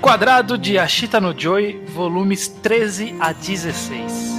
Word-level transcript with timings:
Enquadrado 0.00 0.56
de 0.56 0.78
Ashita 0.78 1.20
no 1.20 1.38
Joy, 1.38 1.84
volumes 1.88 2.48
13 2.48 3.16
a 3.20 3.34
16. 3.34 4.30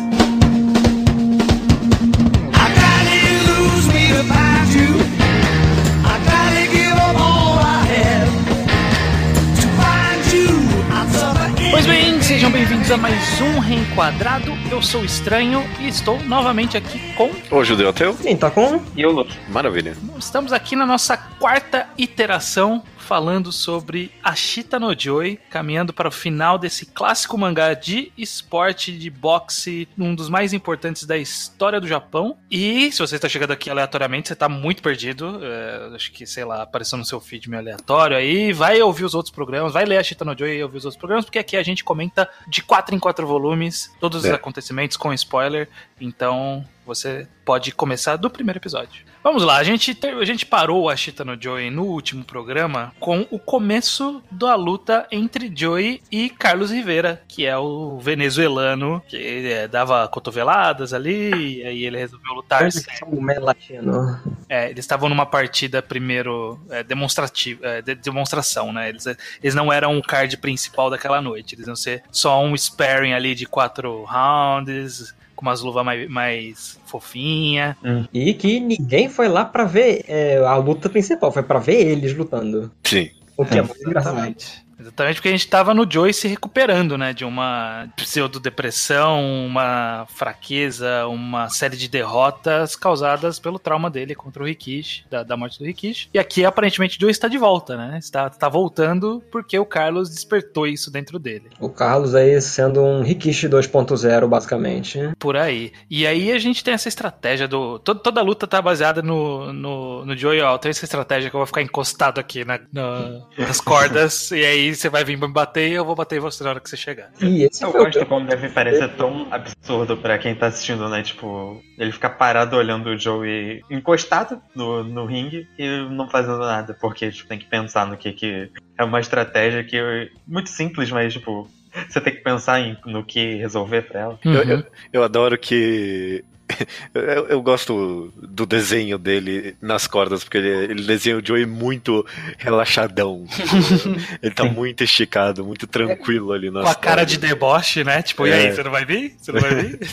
Pois 11.70 11.86
bem, 11.86 12.22
sejam 12.24 12.50
bem-vindos 12.50 12.90
a 12.90 12.98
mais 12.98 13.40
um 13.40 13.60
Reenquadrado. 13.60 14.52
Eu 14.72 14.82
sou 14.82 15.02
o 15.02 15.06
Estranho 15.06 15.64
e 15.80 15.88
estou 15.88 16.20
novamente 16.24 16.76
aqui 16.76 17.14
com. 17.14 17.30
Ô, 17.56 17.64
Judeu 17.64 17.90
Ateu. 17.90 18.16
Quem 18.16 18.36
tá 18.36 18.50
com? 18.50 18.82
E 18.96 19.06
o 19.06 19.12
Luke. 19.12 19.38
Maravilha. 19.48 19.96
Estamos 20.18 20.52
aqui 20.52 20.76
na 20.76 20.88
nossa 20.88 21.16
quarta 21.16 21.88
iteração 22.00 22.82
falando 23.12 23.52
sobre 23.52 24.10
Ashita 24.24 24.80
no 24.80 24.98
Joy, 24.98 25.38
caminhando 25.50 25.92
para 25.92 26.08
o 26.08 26.12
final 26.12 26.58
desse 26.58 26.86
clássico 26.86 27.38
mangá 27.38 27.74
de 27.74 28.10
esporte, 28.18 28.98
de 28.98 29.10
boxe, 29.10 29.86
um 30.00 30.16
dos 30.16 30.30
mais 30.30 30.54
importantes 30.54 31.06
da 31.06 31.18
história 31.18 31.82
do 31.82 31.90
Japão. 31.90 32.38
E 32.50 32.90
se 32.90 33.00
você 33.00 33.18
está 33.18 33.28
chegando 33.28 33.52
aqui 33.52 33.70
aleatoriamente, 33.70 34.30
você 34.30 34.34
está 34.34 34.48
muito 34.48 34.82
perdido. 34.82 35.42
É, 35.44 35.94
acho 35.94 36.10
que, 36.14 36.26
sei 36.26 36.46
lá, 36.46 36.62
apareceu 36.62 36.98
no 36.98 37.04
seu 37.04 37.20
feed 37.20 37.50
meio 37.50 37.62
aleatório 37.62 38.16
aí. 38.16 38.54
Vai 38.54 38.82
ouvir 38.82 39.04
os 39.04 39.14
outros 39.14 39.36
programas, 39.36 39.74
vai 39.74 39.84
ler 39.84 39.98
Ashita 39.98 40.24
no 40.24 40.34
Joy 40.38 40.56
e 40.56 40.64
ouvir 40.64 40.78
os 40.78 40.86
outros 40.86 40.98
programas, 40.98 41.26
porque 41.26 41.40
aqui 41.40 41.58
a 41.58 41.64
gente 41.64 41.84
comenta 41.84 42.30
de 42.48 42.64
quatro 42.64 42.96
em 42.96 43.00
quatro 43.00 43.28
volumes, 43.28 43.92
todos 44.00 44.24
os 44.24 44.30
É. 44.30 44.34
acontecimentos 44.36 44.96
com 44.96 45.12
spoiler. 45.12 45.68
Então, 46.02 46.66
você 46.86 47.28
pode 47.46 47.72
começar 47.72 48.16
do 48.16 48.30
primeiro 48.30 48.58
episódio. 48.58 49.06
Vamos 49.24 49.44
lá, 49.44 49.58
a 49.58 49.64
gente, 49.64 49.96
a 50.20 50.26
gente 50.26 50.48
parou 50.48 50.90
a 50.90 50.94
Ashita 50.94 51.24
no 51.24 51.40
Joey 51.40 51.70
no 51.70 51.84
último 51.84 52.24
programa 52.24 52.92
com 53.00 53.28
o 53.30 53.38
começo 53.38 54.22
da 54.32 54.56
luta 54.56 55.06
entre 55.12 55.52
Joey 55.56 56.02
e 56.12 56.28
Carlos 56.28 56.72
Rivera, 56.72 57.22
que 57.28 57.46
é 57.46 57.56
o 57.56 58.00
venezuelano 58.00 59.00
que 59.08 59.16
é, 59.16 59.68
dava 59.68 60.08
cotoveladas 60.08 60.92
ali, 60.92 61.60
e 61.60 61.64
aí 61.64 61.86
ele 61.86 62.00
resolveu 62.00 62.34
lutar. 62.34 62.68
Mel 63.08 63.44
Latino? 63.44 64.20
É, 64.50 64.72
eles 64.72 64.84
estavam 64.84 65.08
numa 65.08 65.26
partida 65.26 65.84
primeiro 65.84 66.60
é, 66.72 66.84
demonstrativa, 66.84 67.68
é, 67.68 67.82
de 67.84 67.94
demonstração, 67.94 68.74
né? 68.74 68.90
Eles, 68.90 69.06
eles 69.06 69.54
não 69.54 69.72
eram 69.72 70.00
o 70.00 70.02
card 70.02 70.36
principal 70.38 70.90
daquela 70.90 71.22
noite, 71.22 71.54
eles 71.54 71.68
iam 71.68 71.76
ser 71.76 72.02
só 72.12 72.42
um 72.44 72.58
sparring 72.58 73.14
ali 73.14 73.36
de 73.36 73.46
quatro 73.46 74.04
rounds, 74.06 75.14
com 75.42 75.48
umas 75.48 75.62
luvas 75.62 75.84
mais, 75.84 76.08
mais 76.08 76.80
fofinha. 76.86 77.76
E 78.14 78.34
que 78.36 78.60
ninguém 78.60 79.10
foi 79.10 79.28
lá 79.28 79.44
pra 79.44 79.66
ver 79.66 80.06
é, 80.08 80.38
a 80.38 80.56
luta 80.56 80.88
principal, 80.88 81.32
foi 81.32 81.42
pra 81.44 81.58
ver 81.58 81.88
eles 81.88 82.16
lutando. 82.16 82.72
Sim. 82.84 83.10
O 83.36 83.44
que 83.44 83.58
é, 83.58 83.62
muito 83.64 83.82
engraçado. 83.82 84.36
Exatamente. 84.82 85.16
Porque 85.16 85.30
a 85.30 85.32
gente 85.32 85.48
tava 85.48 85.74
no 85.74 85.90
Joey 85.90 86.14
se 86.14 86.28
recuperando, 86.28 86.98
né? 86.98 87.14
De 87.14 87.24
uma 87.24 87.88
pseudodepressão, 87.96 89.46
uma 89.46 90.06
fraqueza, 90.10 91.06
uma 91.08 91.50
série 91.50 91.78
de 91.78 91.88
derrotas 91.88 92.76
causadas 92.76 93.40
pelo 93.40 93.60
trauma 93.60 93.90
dele 93.90 94.16
contra 94.16 94.44
o 94.44 94.46
Rikishi, 94.46 95.06
da, 95.10 95.24
da 95.24 95.38
morte 95.38 95.60
do 95.60 95.66
Rikishi. 95.66 96.10
E 96.14 96.20
aqui, 96.20 96.44
aparentemente, 96.44 96.98
o 96.98 97.02
Joey 97.02 97.12
está 97.12 97.28
de 97.28 97.38
volta, 97.38 97.78
né? 97.78 97.98
Está, 98.00 98.28
está 98.28 98.50
voltando 98.50 99.24
porque 99.32 99.58
o 99.58 99.66
Carlos 99.66 100.10
despertou 100.10 100.68
isso 100.68 100.92
dentro 100.92 101.20
dele. 101.20 101.50
O 101.60 101.70
Carlos 101.70 102.16
aí 102.16 102.40
sendo 102.42 102.82
um 102.82 103.02
Rikishi 103.04 103.48
2.0, 103.48 104.28
basicamente. 104.28 105.00
Por 105.20 105.38
aí. 105.38 105.72
E 105.90 106.06
aí 106.08 106.32
a 106.32 106.40
gente 106.40 106.64
tem 106.64 106.74
essa 106.74 106.88
estratégia 106.90 107.48
do. 107.48 107.80
Toda, 107.80 108.00
toda 108.00 108.20
a 108.20 108.24
luta 108.24 108.48
tá 108.48 108.62
baseada 108.62 109.02
no, 109.02 109.54
no, 109.54 110.06
no 110.06 110.18
Joey, 110.18 110.42
ó. 110.42 110.58
Tem 110.58 110.70
essa 110.70 110.86
estratégia 110.86 111.30
que 111.30 111.36
eu 111.36 111.40
vou 111.40 111.48
ficar 111.48 111.62
encostado 111.62 112.20
aqui 112.20 112.44
na, 112.44 112.60
na- 112.72 113.22
nas 113.38 113.62
cordas. 113.62 114.32
e 114.32 114.44
aí 114.46 114.71
você 114.76 114.90
vai 114.90 115.04
vir 115.04 115.18
me 115.18 115.28
bater 115.28 115.70
e 115.70 115.74
eu 115.74 115.86
vou 115.86 115.96
bater 115.96 116.18
em 116.18 116.20
você 116.20 116.44
na 116.44 116.52
hora 116.52 116.60
que 116.60 116.70
você 116.70 116.78
chegar. 116.78 117.12
E 117.22 117.44
esse 117.44 117.64
Eu 117.64 117.72
foi 117.72 117.82
o 117.82 117.84
gosto 117.86 118.06
como 118.06 118.28
deve 118.28 118.50
parecer 118.50 118.90
tão 118.96 119.28
absurdo 119.32 119.98
pra 119.98 120.18
quem 120.18 120.36
tá 120.36 120.48
assistindo, 120.48 120.88
né? 120.90 121.04
Tipo, 121.04 121.62
ele 121.78 121.92
ficar 121.92 122.12
parado 122.12 122.56
olhando 122.56 122.90
o 122.90 122.98
Joey 122.98 123.64
encostado 123.70 124.42
no, 124.56 124.84
no 124.84 125.06
ringue 125.06 125.48
e 125.58 125.90
não 125.90 126.10
fazendo 126.10 126.40
nada, 126.40 126.76
porque 126.80 127.12
tipo, 127.12 127.30
tem 127.30 127.40
que 127.40 127.46
pensar 127.46 127.88
no 127.88 127.98
que 127.98 128.12
que 128.12 128.52
é 128.78 128.84
uma 128.84 129.00
estratégia 129.00 129.64
que 129.64 129.78
é 129.78 130.10
muito 130.28 130.50
simples, 130.50 130.92
mas 130.92 131.14
tipo, 131.14 131.50
você 131.88 132.02
tem 132.02 132.14
que 132.14 132.22
pensar 132.22 132.60
em, 132.60 132.78
no 132.86 133.04
que 133.04 133.36
resolver 133.36 133.84
pra 133.84 134.00
ela. 134.00 134.20
Uhum. 134.26 134.34
Eu, 134.34 134.44
eu, 134.44 134.64
eu 134.94 135.04
adoro 135.04 135.38
que. 135.38 136.24
Eu, 136.94 137.28
eu 137.28 137.42
gosto 137.42 138.12
do 138.16 138.46
desenho 138.46 138.98
dele 138.98 139.56
nas 139.62 139.88
cordas, 139.88 140.24
porque 140.24 140.38
ele, 140.38 140.50
ele 140.72 140.84
desenha 140.84 141.18
o 141.18 141.26
Joey 141.26 141.46
muito 141.46 142.06
relaxadão. 142.38 143.26
ele 144.22 144.34
tá 144.34 144.44
muito 144.46 144.84
esticado, 144.84 145.44
muito 145.46 145.66
tranquilo 145.68 146.32
ali 146.34 146.50
nas 146.52 146.64
Com 146.64 146.70
a 146.70 146.76
cara 146.76 147.04
de 147.06 147.16
cordas. 147.16 147.30
deboche, 147.30 147.84
né? 147.84 148.02
Tipo, 148.02 148.28
e 148.28 148.32
É. 148.32 148.34
aí, 148.36 148.52
você 148.56 148.64
não 148.64 148.72
vai 148.72 148.86
vir? 148.86 149.16
Você 149.18 149.32
não 149.32 149.40
vai 149.42 149.56
vir? 149.56 149.80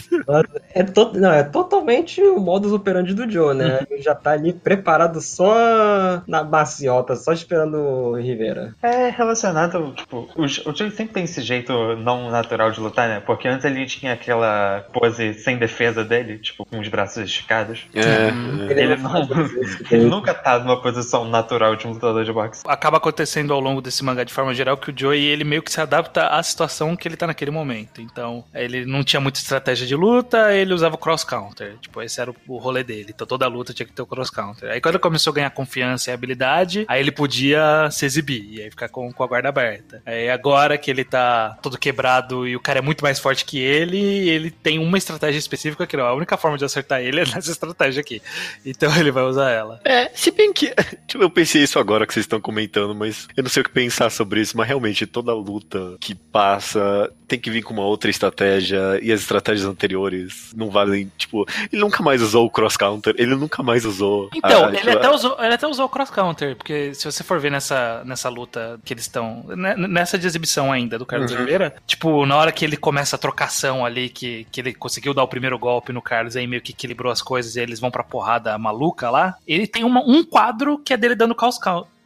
É, 0.74 0.82
to- 0.84 1.12
não, 1.18 1.32
é 1.32 1.42
totalmente 1.42 2.20
o 2.22 2.38
modus 2.38 2.72
operandi 2.72 3.14
do 3.14 3.28
Joe, 3.30 3.54
né? 3.54 3.80
Ele 3.90 4.02
já 4.02 4.14
tá 4.14 4.32
ali 4.32 4.52
preparado 4.52 5.20
só 5.20 6.22
na 6.26 6.44
maciota, 6.44 7.16
só 7.16 7.32
esperando 7.32 7.76
o 7.78 8.16
Rivera. 8.16 8.74
É 8.82 9.08
relacionado, 9.10 9.92
tipo, 9.96 10.28
o, 10.36 10.42
o 10.44 10.48
Joey 10.48 10.90
sempre 10.90 11.14
tem 11.14 11.24
esse 11.24 11.40
jeito 11.42 11.72
não 11.96 12.30
natural 12.30 12.70
de 12.70 12.80
lutar, 12.80 13.08
né? 13.08 13.20
Porque 13.24 13.48
antes 13.48 13.64
ele 13.64 13.86
tinha 13.86 14.12
aquela 14.12 14.84
pose 14.92 15.34
sem 15.34 15.56
defesa 15.58 16.04
dele, 16.04 16.38
tipo, 16.48 16.64
com 16.64 16.78
os 16.80 16.88
braços 16.88 17.24
esticados. 17.24 17.86
É, 17.94 18.28
Ele 18.72 18.96
não 18.96 19.02
não- 19.04 19.10
faz 19.28 19.50
isso, 19.50 19.82
Ele 19.90 20.02
ele- 20.02 20.04
nunca 20.10 20.34
tá 20.34 20.58
numa 20.58 20.80
posição 20.80 21.24
natural 21.28 21.76
de 21.76 21.86
um 21.86 21.92
lutador 21.92 22.24
de 22.24 22.32
boxe. 22.32 22.62
Acaba 22.66 22.96
acontecendo 22.98 23.52
ao 23.52 23.60
longo 23.60 23.80
desse 23.80 24.04
mangá 24.04 24.24
de 24.24 24.32
forma 24.32 24.52
geral 24.54 24.76
que 24.76 24.90
o 24.90 24.94
Joey, 24.96 25.24
ele 25.24 25.44
meio 25.44 25.62
que 25.62 25.72
se 25.72 25.80
adapta 25.80 26.26
à 26.28 26.42
situação 26.42 26.96
que 26.96 27.06
ele 27.08 27.16
tá 27.16 27.26
naquele 27.26 27.50
momento. 27.50 28.00
Então, 28.00 28.44
ele 28.54 28.84
não 28.86 29.02
tinha 29.04 29.20
muita 29.20 29.38
estratégia 29.38 29.86
de 29.86 29.94
luta, 29.94 30.54
ele 30.54 30.74
usava 30.74 30.94
o 30.94 30.98
cross-counter. 30.98 31.76
Tipo, 31.80 32.02
esse 32.02 32.20
era 32.20 32.30
o, 32.30 32.36
o 32.46 32.58
rolê 32.58 32.82
dele. 32.84 33.12
Então, 33.14 33.26
toda 33.26 33.46
luta 33.46 33.72
tinha 33.74 33.86
que 33.86 33.92
ter 33.92 34.02
o 34.02 34.06
cross-counter. 34.06 34.70
Aí, 34.70 34.80
quando 34.80 34.94
ele 34.94 35.02
começou 35.02 35.30
a 35.32 35.34
ganhar 35.34 35.50
confiança 35.50 36.10
e 36.10 36.14
habilidade, 36.14 36.84
aí 36.88 37.00
ele 37.00 37.12
podia 37.12 37.88
se 37.90 38.04
exibir. 38.06 38.46
E 38.50 38.62
aí 38.62 38.70
ficar 38.70 38.88
com, 38.88 39.12
com 39.12 39.22
a 39.22 39.26
guarda 39.26 39.48
aberta. 39.48 40.02
Aí, 40.06 40.30
agora 40.30 40.78
que 40.78 40.90
ele 40.90 41.04
tá 41.04 41.56
todo 41.62 41.78
quebrado 41.78 42.46
e 42.46 42.56
o 42.56 42.60
cara 42.60 42.78
é 42.78 42.82
muito 42.82 43.02
mais 43.02 43.18
forte 43.18 43.44
que 43.44 43.58
ele, 43.58 43.98
ele 44.28 44.50
tem 44.50 44.78
uma 44.78 44.96
estratégia 44.98 45.38
específica 45.38 45.86
que 45.86 45.96
não, 45.96 46.06
a 46.06 46.14
única 46.14 46.36
forma 46.38 46.56
de 46.56 46.64
acertar 46.64 47.00
ele 47.00 47.20
é 47.20 47.24
nessa 47.26 47.50
estratégia 47.50 48.00
aqui. 48.00 48.22
Então, 48.64 48.94
ele 48.96 49.10
vai 49.10 49.24
usar 49.24 49.50
ela. 49.50 49.80
É, 49.84 50.10
se 50.14 50.30
bem 50.30 50.52
que. 50.52 50.72
Tipo, 51.08 51.24
eu 51.24 51.30
pensei 51.30 51.62
isso 51.62 51.78
agora 51.78 52.06
que 52.06 52.12
vocês 52.12 52.24
estão 52.24 52.40
comentando, 52.40 52.94
mas 52.94 53.26
eu 53.36 53.42
não 53.42 53.50
sei 53.50 53.62
o 53.62 53.64
que 53.64 53.70
pensar 53.70 54.10
sobre 54.10 54.40
isso. 54.40 54.56
Mas 54.56 54.68
realmente, 54.68 55.06
toda 55.06 55.32
luta 55.32 55.96
que 56.00 56.14
passa 56.14 57.10
tem 57.26 57.38
que 57.38 57.50
vir 57.50 57.62
com 57.62 57.72
uma 57.74 57.84
outra 57.84 58.10
estratégia. 58.10 58.98
E 59.02 59.12
as 59.12 59.20
estratégias 59.20 59.66
anteriores 59.66 60.52
não 60.56 60.70
valem. 60.70 61.10
Tipo, 61.16 61.46
ele 61.72 61.80
nunca 61.80 62.02
mais 62.02 62.22
usou 62.22 62.46
o 62.46 62.50
cross-counter, 62.50 63.14
ele 63.18 63.34
nunca 63.34 63.62
mais 63.62 63.84
usou. 63.84 64.28
Então, 64.34 64.66
a- 64.66 64.68
ele, 64.68 64.78
tipo, 64.78 64.90
até 64.90 65.10
usou, 65.10 65.36
ele 65.42 65.54
até 65.54 65.66
usou 65.66 65.86
o 65.86 65.88
cross-counter, 65.88 66.56
porque 66.56 66.94
se 66.94 67.04
você 67.04 67.22
for 67.24 67.38
ver 67.40 67.50
nessa, 67.50 68.02
nessa 68.04 68.28
luta 68.28 68.78
que 68.84 68.92
eles 68.94 69.04
estão. 69.04 69.44
né, 69.48 69.74
Nessa 69.76 70.18
de 70.18 70.26
exibição 70.26 70.72
ainda 70.72 70.98
do 70.98 71.06
Carlos 71.06 71.30
Uhum. 71.32 71.38
Oliveira, 71.38 71.74
tipo, 71.86 72.24
na 72.26 72.36
hora 72.36 72.52
que 72.52 72.64
ele 72.64 72.76
começa 72.76 73.16
a 73.16 73.18
trocação 73.18 73.84
ali, 73.84 74.08
que, 74.08 74.46
que 74.50 74.60
ele 74.60 74.72
conseguiu 74.74 75.12
dar 75.14 75.22
o 75.22 75.28
primeiro 75.28 75.58
golpe 75.58 75.92
no 75.92 76.00
Carlos, 76.02 76.27
aí 76.36 76.46
meio 76.46 76.62
que 76.62 76.72
equilibrou 76.72 77.12
as 77.12 77.22
coisas 77.22 77.56
e 77.56 77.60
eles 77.60 77.80
vão 77.80 77.90
pra 77.90 78.02
porrada 78.04 78.56
maluca 78.58 79.10
lá, 79.10 79.36
ele 79.46 79.66
tem 79.66 79.84
uma- 79.84 80.02
um 80.06 80.24
quadro 80.24 80.78
que 80.78 80.92
é 80.92 80.96
dele 80.96 81.14
dando 81.14 81.34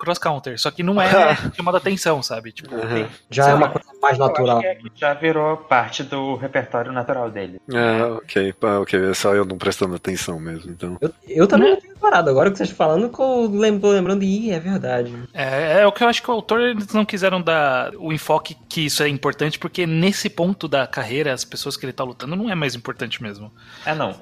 cross-counter. 0.03 0.53
Cross-counter, 0.53 0.59
só 0.61 0.71
que 0.71 0.83
não 0.83 1.01
é 1.01 1.09
chamado 1.57 1.77
atenção, 1.77 2.23
sabe? 2.23 2.53
Tipo, 2.53 2.75
Uhum. 2.75 3.07
Já 3.31 3.45
Sei 3.45 3.53
é 3.53 3.57
uma 3.57 3.69
coisa 3.69 3.89
mais 4.01 4.19
natural. 4.19 4.61
Que 4.61 4.91
já 4.95 5.15
virou 5.15 5.57
parte 5.57 6.03
do 6.03 6.37
repertório 6.37 6.91
natural 6.93 7.31
dele. 7.31 7.61
Ah, 7.73 8.17
ok, 8.17 8.55
ah, 8.63 8.81
ok, 8.81 9.11
é 9.11 9.15
só 9.15 9.35
eu 9.35 9.45
não 9.45 9.57
prestando 9.59 9.95
atenção 9.95 10.39
mesmo, 10.41 10.71
então. 10.71 10.97
Eu, 11.01 11.13
eu 11.29 11.47
também 11.47 11.71
não 11.71 11.81
tenho 11.81 11.97
parado. 11.97 12.29
Agora 12.31 12.51
que 12.51 12.57
vocês 12.57 12.71
estão 12.71 12.87
falando, 12.87 13.09
que 13.09 13.21
eu 13.21 13.49
lem- 13.51 13.79
tô 13.79 13.91
lembrando, 13.91 14.23
ih, 14.25 14.51
é 14.51 14.59
verdade. 14.59 15.13
É, 15.33 15.81
é 15.83 15.87
o 15.87 15.93
que 15.93 16.03
eu 16.03 16.09
acho 16.09 16.23
que 16.23 16.31
o 16.31 16.35
autor 16.35 16.61
eles 16.61 16.93
não 16.93 17.05
quiseram 17.05 17.41
dar 17.41 17.95
o 17.97 18.13
enfoque 18.13 18.57
que 18.69 18.87
isso 18.87 19.03
é 19.03 19.09
importante, 19.09 19.59
porque 19.59 19.87
nesse 19.87 20.29
ponto 20.29 20.67
da 20.67 20.87
carreira, 20.87 21.33
as 21.33 21.45
pessoas 21.45 21.77
que 21.77 21.85
ele 21.85 21.93
tá 21.93 22.03
lutando 22.05 22.35
não 22.37 22.51
é 22.51 22.55
mais 22.55 22.75
importante 22.75 23.23
mesmo. 23.23 23.53
É, 23.87 23.95
não. 23.95 24.15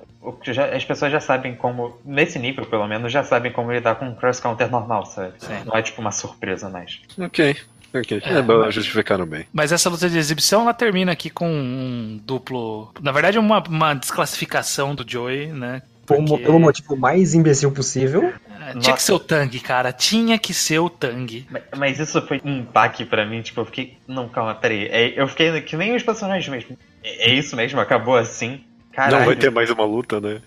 Já- 0.42 0.66
as 0.74 0.84
pessoas 0.84 1.10
já 1.10 1.20
sabem 1.20 1.54
como, 1.54 1.98
nesse 2.04 2.38
nível 2.38 2.66
pelo 2.66 2.86
menos, 2.86 3.10
já 3.12 3.24
sabem 3.24 3.50
como 3.52 3.72
lidar 3.72 3.94
com 3.96 4.06
um 4.06 4.14
cross-counter 4.14 4.70
normal, 4.70 5.06
sabe? 5.06 5.32
Sim. 5.38 5.62
Não 5.64 5.74
é 5.76 5.82
tipo 5.82 6.00
uma 6.00 6.12
surpresa 6.12 6.68
mais. 6.68 7.00
Ok, 7.18 7.56
ok. 7.94 8.22
É, 8.24 8.34
É, 8.34 8.42
bom, 8.42 8.60
mas- 8.60 8.74
justificaram 8.74 9.24
bem. 9.26 9.46
Mas 9.52 9.72
essa 9.72 9.88
luta 9.88 10.08
de 10.10 10.18
exibição, 10.18 10.62
ela 10.62 10.74
termina 10.74 11.12
aqui 11.12 11.30
com 11.30 11.48
um 11.48 12.20
duplo. 12.24 12.92
Na 13.00 13.12
verdade, 13.12 13.38
uma, 13.38 13.62
uma 13.66 13.94
desclassificação 13.94 14.94
do 14.94 15.04
Joey, 15.10 15.46
né? 15.48 15.82
Por 16.06 16.16
Porque, 16.24 16.42
Pelo 16.44 16.58
motivo 16.58 16.96
mais 16.96 17.34
imbecil 17.34 17.70
possível. 17.70 18.32
é, 18.60 18.78
tinha 18.78 18.96
que 18.96 19.02
ser 19.02 19.12
o 19.12 19.18
Tang, 19.20 19.60
cara. 19.60 19.92
Tinha 19.92 20.36
que 20.38 20.52
ser 20.52 20.80
o 20.80 20.90
Tang. 20.90 21.46
Mas, 21.48 21.62
mas 21.78 21.98
isso 22.00 22.20
foi 22.26 22.40
um 22.44 22.62
baque 22.62 23.04
pra 23.04 23.24
mim, 23.24 23.40
tipo, 23.42 23.60
eu 23.60 23.64
fiquei. 23.64 23.96
Não, 24.08 24.28
calma, 24.28 24.54
peraí. 24.54 24.86
É, 24.88 25.20
eu 25.20 25.26
fiquei 25.28 25.60
que 25.62 25.76
nem 25.76 25.94
os 25.94 26.02
personagens 26.02 26.48
mesmo. 26.48 26.76
É, 27.02 27.30
é 27.30 27.34
isso 27.34 27.54
mesmo? 27.54 27.78
Acabou 27.80 28.16
assim? 28.16 28.64
Caralho. 28.92 29.18
Não 29.18 29.26
vai 29.26 29.36
ter 29.36 29.50
mais 29.50 29.70
uma 29.70 29.84
luta, 29.84 30.20
né? 30.20 30.40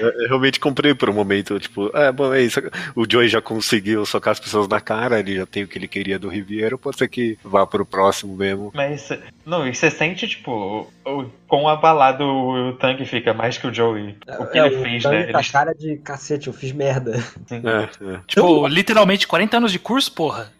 Eu, 0.00 0.08
eu 0.22 0.28
realmente 0.28 0.60
comprei 0.60 0.94
por 0.94 1.08
um 1.08 1.14
momento, 1.14 1.58
tipo, 1.58 1.90
é, 1.96 2.12
bom, 2.12 2.32
é 2.34 2.42
isso. 2.42 2.60
O 2.94 3.06
Joey 3.10 3.28
já 3.28 3.40
conseguiu 3.40 4.04
socar 4.04 4.32
as 4.32 4.40
pessoas 4.40 4.68
na 4.68 4.80
cara, 4.80 5.18
ele 5.20 5.36
já 5.36 5.46
tem 5.46 5.64
o 5.64 5.68
que 5.68 5.78
ele 5.78 5.88
queria 5.88 6.18
do 6.18 6.28
Riviero, 6.28 6.76
pode 6.78 6.98
ser 6.98 7.08
que 7.08 7.38
vá 7.42 7.66
pro 7.66 7.86
próximo 7.86 8.36
mesmo. 8.36 8.70
Mas, 8.74 9.08
não, 9.44 9.66
e 9.66 9.74
você 9.74 9.90
sente, 9.90 10.28
tipo, 10.28 10.86
o, 11.04 11.24
com 11.46 11.66
abalado 11.68 12.24
o 12.24 12.72
Tang 12.74 13.02
fica 13.06 13.32
mais 13.32 13.56
que 13.56 13.66
o 13.66 13.72
Joey. 13.74 14.16
O 14.38 14.46
que 14.46 14.58
É, 14.58 14.66
ele 14.66 14.82
fez, 14.82 15.04
né? 15.04 15.24
tá 15.32 15.40
Ele- 15.40 15.48
cara 15.50 15.74
de 15.74 15.96
cacete, 15.96 16.48
eu 16.48 16.52
fiz 16.52 16.72
merda. 16.72 17.16
É, 17.50 18.14
é. 18.14 18.20
Tipo, 18.26 18.66
literalmente 18.68 19.26
40 19.26 19.56
anos 19.56 19.72
de 19.72 19.78
curso, 19.78 20.12
porra. 20.12 20.52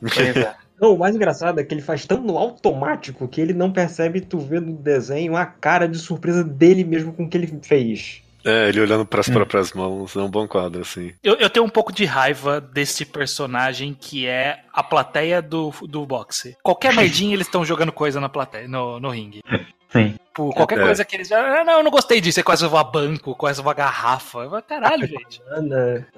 Pois 0.00 0.36
é. 0.36 0.54
Não, 0.80 0.94
o 0.94 0.98
mais 0.98 1.14
engraçado 1.14 1.60
é 1.60 1.64
que 1.64 1.72
ele 1.72 1.82
faz 1.82 2.04
tão 2.04 2.20
no 2.20 2.36
automático 2.36 3.28
que 3.28 3.40
ele 3.40 3.52
não 3.52 3.72
percebe 3.72 4.20
tu 4.20 4.38
vê 4.38 4.60
no 4.60 4.72
desenho 4.72 5.36
a 5.36 5.46
cara 5.46 5.88
de 5.88 5.98
surpresa 5.98 6.42
dele 6.42 6.84
mesmo 6.84 7.12
com 7.12 7.24
o 7.24 7.28
que 7.28 7.36
ele 7.36 7.58
fez. 7.62 8.22
É, 8.44 8.68
ele 8.68 8.80
olhando 8.80 9.06
pras 9.06 9.26
Hum. 9.28 9.32
próprias 9.32 9.72
mãos, 9.72 10.14
é 10.14 10.20
um 10.20 10.30
bom 10.30 10.46
quadro, 10.46 10.82
assim. 10.82 11.14
Eu, 11.22 11.34
eu 11.36 11.48
tenho 11.48 11.64
um 11.64 11.68
pouco 11.68 11.90
de 11.90 12.04
raiva 12.04 12.60
desse 12.60 13.06
personagem 13.06 13.96
que 13.98 14.26
é 14.26 14.60
a 14.70 14.82
plateia 14.82 15.40
do, 15.40 15.72
do 15.88 16.04
boxe. 16.04 16.54
Qualquer 16.62 16.92
merdinha 16.94 17.32
eles 17.32 17.46
estão 17.46 17.64
jogando 17.64 17.90
coisa 17.90 18.20
na 18.20 18.28
plateia, 18.28 18.68
no, 18.68 19.00
no 19.00 19.08
ringue. 19.08 19.40
Sim. 19.94 20.14
Por 20.34 20.52
qualquer 20.52 20.80
É. 20.80 20.82
coisa 20.82 21.04
que 21.04 21.14
eles. 21.14 21.30
Ah, 21.30 21.62
não, 21.64 21.74
eu 21.74 21.82
não 21.84 21.90
gostei 21.92 22.20
disso. 22.20 22.34
Você 22.34 22.42
quase 22.42 22.64
levou 22.64 22.78
a 22.78 22.82
banco, 22.82 23.36
quase 23.36 23.60
levou 23.60 23.70
a 23.70 23.74
garrafa. 23.74 24.62
Caralho, 24.62 25.06
gente. 25.06 25.40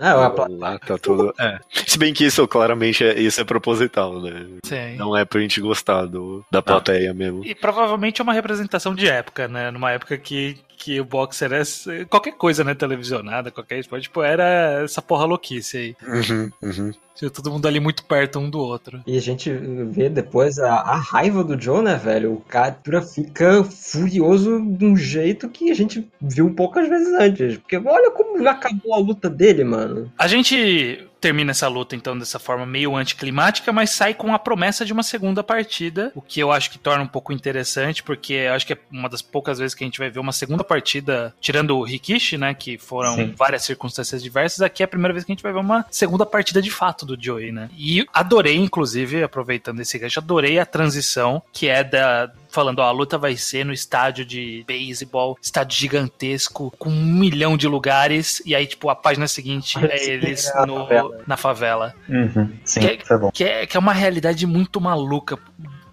Ah, 0.01 0.27
a 0.27 0.31
pla- 0.31 0.47
Lá 0.49 0.79
tá 0.79 0.97
tudo. 0.97 1.35
É. 1.39 1.59
Se 1.87 1.99
bem 1.99 2.15
que 2.15 2.25
isso 2.25 2.47
claramente 2.49 3.05
é, 3.05 3.19
isso 3.21 3.39
é 3.41 3.45
proposital, 3.45 4.21
né? 4.23 4.47
Sim. 4.65 4.97
Não 4.97 5.15
é 5.15 5.25
pra 5.27 5.39
gente 5.41 5.61
gostar 5.61 6.07
do, 6.07 6.43
da 6.51 6.63
plateia 6.63 7.13
mesmo. 7.13 7.45
E 7.45 7.55
provavelmente 7.55 8.21
é 8.21 8.25
uma 8.25 8.33
representação 8.33 8.95
de 8.95 9.07
época, 9.07 9.47
né? 9.49 9.71
Numa 9.71 9.91
época 9.93 10.17
que, 10.17 10.57
que 10.77 11.01
o 11.01 11.05
boxer 11.05 11.53
era 11.53 11.65
qualquer 12.07 12.33
coisa, 12.33 12.63
né? 12.63 12.75
Televisionada, 12.75 13.51
qualquer 13.51 13.79
esporte. 13.79 14.05
Tipo, 14.05 14.23
era 14.23 14.83
essa 14.85 15.01
porra 15.01 15.25
louquice 15.25 15.77
aí. 15.77 15.97
Uhum, 16.07 16.51
uhum. 16.63 16.93
Tinha 17.15 17.31
todo 17.31 17.51
mundo 17.51 17.67
ali 17.67 17.81
muito 17.81 18.05
perto 18.05 18.39
um 18.39 18.51
do 18.51 18.59
outro. 18.59 19.03
E 19.07 19.17
a 19.17 19.21
gente 19.21 19.51
vê 19.51 20.11
depois 20.11 20.59
a, 20.59 20.75
a 20.75 20.97
raiva 20.97 21.43
do 21.43 21.59
Joe, 21.59 21.83
né, 21.83 21.97
velho? 21.97 22.35
O 22.35 22.41
Captura 22.43 23.01
fica 23.01 23.65
furioso 23.65 24.61
de 24.61 24.85
um 24.85 24.95
jeito 24.95 25.49
que 25.49 25.71
a 25.71 25.75
gente 25.75 26.07
viu 26.21 26.51
poucas 26.51 26.87
vezes 26.89 27.13
antes. 27.15 27.57
Porque 27.57 27.79
olha 27.79 28.11
como 28.11 28.47
acabou 28.47 28.95
a 28.95 28.99
luta 28.99 29.31
dele, 29.31 29.65
mano. 29.65 30.13
A 30.19 30.29
gente 30.29 31.09
termina 31.27 31.51
essa 31.51 31.67
luta, 31.67 31.97
então, 31.97 32.17
dessa 32.17 32.39
forma 32.39 32.65
meio 32.65 32.95
anticlimática, 32.95 33.73
mas 33.73 33.91
sai 33.91 34.15
com 34.15 34.33
a 34.33 34.39
promessa 34.39 34.85
de 34.85 34.93
uma 34.93 35.03
segunda 35.03 35.43
partida, 35.43 36.13
o 36.15 36.23
que 36.23 36.39
eu 36.39 36.53
acho 36.53 36.71
que 36.71 36.79
torna 36.79 37.03
um 37.03 37.09
pouco 37.09 37.33
interessante, 37.33 38.01
porque 38.01 38.33
eu 38.33 38.53
acho 38.53 38.65
que 38.65 38.75
é 38.75 38.79
uma 38.93 39.09
das 39.09 39.23
poucas 39.23 39.59
vezes 39.59 39.75
que 39.75 39.83
a 39.83 39.87
gente 39.89 39.99
vai 39.99 40.09
ver 40.09 40.21
uma 40.21 40.31
segunda 40.31 40.63
partida, 40.63 41.35
tirando 41.41 41.77
o 41.77 41.83
Rikishi, 41.83 42.39
né, 42.39 42.55
que 42.55 42.79
foram 42.79 43.17
Sim. 43.17 43.35
várias 43.37 43.65
circunstâncias 43.65 44.23
diversas, 44.23 44.61
aqui 44.61 44.85
é 44.85 44.87
a 44.87 44.89
primeira 44.89 45.13
vez 45.13 45.25
que 45.25 45.33
a 45.33 45.35
gente 45.35 45.43
vai 45.43 45.53
ver 45.53 45.59
uma 45.59 45.85
segunda 45.91 46.25
partida 46.25 46.63
de 46.63 46.71
fato 46.71 47.05
do 47.05 47.21
Joey, 47.21 47.51
né. 47.51 47.69
E 47.77 48.07
adorei, 48.15 48.57
inclusive, 48.57 49.25
aproveitando 49.25 49.81
esse 49.81 49.99
gancho, 49.99 50.21
adorei 50.21 50.61
a 50.61 50.65
transição, 50.65 51.43
que 51.53 51.67
é 51.67 51.83
da 51.83 52.31
falando, 52.57 52.79
ó, 52.79 52.85
a 52.85 52.91
luta 52.91 53.19
vai 53.19 53.37
ser 53.37 53.65
no 53.67 53.73
estádio 53.73 54.25
de 54.25 54.65
beisebol, 54.67 55.37
estádio 55.43 55.79
gigantesco, 55.79 56.73
com 56.79 56.89
um 56.89 57.05
milhão 57.05 57.55
de 57.57 57.69
lugares, 57.69 58.43
e 58.47 58.55
aí, 58.55 58.67
tipo, 58.67 58.89
a 58.89 58.97
página 58.97 59.29
seguinte 59.29 59.77
é 59.85 60.05
eles 60.11 60.51
Na 60.55 60.65
no- 60.67 60.77
favela. 60.79 61.21
na 61.27 61.37
favela. 61.37 61.95
Uhum. 62.09 62.51
Sim, 62.65 62.81
Que- 62.81 63.05
foi 63.07 63.19
bom. 63.19 63.31
Que 63.31 63.45
é, 63.45 63.67
que 63.67 63.77
é 63.77 63.81
uma 63.81 63.93
realidade 63.93 64.47
muito 64.47 64.81
maluca 64.81 65.39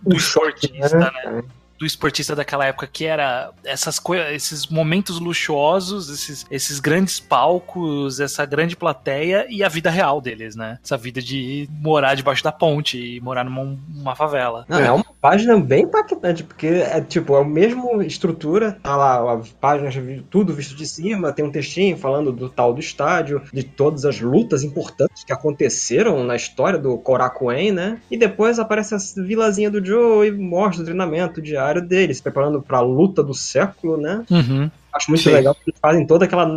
do 0.02 0.16
esportista, 0.16 0.98
né? 0.98 1.44
Do 1.84 1.88
esportista 1.88 2.34
daquela 2.34 2.66
época, 2.66 2.88
que 2.88 3.04
era 3.04 3.52
essas 3.66 4.00
coisas, 4.00 4.32
esses 4.32 4.68
momentos 4.68 5.20
luxuosos, 5.20 6.10
esses, 6.10 6.46
esses 6.50 6.80
grandes 6.80 7.20
palcos, 7.20 8.22
essa 8.22 8.46
grande 8.46 8.74
plateia 8.74 9.46
e 9.50 9.62
a 9.62 9.68
vida 9.68 9.90
real 9.90 10.22
deles, 10.22 10.56
né? 10.56 10.80
Essa 10.82 10.96
vida 10.96 11.22
de 11.22 11.68
morar 11.82 12.16
debaixo 12.16 12.42
da 12.42 12.54
ponte 12.54 12.98
e 12.98 13.20
morar 13.20 13.44
numa 13.44 13.78
uma 13.94 14.16
favela. 14.16 14.66
Não, 14.70 14.80
é 14.80 14.92
uma 14.94 15.04
página 15.20 15.60
bem 15.60 15.84
impactante, 15.84 16.46
porque 16.46 16.68
é 16.68 17.02
tipo, 17.02 17.36
é 17.36 17.42
a 17.42 17.44
mesma 17.44 18.06
estrutura, 18.06 18.78
tá 18.82 18.96
lá, 18.96 19.34
as 19.34 19.50
páginas, 19.50 19.94
tudo 20.30 20.54
visto 20.54 20.78
de 20.78 20.88
cima, 20.88 21.34
tem 21.34 21.44
um 21.44 21.52
textinho 21.52 21.98
falando 21.98 22.32
do 22.32 22.48
tal 22.48 22.74
do 22.74 22.80
estádio, 22.80 23.42
de 23.52 23.64
todas 23.64 24.06
as 24.06 24.22
lutas 24.22 24.64
importantes 24.64 25.26
que 25.26 25.34
aconteceram 25.34 26.24
na 26.24 26.38
história 26.38 26.80
do 26.80 26.98
Korakuen, 26.98 27.74
né? 27.74 28.00
E 28.10 28.16
depois 28.16 28.58
aparece 28.58 28.96
a 28.96 28.98
vilazinha 29.22 29.70
do 29.70 29.86
Joe 29.86 30.30
e 30.30 30.32
mostra 30.32 30.82
o 30.82 30.86
treinamento 30.86 31.42
diário 31.42 31.73
dele, 31.82 32.14
se 32.14 32.22
preparando 32.22 32.62
pra 32.62 32.80
luta 32.80 33.24
do 33.24 33.34
século, 33.34 33.98
né? 33.98 34.24
Uhum. 34.30 34.70
Acho 34.94 35.10
muito 35.10 35.24
Sim. 35.24 35.32
legal 35.32 35.56
que 35.56 35.70
eles 35.70 35.80
fazem 35.80 36.06
toda 36.06 36.26
aquela 36.26 36.48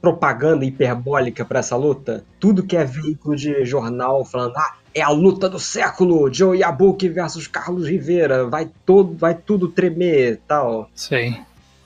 propaganda 0.00 0.64
hiperbólica 0.64 1.44
pra 1.44 1.58
essa 1.58 1.76
luta. 1.76 2.24
Tudo 2.38 2.62
que 2.62 2.76
é 2.76 2.84
veículo 2.84 3.36
de 3.36 3.64
jornal 3.64 4.24
falando, 4.24 4.56
ah, 4.56 4.74
é 4.94 5.02
a 5.02 5.10
luta 5.10 5.48
do 5.48 5.58
século, 5.58 6.32
Joe 6.32 6.58
Yabuki 6.58 7.08
versus 7.08 7.46
Carlos 7.46 7.86
Rivera, 7.88 8.46
vai 8.46 8.68
todo, 8.84 9.16
vai 9.16 9.34
tudo 9.34 9.68
tremer, 9.68 10.40
tal. 10.48 10.90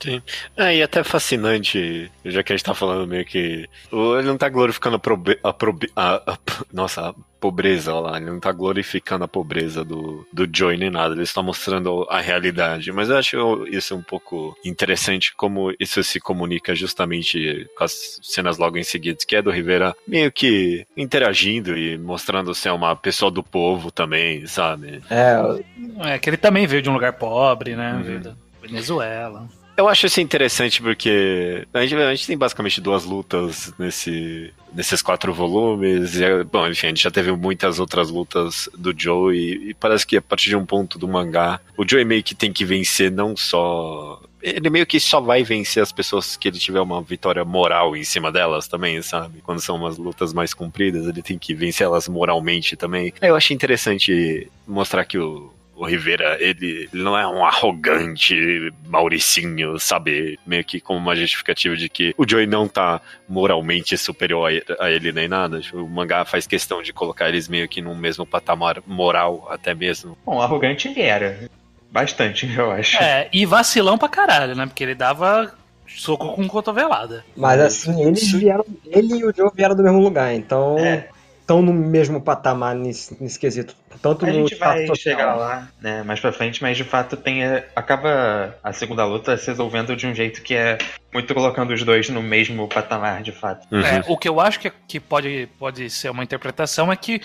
Sei. 0.04 0.22
É, 0.56 0.76
e 0.76 0.82
até 0.82 1.02
fascinante, 1.02 2.10
já 2.24 2.42
que 2.42 2.52
a 2.52 2.56
gente 2.56 2.64
tá 2.64 2.74
falando 2.74 3.06
meio 3.08 3.24
que. 3.24 3.68
Ele 3.92 4.22
não 4.26 4.36
tá 4.36 4.48
glorificando 4.48 4.96
a, 4.96 4.98
probe- 4.98 5.38
a 5.42 5.52
probe- 5.52 5.90
a- 5.96 6.32
a- 6.34 6.38
nossa, 6.72 7.08
a 7.10 7.14
pobreza 7.40 7.92
olha 7.94 8.10
lá. 8.10 8.16
Ele 8.18 8.26
não 8.30 8.40
tá 8.40 8.52
glorificando 8.52 9.24
a 9.24 9.28
pobreza 9.28 9.84
do, 9.84 10.26
do 10.32 10.46
Joey 10.52 10.76
nem 10.76 10.90
nada. 10.90 11.14
Ele 11.14 11.22
está 11.22 11.42
mostrando 11.42 12.06
a 12.10 12.20
realidade. 12.20 12.92
Mas 12.92 13.08
eu 13.08 13.16
acho 13.16 13.66
isso 13.68 13.94
um 13.96 14.02
pouco 14.02 14.56
interessante, 14.64 15.34
como 15.34 15.74
isso 15.80 16.02
se 16.04 16.20
comunica 16.20 16.74
justamente 16.74 17.66
com 17.76 17.84
as 17.84 18.18
cenas 18.22 18.58
logo 18.58 18.76
em 18.78 18.82
seguida, 18.84 19.18
que 19.26 19.36
é 19.36 19.42
do 19.42 19.50
Rivera 19.50 19.94
meio 20.06 20.30
que 20.32 20.86
interagindo 20.96 21.76
e 21.76 21.96
mostrando 21.98 22.54
ser 22.54 22.70
uma 22.72 22.94
pessoa 22.96 23.30
do 23.30 23.42
povo 23.42 23.90
também, 23.90 24.46
sabe? 24.46 25.02
É, 25.10 26.14
É 26.14 26.18
que 26.18 26.28
ele 26.30 26.36
também 26.36 26.66
veio 26.66 26.82
de 26.82 26.90
um 26.90 26.94
lugar 26.94 27.12
pobre, 27.14 27.74
né? 27.76 27.94
Uhum. 27.94 28.02
Veio 28.02 28.20
da 28.20 28.34
Venezuela. 28.62 29.46
Eu 29.76 29.88
acho 29.88 30.06
isso 30.06 30.20
interessante 30.20 30.80
porque 30.80 31.66
a 31.74 31.80
gente, 31.80 31.94
a 31.96 32.14
gente 32.14 32.26
tem 32.28 32.38
basicamente 32.38 32.80
duas 32.80 33.04
lutas 33.04 33.74
nesse, 33.76 34.52
nesses 34.72 35.02
quatro 35.02 35.34
volumes. 35.34 36.14
E, 36.14 36.24
é- 36.24 36.44
bom, 36.44 36.68
enfim, 36.68 36.86
a 36.86 36.90
gente 36.90 37.02
já 37.02 37.10
teve 37.10 37.32
muitas 37.32 37.80
outras 37.80 38.08
lutas 38.08 38.68
do 38.76 38.94
Joe 38.96 39.36
e, 39.36 39.74
parece 39.74 40.06
que 40.06 40.16
a 40.16 40.22
partir 40.22 40.50
de 40.50 40.56
um 40.56 40.64
ponto 40.64 40.98
do 40.98 41.08
mangá, 41.08 41.60
o 41.76 41.84
Joe 41.88 42.04
meio 42.04 42.22
que 42.22 42.34
tem 42.34 42.52
que 42.52 42.64
vencer 42.64 43.10
não 43.10 43.36
só. 43.36 44.20
Ele 44.40 44.68
meio 44.68 44.86
que 44.86 45.00
só 45.00 45.20
vai 45.20 45.42
vencer 45.42 45.82
as 45.82 45.90
pessoas 45.90 46.36
que 46.36 46.48
ele 46.48 46.58
tiver 46.58 46.80
uma 46.80 47.00
vitória 47.00 47.42
moral 47.46 47.96
em 47.96 48.04
cima 48.04 48.30
delas 48.30 48.68
também, 48.68 49.00
sabe? 49.00 49.40
Quando 49.40 49.60
são 49.60 49.74
umas 49.74 49.96
lutas 49.96 50.34
mais 50.34 50.52
compridas, 50.52 51.06
ele 51.06 51.22
tem 51.22 51.38
que 51.38 51.54
vencer 51.54 51.86
elas 51.86 52.06
moralmente 52.08 52.76
também. 52.76 53.12
Eu 53.22 53.34
achei 53.34 53.54
interessante 53.54 54.50
mostrar 54.68 55.06
que 55.06 55.16
o, 55.16 55.50
o 55.76 55.84
Rivera, 55.84 56.36
ele, 56.40 56.88
ele 56.92 57.02
não 57.02 57.16
é 57.18 57.26
um 57.26 57.44
arrogante 57.44 58.72
Mauricinho, 58.86 59.78
sabe? 59.78 60.38
Meio 60.46 60.64
que 60.64 60.80
como 60.80 60.98
uma 60.98 61.16
justificativa 61.16 61.76
de 61.76 61.88
que 61.88 62.14
o 62.16 62.28
Joey 62.28 62.46
não 62.46 62.68
tá 62.68 63.00
moralmente 63.28 63.96
superior 63.96 64.50
a, 64.78 64.90
ele 64.90 65.12
nem 65.12 65.28
nada. 65.28 65.60
Tipo, 65.60 65.78
o 65.78 65.88
mangá 65.88 66.24
faz 66.24 66.46
questão 66.46 66.82
de 66.82 66.92
colocar 66.92 67.28
eles 67.28 67.48
meio 67.48 67.68
que 67.68 67.82
num 67.82 67.94
mesmo 67.94 68.24
patamar 68.24 68.82
moral, 68.86 69.46
até 69.50 69.74
mesmo. 69.74 70.16
Bom, 70.24 70.40
arrogante 70.40 70.88
ele 70.88 71.02
era. 71.02 71.48
Bastante, 71.90 72.52
eu 72.56 72.70
acho. 72.70 72.96
É, 72.96 73.28
e 73.32 73.46
vacilão 73.46 73.96
pra 73.96 74.08
caralho, 74.08 74.54
né? 74.54 74.66
Porque 74.66 74.82
ele 74.82 74.94
dava 74.94 75.54
soco 75.86 76.34
com 76.34 76.48
cotovelada. 76.48 77.24
mas 77.36 77.60
assim, 77.60 78.04
eles 78.04 78.32
vieram, 78.32 78.64
ele 78.86 79.18
e 79.18 79.24
o 79.24 79.32
Joe 79.34 79.50
vieram 79.54 79.76
do 79.76 79.82
mesmo 79.82 80.00
lugar, 80.00 80.34
então 80.34 80.78
É. 80.78 81.08
estão 81.44 81.60
no 81.60 81.74
mesmo 81.74 82.22
patamar 82.22 82.74
nesse, 82.74 83.22
nesse 83.22 83.38
quesito. 83.38 83.76
Tanto 84.00 84.24
A 84.24 84.28
no 84.28 84.34
gente 84.34 84.54
vai 84.54 84.86
social. 84.86 84.96
chegar 84.96 85.34
lá, 85.34 85.68
né, 85.80 86.02
mais 86.02 86.18
pra 86.18 86.32
frente, 86.32 86.62
mas 86.62 86.74
de 86.76 86.84
fato 86.84 87.18
tem 87.18 87.44
a- 87.44 87.62
acaba 87.76 88.56
a 88.64 88.72
segunda 88.72 89.04
luta 89.04 89.36
se 89.36 89.46
resolvendo 89.48 89.94
de 89.94 90.06
um 90.06 90.14
jeito 90.14 90.42
que 90.42 90.54
é 90.54 90.78
muito 91.12 91.32
colocando 91.34 91.72
os 91.74 91.82
dois 91.84 92.08
no 92.08 92.22
mesmo 92.22 92.66
patamar, 92.66 93.22
de 93.22 93.30
fato. 93.30 93.66
Uhum. 93.70 93.80
É, 93.80 94.02
o 94.08 94.16
que 94.16 94.28
eu 94.28 94.40
acho 94.40 94.58
que, 94.58 94.72
que 94.88 94.98
pode, 94.98 95.46
pode 95.58 95.88
ser 95.90 96.08
uma 96.10 96.24
interpretação 96.24 96.90
é 96.90 96.96
que 96.96 97.20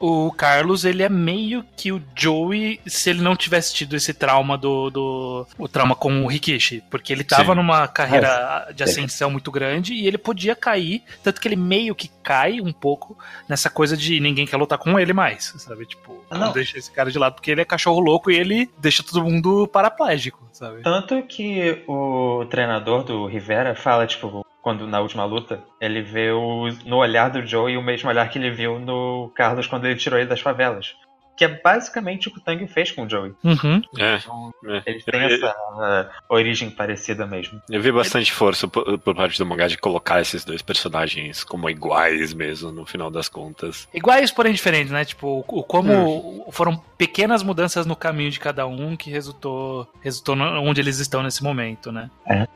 o 0.00 0.30
Carlos, 0.32 0.84
ele 0.84 1.02
é 1.02 1.08
meio 1.08 1.64
que 1.76 1.90
o 1.92 2.02
Joey 2.14 2.80
se 2.86 3.10
ele 3.10 3.20
não 3.20 3.34
tivesse 3.34 3.74
tido 3.74 3.96
esse 3.96 4.14
trauma 4.14 4.56
do. 4.56 4.90
do 4.90 5.46
o 5.58 5.66
trauma 5.68 5.94
com 5.94 6.22
o 6.24 6.26
Rikishi. 6.28 6.82
Porque 6.90 7.12
ele 7.12 7.24
tava 7.24 7.52
Sim. 7.52 7.56
numa 7.56 7.86
carreira 7.88 8.70
de 8.74 8.82
ascensão 8.82 9.30
muito 9.30 9.50
grande 9.50 9.94
e 9.94 10.06
ele 10.06 10.18
podia 10.18 10.54
cair. 10.54 11.02
Tanto 11.22 11.40
que 11.40 11.48
ele 11.48 11.56
meio 11.56 11.94
que 11.94 12.08
cai 12.22 12.60
um 12.60 12.72
pouco 12.72 13.18
nessa 13.48 13.68
coisa 13.68 13.96
de 13.96 14.20
ninguém 14.20 14.46
quer 14.46 14.56
lutar 14.56 14.78
com 14.78 14.98
ele 14.98 15.12
mais. 15.12 15.52
Sabe? 15.58 15.86
Tipo, 15.86 16.22
Ah, 16.30 16.38
não 16.38 16.46
não. 16.46 16.52
deixa 16.52 16.78
esse 16.78 16.90
cara 16.90 17.10
de 17.10 17.18
lado 17.18 17.34
porque 17.34 17.50
ele 17.50 17.60
é 17.60 17.64
cachorro 17.64 18.00
louco 18.00 18.30
e 18.30 18.36
ele 18.36 18.70
deixa 18.78 19.02
todo 19.02 19.24
mundo 19.24 19.66
paraplégico, 19.68 20.46
sabe? 20.52 20.82
Tanto 20.82 21.22
que 21.24 21.82
o 21.88 22.44
treinador 22.50 23.02
do 23.04 23.26
Rivera 23.26 23.74
fala, 23.74 24.06
tipo, 24.06 24.46
quando 24.62 24.86
na 24.86 25.00
última 25.00 25.24
luta, 25.24 25.62
ele 25.80 26.02
vê 26.02 26.30
o, 26.30 26.68
no 26.84 26.96
olhar 26.96 27.30
do 27.30 27.46
Joe 27.46 27.76
o 27.76 27.82
mesmo 27.82 28.08
olhar 28.08 28.28
que 28.28 28.38
ele 28.38 28.50
viu 28.50 28.78
no 28.78 29.30
Carlos 29.34 29.66
quando 29.66 29.86
ele 29.86 29.96
tirou 29.96 30.18
ele 30.18 30.28
das 30.28 30.40
favelas. 30.40 30.94
que 31.36 31.44
é 31.44 31.60
basicamente 31.62 32.26
o 32.26 32.32
que 32.32 32.38
o 32.40 32.42
Tang 32.42 32.66
fez 32.66 32.90
com 32.90 33.04
o 33.04 33.08
Joey. 33.08 33.32
Uhum. 33.44 33.80
É, 33.96 34.16
Então, 34.16 34.52
é. 34.66 34.82
eles 34.86 35.04
têm 35.04 35.20
essa 35.22 35.50
uh, 35.52 36.10
origem 36.28 36.68
parecida 36.68 37.24
mesmo. 37.28 37.62
Eu 37.70 37.80
vi 37.80 37.92
bastante 37.92 38.32
força 38.32 38.66
por, 38.66 38.98
por 38.98 39.14
parte 39.14 39.38
do 39.38 39.46
mangá 39.46 39.68
de 39.68 39.78
colocar 39.78 40.20
esses 40.20 40.44
dois 40.44 40.62
personagens 40.62 41.44
como 41.44 41.70
iguais 41.70 42.34
mesmo, 42.34 42.72
no 42.72 42.84
final 42.84 43.08
das 43.08 43.28
contas. 43.28 43.86
Iguais, 43.94 44.32
porém 44.32 44.52
diferentes, 44.52 44.90
né? 44.90 45.04
Tipo, 45.04 45.44
o, 45.46 45.62
como 45.62 46.44
foram 46.50 46.76
pequenas 46.98 47.44
mudanças 47.44 47.86
no 47.86 47.94
caminho 47.94 48.32
de 48.32 48.40
cada 48.40 48.66
um 48.66 48.96
que 48.96 49.08
resultou, 49.08 49.88
resultou 50.02 50.34
no- 50.34 50.60
onde 50.60 50.80
eles 50.80 50.98
estão 50.98 51.22
nesse 51.22 51.44
momento, 51.44 51.92
né? 51.92 52.10
É. 52.26 52.48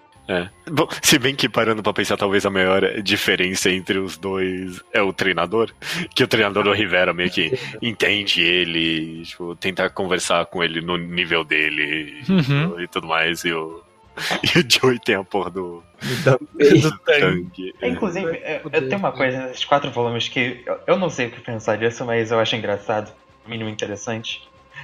Bom, 0.70 0.88
se 1.02 1.18
bem 1.18 1.34
que 1.34 1.48
parando 1.48 1.82
pra 1.82 1.92
pensar, 1.92 2.16
talvez 2.16 2.46
a 2.46 2.50
maior 2.50 3.02
diferença 3.02 3.70
entre 3.70 3.98
os 3.98 4.16
dois 4.16 4.80
é 4.92 5.02
o 5.02 5.12
treinador. 5.12 5.70
Que 6.14 6.24
o 6.24 6.28
treinador 6.28 6.64
do 6.64 6.72
Rivera 6.72 7.12
meio 7.12 7.30
que 7.30 7.52
entende 7.82 8.40
ele, 8.42 9.22
tipo, 9.24 9.54
tenta 9.56 9.90
conversar 9.90 10.46
com 10.46 10.62
ele 10.62 10.80
no 10.80 10.96
nível 10.96 11.44
dele 11.44 12.22
Uhum. 12.28 12.80
e 12.80 12.88
tudo 12.88 13.06
mais. 13.06 13.44
E 13.44 13.52
o, 13.52 13.82
e 14.54 14.58
o 14.58 14.64
Joey 14.70 14.98
tem 14.98 15.16
a 15.16 15.24
porra 15.24 15.50
do 15.50 15.82
Também. 16.24 16.80
Do. 16.80 16.98
Tang. 17.00 17.74
É, 17.80 17.88
Inclusive, 17.88 18.26
eu, 18.26 18.70
eu 18.72 18.88
tenho 18.88 18.98
uma 18.98 19.12
coisa 19.12 19.46
nesses 19.46 19.64
quatro 19.64 19.90
volumes 19.90 20.28
que 20.28 20.62
eu, 20.66 20.78
eu 20.86 20.98
não 20.98 21.10
sei 21.10 21.26
o 21.26 21.30
que 21.30 21.40
pensar 21.40 21.76
disso, 21.76 22.04
mas 22.04 22.30
eu 22.30 22.38
acho 22.38 22.54
engraçado, 22.56 23.12
no 23.44 23.50
mínimo 23.50 23.68
interessante. 23.70 24.42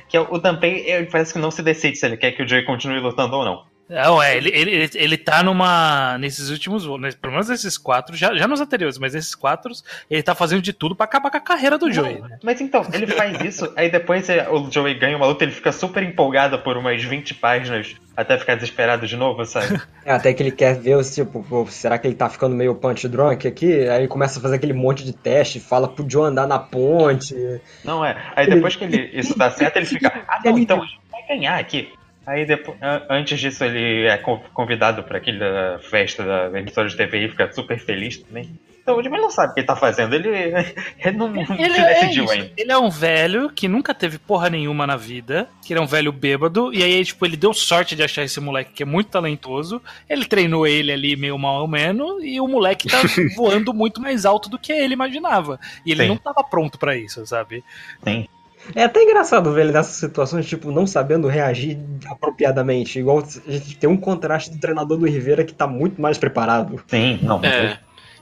Que 0.09 0.17
é 0.17 0.21
o 0.21 0.39
Danpei, 0.39 0.89
ele 0.91 1.07
parece 1.07 1.33
que 1.35 1.39
não 1.39 1.51
se 1.51 1.63
decide 1.63 1.97
se 1.97 2.07
ele 2.07 2.17
quer 2.17 2.33
que 2.33 2.43
o 2.43 2.49
Joey 2.49 2.65
continue 2.65 2.99
lutando 3.01 3.37
ou 3.37 3.45
não. 3.45 3.65
Não, 3.89 4.23
é, 4.23 4.37
ele, 4.37 4.51
ele, 4.51 4.71
ele- 4.71 4.91
ele 4.95 5.17
tá 5.17 5.43
numa. 5.43 6.19
Nesses 6.19 6.51
últimos. 6.51 6.85
volumes, 6.85 7.15
Pelo 7.15 7.33
menos 7.33 7.49
esses 7.51 7.79
quatro, 7.79 8.15
já, 8.17 8.35
já 8.35 8.47
nos 8.47 8.61
anteriores, 8.61 8.99
mas 8.99 9.15
esses 9.15 9.35
quatro, 9.35 9.73
ele 10.11 10.23
tá 10.23 10.35
fazendo 10.35 10.61
de 10.61 10.73
tudo 10.73 10.95
pra 10.95 11.05
acabar 11.05 11.31
com 11.31 11.37
a 11.37 11.41
carreira 11.41 11.79
do 11.79 11.91
Joey, 11.91 12.21
né? 12.21 12.39
Mas 12.43 12.61
então, 12.61 12.87
ele 12.93 13.07
faz 13.07 13.41
isso, 13.41 13.73
aí 13.77 13.91
depois 13.91 14.29
é, 14.29 14.49
o 14.49 14.71
Joey 14.71 14.95
ganha 14.95 15.17
uma 15.17 15.27
luta, 15.27 15.45
ele 15.45 15.53
fica 15.53 15.73
super 15.73 16.03
empolgado 16.03 16.59
por 16.59 16.77
umas 16.77 17.03
20 17.03 17.35
páginas, 17.37 17.95
até 18.17 18.37
ficar 18.39 18.55
desesperado 18.57 19.07
de 19.07 19.17
novo, 19.17 19.45
sabe? 19.45 19.81
É, 20.05 20.13
Até 20.13 20.33
que 20.33 20.43
ele 20.43 20.51
quer 20.53 20.75
ver, 20.75 21.03
tipo, 21.05 21.45
pô, 21.47 21.67
será 21.67 21.99
que 21.99 22.07
ele 22.07 22.15
tá 22.15 22.31
ficando 22.31 22.57
meio 22.57 22.75
punch 22.75 23.07
drunk 23.09 23.47
aqui? 23.47 23.87
Aí 23.89 24.01
ele 24.01 24.09
começa 24.09 24.39
a 24.39 24.43
fazer 24.43 24.55
aquele 24.57 24.73
monte 24.73 25.05
de 25.05 25.13
teste, 25.13 25.61
fala 25.61 25.87
pro 25.87 26.09
Joe 26.09 26.25
andar 26.29 26.47
na 26.47 26.59
ponte. 26.59 27.35
Não 27.85 28.03
é. 28.03 28.17
Aí 28.35 28.49
depois 28.49 28.75
que 28.75 28.85
ele, 28.85 29.11
isso 29.13 29.37
dá 29.37 29.51
certo, 29.51 29.77
ele 29.77 29.85
fica, 29.85 30.25
ah 30.27 30.41
não, 30.45 30.59
então 30.59 30.79
vai 31.11 31.23
ganhar 31.29 31.59
aqui. 31.59 31.93
Aí 32.29 32.45
depois, 32.45 32.77
antes 33.09 33.41
disso 33.41 33.65
ele 33.65 34.07
é 34.07 34.19
con- 34.19 34.43
convidado 34.53 35.03
pra 35.03 35.17
aquela 35.19 35.79
festa 35.81 36.23
da 36.51 36.59
emissora 36.59 36.87
de 36.89 36.97
TV 36.97 37.25
e 37.25 37.29
fica 37.31 37.51
super 37.53 37.79
feliz 37.79 38.19
também. 38.19 38.51
Então 38.83 38.99
ele 39.01 39.09
não 39.11 39.31
sabe 39.31 39.51
o 39.51 39.55
que 39.55 39.61
ele 39.61 39.67
tá 39.67 39.77
fazendo, 39.77 40.15
ele, 40.15 40.29
ele 41.05 41.17
não, 41.17 41.35
Ele 41.37 41.75
se 41.75 41.81
é, 41.81 42.01
decidiu 42.01 42.25
isso. 42.25 42.33
ainda. 42.33 42.51
ele 42.57 42.73
é 42.73 42.79
um 42.79 42.89
velho 42.89 43.51
que 43.51 43.69
nunca 43.69 43.95
teve 43.95 44.19
porra 44.19 44.49
nenhuma 44.49 44.87
na 44.87 44.97
vida, 44.97 45.47
que 45.63 45.73
ele 45.75 45.81
é 45.81 45.83
um 45.83 45.87
velho 45.87 46.11
bêbado, 46.11 46.73
e 46.73 46.83
aí, 46.83 47.05
tipo, 47.05 47.25
ele 47.27 47.37
deu 47.37 47.53
sorte 47.53 47.95
de 47.95 48.03
achar 48.03 48.23
esse 48.25 48.41
moleque 48.41 48.73
que 48.73 48.83
é 48.83 48.87
muito 48.87 49.11
talentoso. 49.11 49.83
Ele 50.09 50.25
treinou 50.25 50.67
ele 50.67 50.91
ali 50.91 51.17
meio 51.17 51.37
mal 51.39 51.61
ou 51.61 51.69
menos, 51.69 52.23
e 52.25 52.41
o 52.41 52.49
moleque 52.49 52.89
tá 52.89 52.97
voando 53.37 53.75
muito 53.75 54.01
mais 54.01 54.25
alto 54.25 54.49
do 54.49 54.59
que 54.59 54.73
ele 54.73 54.95
imaginava. 54.95 55.61
E 55.85 55.93
ele 55.93 56.05
Sim. 56.05 56.09
não 56.09 56.17
tava 56.17 56.43
pronto 56.43 56.79
pra 56.79 56.97
isso, 56.97 57.27
sabe? 57.27 57.63
Sim. 58.03 58.27
É 58.75 58.85
até 58.85 59.03
engraçado 59.03 59.53
ver 59.53 59.63
ele 59.63 59.73
nessas 59.73 59.97
situações, 59.97 60.47
tipo, 60.47 60.71
não 60.71 60.87
sabendo 60.87 61.29
reagir 61.29 61.79
apropriadamente. 62.07 62.99
Igual 62.99 63.19
a 63.19 63.51
gente 63.51 63.77
tem 63.77 63.89
um 63.89 63.97
contraste 63.97 64.51
do 64.51 64.59
treinador 64.59 64.99
do 64.99 65.07
Rivera 65.07 65.45
que 65.45 65.55
tá 65.55 65.67
muito 65.67 66.01
mais 66.01 66.19
preparado. 66.19 66.83
Sim, 66.87 67.19
não. 67.23 67.43
É. 67.45 67.79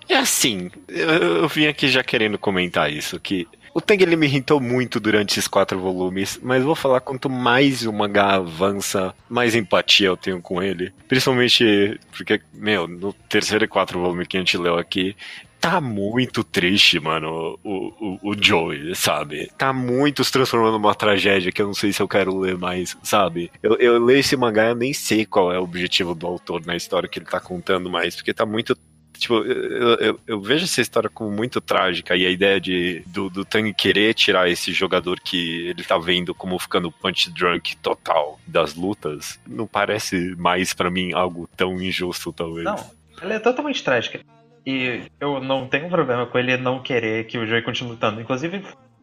É 0.09 0.17
assim, 0.17 0.71
eu, 0.89 1.09
eu 1.09 1.49
vim 1.49 1.67
aqui 1.67 1.89
já 1.89 2.03
querendo 2.03 2.39
comentar 2.39 2.93
isso, 2.93 3.19
que 3.19 3.49
o 3.77 3.81
Tang 3.81 4.03
ele 4.03 4.17
me 4.17 4.27
irritou 4.27 4.59
muito 4.59 4.99
durante 4.99 5.33
esses 5.33 5.47
quatro 5.47 5.79
volumes, 5.79 6.41
mas 6.43 6.65
vou 6.65 6.75
falar 6.75 7.01
quanto 7.01 7.29
mais 7.29 7.85
o 7.85 7.93
mangá 7.93 8.37
avança, 8.37 9.15
mais 9.29 9.55
empatia 9.55 10.07
eu 10.07 10.17
tenho 10.17 10.41
com 10.41 10.63
ele. 10.63 10.95
Principalmente 11.07 12.01
porque, 12.17 12.41
meu, 12.55 12.89
no 12.89 13.13
terceiro 13.13 13.67
e 13.67 13.69
quarto 13.69 13.99
volume 13.99 14.25
que 14.25 14.39
a 14.39 14.41
gente 14.41 14.57
leu 14.57 14.79
aqui, 14.79 15.15
tá 15.61 15.81
muito 15.81 16.45
triste, 16.45 17.01
mano, 17.01 17.59
o, 17.65 18.19
o, 18.23 18.31
o 18.31 18.37
Joey, 18.41 18.95
sabe? 18.95 19.51
Tá 19.59 19.73
muito 19.73 20.23
se 20.23 20.33
transformando 20.33 20.75
numa 20.75 20.95
tragédia 20.95 21.51
que 21.51 21.61
eu 21.61 21.67
não 21.67 21.75
sei 21.75 21.93
se 21.93 22.01
eu 22.01 22.09
quero 22.09 22.39
ler 22.39 22.57
mais, 22.57 22.97
sabe? 23.03 23.51
Eu, 23.63 23.75
eu 23.77 24.05
leio 24.05 24.21
esse 24.21 24.37
mangá, 24.37 24.69
eu 24.69 24.75
nem 24.75 24.93
sei 24.93 25.27
qual 25.27 25.53
é 25.53 25.59
o 25.59 25.65
objetivo 25.65 26.15
do 26.15 26.27
autor 26.27 26.65
na 26.65 26.77
história 26.77 27.09
que 27.09 27.19
ele 27.19 27.27
tá 27.27 27.41
contando 27.41 27.91
mais, 27.91 28.15
porque 28.15 28.33
tá 28.33 28.47
muito 28.47 28.77
Tipo, 29.19 29.37
eu, 29.37 29.95
eu, 29.95 30.21
eu 30.27 30.41
vejo 30.41 30.65
essa 30.65 30.81
história 30.81 31.09
como 31.09 31.31
muito 31.31 31.61
trágica 31.61 32.15
e 32.15 32.27
a 32.27 32.31
ideia 32.31 32.61
de 32.61 33.03
do, 33.07 33.31
do 33.31 33.45
Tang 33.45 33.73
querer 33.73 34.15
tirar 34.15 34.49
esse 34.49 34.73
jogador 34.73 35.19
que 35.21 35.69
ele 35.69 35.83
tá 35.83 35.97
vendo 35.99 36.35
como 36.35 36.59
ficando 36.59 36.93
punch 36.93 37.31
drunk 37.31 37.77
total 37.79 38.39
das 38.47 38.75
lutas 38.75 39.41
não 39.47 39.67
parece 39.67 40.35
mais 40.37 40.75
pra 40.75 40.91
mim 40.91 41.13
algo 41.15 41.49
tão 41.57 41.81
injusto, 41.81 42.33
talvez. 42.33 42.65
Não, 42.65 42.91
ela 43.21 43.35
é 43.35 43.39
totalmente 43.39 43.83
trágica. 43.83 44.21
E 44.67 45.03
eu 45.21 45.41
não 45.41 45.69
tenho 45.69 45.89
problema 45.89 46.27
com 46.27 46.39
ele 46.39 46.57
não 46.57 46.83
querer 46.83 47.27
que 47.27 47.39
o 47.39 47.47
Joey 47.47 47.63
continue 47.63 47.93
lutando. 47.93 48.21
Inclusive, 48.21 48.63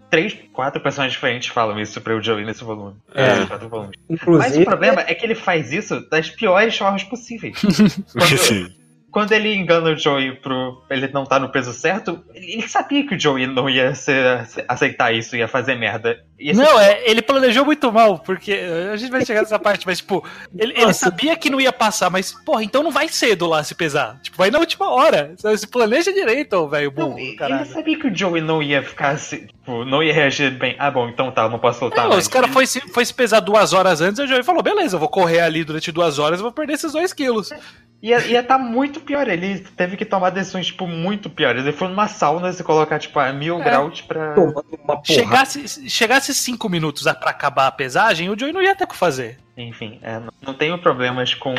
três, 0.10 0.38
quatro 0.52 0.82
personagens 0.82 1.14
diferentes 1.14 1.48
falam 1.48 1.80
isso 1.80 2.02
pra 2.02 2.16
o 2.16 2.22
Joey 2.22 2.46
nesse 2.46 2.64
volume. 2.64 2.96
É. 3.16 3.46
Volumes. 3.66 3.98
Mas 4.28 4.58
o 4.58 4.66
problema 4.66 5.02
é 5.08 5.16
que 5.16 5.26
ele 5.26 5.36
faz 5.36 5.72
isso 5.72 6.08
das 6.10 6.30
piores 6.30 6.78
formas 6.78 7.04
possíveis. 7.04 7.60
Quando, 8.12 8.38
Sim. 8.38 8.83
Quando 9.14 9.32
ele 9.32 9.54
engana 9.56 9.92
o 9.92 9.96
Joey 9.98 10.34
pro 10.38 10.84
ele 10.90 11.08
não 11.10 11.24
tá 11.24 11.40
no 11.40 11.48
peso 11.50 11.72
certo, 11.72 12.22
ele 12.34 12.68
sabia 12.68 13.06
que 13.08 13.16
o 13.16 13.20
Joey 13.20 13.48
não 13.48 13.70
ia 13.70 13.94
ser- 13.96 14.46
aceitar 14.68 15.14
isso, 15.14 15.36
ia 15.38 15.48
fazer 15.48 15.76
merda. 15.76 16.20
Esse- 16.38 16.60
Não, 16.60 16.78
é, 16.80 17.02
ele 17.10 17.22
planejou 17.22 17.64
muito 17.64 17.90
mal, 17.92 18.20
porque 18.20 18.60
a 18.92 18.98
gente 18.98 19.12
vai 19.12 19.24
chegar 19.26 19.42
nessa 19.42 19.58
parte, 19.60 19.86
mas, 19.86 20.00
tipo, 20.00 20.26
ele, 20.58 20.74
ele 20.76 20.92
sabia 20.92 21.38
que 21.38 21.50
não 21.50 21.62
ia 21.62 21.72
passar, 21.72 22.10
mas, 22.10 22.34
porra, 22.44 22.64
então 22.64 22.84
não 22.84 22.92
vai 22.92 23.08
cedo 23.08 23.48
lá 23.48 23.64
se 23.64 23.74
pesar. 23.76 24.20
Tipo, 24.22 24.36
vai 24.38 24.50
na 24.52 24.60
última 24.60 24.90
hora. 24.90 25.34
Se 25.58 25.68
planeja 25.68 26.12
direito, 26.12 26.68
velho 26.68 26.92
burro, 26.92 27.18
ele 27.18 27.66
sabia 27.66 27.98
que 27.98 28.08
o 28.08 28.16
Joey 28.16 28.42
não 28.42 28.62
ia 28.62 28.82
ficar 28.84 29.12
assim, 29.12 29.46
tipo, 29.48 29.86
não 29.86 30.04
ia 30.04 30.12
reagir 30.14 30.52
bem. 30.52 30.76
Ah, 30.80 30.92
bom, 30.92 31.08
então 31.08 31.32
tá, 31.32 31.48
não 31.48 31.60
posso 31.60 31.86
lutar 31.86 32.04
Não, 32.06 32.10
mais. 32.12 32.24
os 32.24 32.28
caras 32.28 32.50
foi, 32.52 32.66
se- 32.66 32.82
foi 32.92 33.06
se 33.06 33.14
pesar 33.14 33.40
duas 33.40 33.72
horas 33.72 34.02
antes, 34.02 34.20
o 34.20 34.28
Joey 34.28 34.44
falou, 34.44 34.62
beleza, 34.64 34.96
eu 34.96 35.00
vou 35.00 35.08
correr 35.10 35.40
ali 35.40 35.64
durante 35.64 35.92
duas 35.92 36.20
horas 36.20 36.40
e 36.40 36.44
vou 36.44 36.52
perder 36.52 36.74
esses 36.74 36.92
dois 36.92 37.14
quilos. 37.14 37.52
Ia, 38.04 38.20
ia 38.28 38.44
tá 38.44 38.58
muito 38.58 39.00
pior. 39.00 39.30
Ele 39.30 39.60
teve 39.60 39.96
que 39.96 40.04
tomar 40.04 40.30
decisões, 40.30 40.66
tipo, 40.68 40.86
muito 40.86 41.30
piores. 41.30 41.64
Ele 41.64 41.72
foi 41.72 41.88
numa 41.88 42.10
sauna 42.10 42.52
se 42.52 42.62
colocar, 42.62 43.00
tipo, 43.00 43.18
a 43.18 43.32
mil 43.32 43.62
É. 43.62 43.64
graus 43.64 44.02
pra. 44.02 44.34
tomando 44.34 44.66
uma 44.84 44.98
porra. 44.98 45.04
Chegasse, 45.06 45.90
chegasse 45.90 46.34
cinco 46.34 46.68
minutos 46.68 47.04
pra 47.04 47.30
acabar 47.30 47.68
a 47.68 47.72
pesagem, 47.72 48.30
o 48.30 48.38
Joey 48.38 48.52
não 48.52 48.62
ia 48.62 48.76
ter 48.76 48.84
o 48.84 48.88
que 48.88 48.96
fazer. 48.96 49.40
Enfim, 49.56 50.00
é, 50.02 50.20
não, 50.20 50.34
não 50.48 50.54
tenho 50.54 50.78
problemas 50.80 51.34
com 51.36 51.54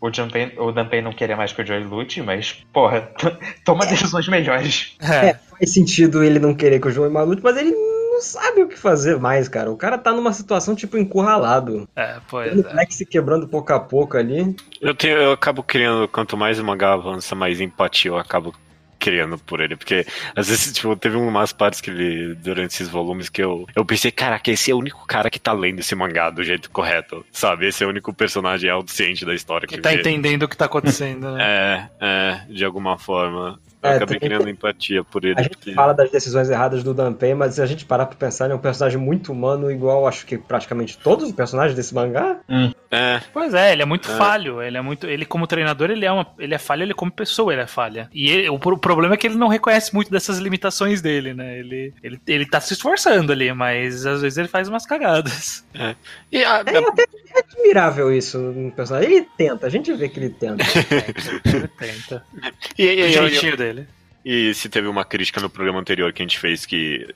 o 0.00 0.10
Danpei, 0.10 0.54
o 0.56 0.70
Danpei 0.72 1.02
não 1.02 1.12
querer 1.12 1.34
mais 1.36 1.52
que 1.52 1.60
o 1.60 1.66
Joey 1.66 1.84
lute, 1.84 2.22
mas, 2.22 2.52
porra, 2.72 3.10
toma 3.64 3.84
decisões 3.84 4.26
melhores. 4.28 4.96
É. 5.00 5.26
É, 5.30 5.34
faz 5.34 5.74
sentido 5.74 6.22
ele 6.24 6.38
não 6.38 6.54
querer 6.54 6.80
que 6.80 6.88
o 6.88 6.90
Joey 6.90 7.10
malute, 7.10 7.42
mas 7.42 7.56
ele 7.56 7.74
sabe 8.22 8.62
o 8.62 8.68
que 8.68 8.78
fazer 8.78 9.18
mais, 9.18 9.48
cara. 9.48 9.70
O 9.70 9.76
cara 9.76 9.98
tá 9.98 10.12
numa 10.12 10.32
situação, 10.32 10.74
tipo, 10.74 10.96
encurralado. 10.96 11.88
É, 11.94 12.16
pois 12.28 12.56
O 12.56 12.60
é. 12.60 12.68
moleque 12.70 12.94
se 12.94 13.04
quebrando 13.04 13.48
pouco 13.48 13.72
a 13.72 13.80
pouco 13.80 14.16
ali. 14.16 14.54
Eu, 14.80 14.94
tenho, 14.94 15.16
eu 15.18 15.32
acabo 15.32 15.62
criando, 15.62 16.08
quanto 16.08 16.36
mais 16.36 16.58
o 16.58 16.64
mangá 16.64 16.92
avança, 16.94 17.34
mais 17.34 17.60
empatia 17.60 18.10
eu 18.10 18.18
acabo 18.18 18.54
criando 18.98 19.36
por 19.36 19.60
ele. 19.60 19.74
Porque 19.76 20.06
às 20.36 20.48
vezes, 20.48 20.72
tipo, 20.72 20.94
teve 20.94 21.16
umas 21.16 21.52
partes 21.52 21.80
que 21.80 21.90
ele, 21.90 22.34
durante 22.36 22.70
esses 22.72 22.88
volumes, 22.88 23.28
que 23.28 23.42
eu, 23.42 23.66
eu 23.74 23.84
pensei, 23.84 24.12
caraca, 24.12 24.48
esse 24.50 24.70
é 24.70 24.74
o 24.74 24.78
único 24.78 25.04
cara 25.06 25.28
que 25.28 25.40
tá 25.40 25.52
lendo 25.52 25.80
esse 25.80 25.94
mangá 25.94 26.30
do 26.30 26.44
jeito 26.44 26.70
correto, 26.70 27.26
sabe? 27.32 27.66
Esse 27.66 27.82
é 27.82 27.86
o 27.86 27.90
único 27.90 28.14
personagem 28.14 28.70
autociente 28.70 29.24
da 29.26 29.34
história 29.34 29.66
que, 29.66 29.74
Que 29.74 29.80
tá 29.80 29.90
vê. 29.90 29.96
entendendo 29.96 30.44
o 30.44 30.48
que 30.48 30.56
tá 30.56 30.66
acontecendo, 30.66 31.32
né? 31.32 31.88
É, 32.00 32.40
é, 32.48 32.52
de 32.52 32.64
alguma 32.64 32.96
forma. 32.96 33.58
Eu 33.82 33.90
É, 33.90 33.96
acabei 33.96 34.18
tem- 34.20 34.28
criando 34.28 34.48
empatia 34.48 35.02
por 35.02 35.24
ele. 35.24 35.34
A 35.40 35.42
gente 35.42 35.56
porque- 35.56 35.72
fala 35.72 35.92
das 35.92 36.10
decisões 36.10 36.48
erradas 36.48 36.84
do 36.84 36.94
Danpei, 36.94 37.34
mas 37.34 37.54
se 37.56 37.62
a 37.62 37.66
gente 37.66 37.84
parar 37.84 38.06
pra 38.06 38.16
pensar, 38.16 38.44
ele 38.44 38.52
é 38.52 38.56
um 38.56 38.60
personagem 38.60 38.98
muito 38.98 39.32
humano, 39.32 39.70
igual 39.72 40.06
acho 40.06 40.24
que 40.24 40.38
praticamente 40.38 40.96
todos 40.98 41.26
os 41.26 41.32
personagens 41.32 41.74
desse 41.74 41.92
mangá. 41.94 42.38
É, 42.94 43.22
Pois 43.32 43.54
é, 43.54 43.72
ele 43.72 43.80
é 43.80 43.86
muito 43.86 44.10
É. 44.10 44.16
falho. 44.18 44.60
Ele 44.62 44.76
é 44.76 44.82
muito. 44.82 45.06
Ele, 45.06 45.24
como 45.24 45.46
treinador, 45.46 45.90
ele 45.90 46.04
é 46.04 46.12
uma. 46.12 46.26
Ele 46.38 46.54
é 46.54 46.58
falho, 46.58 46.82
ele 46.82 46.92
como 46.92 47.10
pessoa, 47.10 47.50
ele 47.50 47.62
é 47.62 47.66
falha. 47.66 48.10
E 48.12 48.30
ele- 48.30 48.48
o, 48.50 48.58
pro- 48.58 48.76
problema 48.76 49.14
é 49.14 49.16
que 49.16 49.26
ele 49.26 49.36
não 49.36 49.48
reconhece 49.48 49.94
muito 49.94 50.10
dessas 50.10 50.36
limitações 50.38 51.00
dele, 51.00 51.32
né? 51.32 51.58
Ele, 51.58 51.94
ele, 52.02 52.20
ele 52.26 52.44
tá 52.46 52.60
se 52.60 52.74
esforçando 52.74 53.32
ali, 53.32 53.50
mas 53.54 54.04
às 54.04 54.20
vezes 54.20 54.36
ele 54.36 54.48
faz 54.48 54.68
umas 54.68 54.84
cagadas. 54.84 55.64
e 56.30 56.44
a- 56.44 56.62
É 56.66 56.76
até 56.78 57.02
é 57.34 57.38
admirável 57.38 58.12
isso 58.14 58.36
no 58.38 58.70
personagem. 58.70 59.10
Ele 59.10 59.26
tenta, 59.38 59.66
a 59.66 59.70
gente 59.70 59.90
vê 59.94 60.08
que 60.10 60.20
ele 60.20 60.28
tenta. 60.30 60.62
Ele 61.46 61.68
tenta. 61.68 62.22
e- 62.78 62.82
e- 62.84 63.02
O 63.02 63.06
e- 63.06 63.12
jeitinho 63.12 63.56
dele. 63.56 63.86
E 64.24 64.52
se 64.54 64.68
teve 64.68 64.86
uma 64.86 65.04
crítica 65.04 65.40
no 65.40 65.48
programa 65.50 65.80
anterior 65.80 66.12
que 66.12 66.22
a 66.22 66.24
gente 66.24 66.38
fez 66.38 66.64
que, 66.66 67.08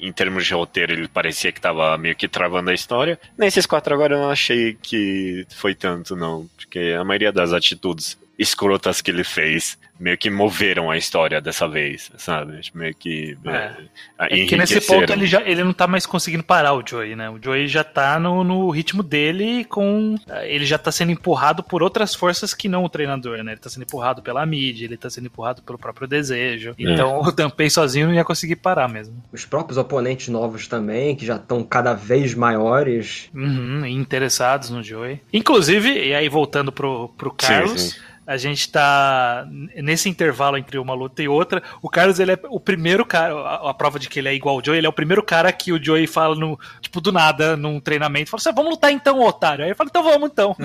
em 0.00 0.12
termos 0.12 0.46
de 0.46 0.54
roteiro, 0.54 0.92
ele 0.92 1.08
parecia 1.08 1.52
que 1.52 1.60
tava 1.60 1.96
meio 1.98 2.14
que 2.14 2.28
travando 2.28 2.70
a 2.70 2.74
história. 2.74 3.18
Nesses 3.36 3.66
quatro 3.66 3.94
agora 3.94 4.14
eu 4.14 4.20
não 4.20 4.30
achei 4.30 4.76
que 4.80 5.46
foi 5.50 5.74
tanto, 5.74 6.14
não. 6.16 6.48
Porque 6.56 6.94
a 6.98 7.04
maioria 7.04 7.32
das 7.32 7.52
atitudes 7.52 8.16
escrotas 8.38 9.00
que 9.00 9.10
ele 9.10 9.24
fez 9.24 9.78
meio 9.98 10.16
que 10.16 10.30
moveram 10.30 10.90
a 10.90 10.96
história 10.96 11.40
dessa 11.40 11.68
vez, 11.68 12.10
sabe? 12.16 12.60
Meio 12.74 12.94
que. 12.94 13.36
É, 13.44 13.74
é, 14.18 14.42
é 14.42 14.46
que 14.46 14.56
nesse 14.56 14.80
ponto 14.80 15.12
ele, 15.12 15.26
já, 15.26 15.42
ele 15.42 15.64
não 15.64 15.72
tá 15.72 15.86
mais 15.86 16.06
conseguindo 16.06 16.42
parar 16.42 16.74
o 16.74 16.82
Joey, 16.86 17.16
né? 17.16 17.28
O 17.28 17.38
Joey 17.42 17.66
já 17.66 17.82
tá 17.82 18.18
no, 18.18 18.44
no 18.44 18.70
ritmo 18.70 19.02
dele 19.02 19.64
com. 19.64 20.16
Ele 20.44 20.64
já 20.64 20.78
tá 20.78 20.92
sendo 20.92 21.10
empurrado 21.10 21.62
por 21.62 21.82
outras 21.82 22.14
forças 22.14 22.54
que 22.54 22.68
não 22.68 22.84
o 22.84 22.88
treinador, 22.88 23.42
né? 23.42 23.52
Ele 23.52 23.60
tá 23.60 23.68
sendo 23.68 23.82
empurrado 23.82 24.22
pela 24.22 24.46
mídia, 24.46 24.84
ele 24.84 24.96
tá 24.96 25.10
sendo 25.10 25.26
empurrado 25.26 25.62
pelo 25.62 25.78
próprio 25.78 26.06
desejo. 26.06 26.74
É. 26.78 26.92
Então 26.92 27.20
o 27.20 27.32
Tampei 27.32 27.68
sozinho 27.68 28.06
não 28.06 28.14
ia 28.14 28.24
conseguir 28.24 28.56
parar 28.56 28.88
mesmo. 28.88 29.22
Os 29.32 29.44
próprios 29.44 29.78
oponentes 29.78 30.28
novos 30.28 30.68
também, 30.68 31.16
que 31.16 31.26
já 31.26 31.36
estão 31.36 31.62
cada 31.64 31.94
vez 31.94 32.34
maiores. 32.34 33.28
Uhum, 33.34 33.84
interessados 33.86 34.70
no 34.70 34.82
Joey. 34.82 35.20
Inclusive, 35.32 35.88
e 35.90 36.14
aí 36.14 36.28
voltando 36.28 36.70
pro, 36.70 37.08
pro 37.16 37.32
Carlos. 37.32 37.80
Sim, 37.80 37.90
sim 37.90 38.07
a 38.28 38.36
gente 38.36 38.70
tá 38.70 39.48
nesse 39.74 40.06
intervalo 40.06 40.58
entre 40.58 40.78
uma 40.78 40.92
luta 40.92 41.22
e 41.22 41.28
outra. 41.28 41.62
O 41.80 41.88
Carlos, 41.88 42.20
ele 42.20 42.32
é 42.32 42.38
o 42.50 42.60
primeiro 42.60 43.06
cara, 43.06 43.34
a, 43.34 43.70
a, 43.70 43.74
prova 43.74 43.98
de 43.98 44.06
que 44.06 44.18
ele 44.18 44.28
é 44.28 44.34
igual 44.34 44.56
ao 44.56 44.62
Joey, 44.62 44.76
ele 44.76 44.86
é 44.86 44.90
o 44.90 44.92
primeiro 44.92 45.22
cara 45.22 45.50
que 45.50 45.72
o 45.72 45.82
Joey 45.82 46.06
fala 46.06 46.34
no, 46.34 46.60
tipo, 46.78 47.00
do 47.00 47.10
nada, 47.10 47.56
num 47.56 47.80
treinamento, 47.80 48.28
fala 48.28 48.42
assim, 48.42 48.54
vamos 48.54 48.72
lutar 48.72 48.92
então, 48.92 49.22
otário. 49.22 49.64
Aí 49.64 49.70
ele 49.70 49.74
fala, 49.74 49.88
então 49.88 50.02
vamos 50.02 50.30
então. 50.30 50.54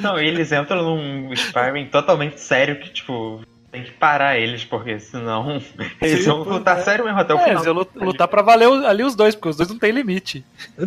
Não, 0.00 0.18
eles 0.18 0.50
entram 0.50 0.82
num 0.82 1.36
sparring 1.36 1.90
totalmente 1.90 2.40
sério 2.40 2.80
que, 2.80 2.88
tipo, 2.88 3.42
tem 3.76 3.84
que 3.84 3.92
parar 3.92 4.38
eles, 4.38 4.64
porque 4.64 4.98
senão 4.98 5.60
eles 6.00 6.24
Sim, 6.24 6.30
vão 6.30 6.42
lutar 6.42 6.78
é. 6.78 6.82
sério 6.82 7.04
mesmo 7.04 7.20
até 7.20 7.34
o 7.34 7.38
é, 7.38 7.44
final. 7.44 7.62
Eles 7.62 7.74
vão 7.94 8.06
lutar 8.06 8.26
pra 8.26 8.40
valer 8.40 8.68
ali 8.86 9.02
os 9.02 9.14
dois, 9.14 9.34
porque 9.34 9.50
os 9.50 9.56
dois 9.56 9.68
não 9.68 9.78
tem 9.78 9.92
limite. 9.92 10.44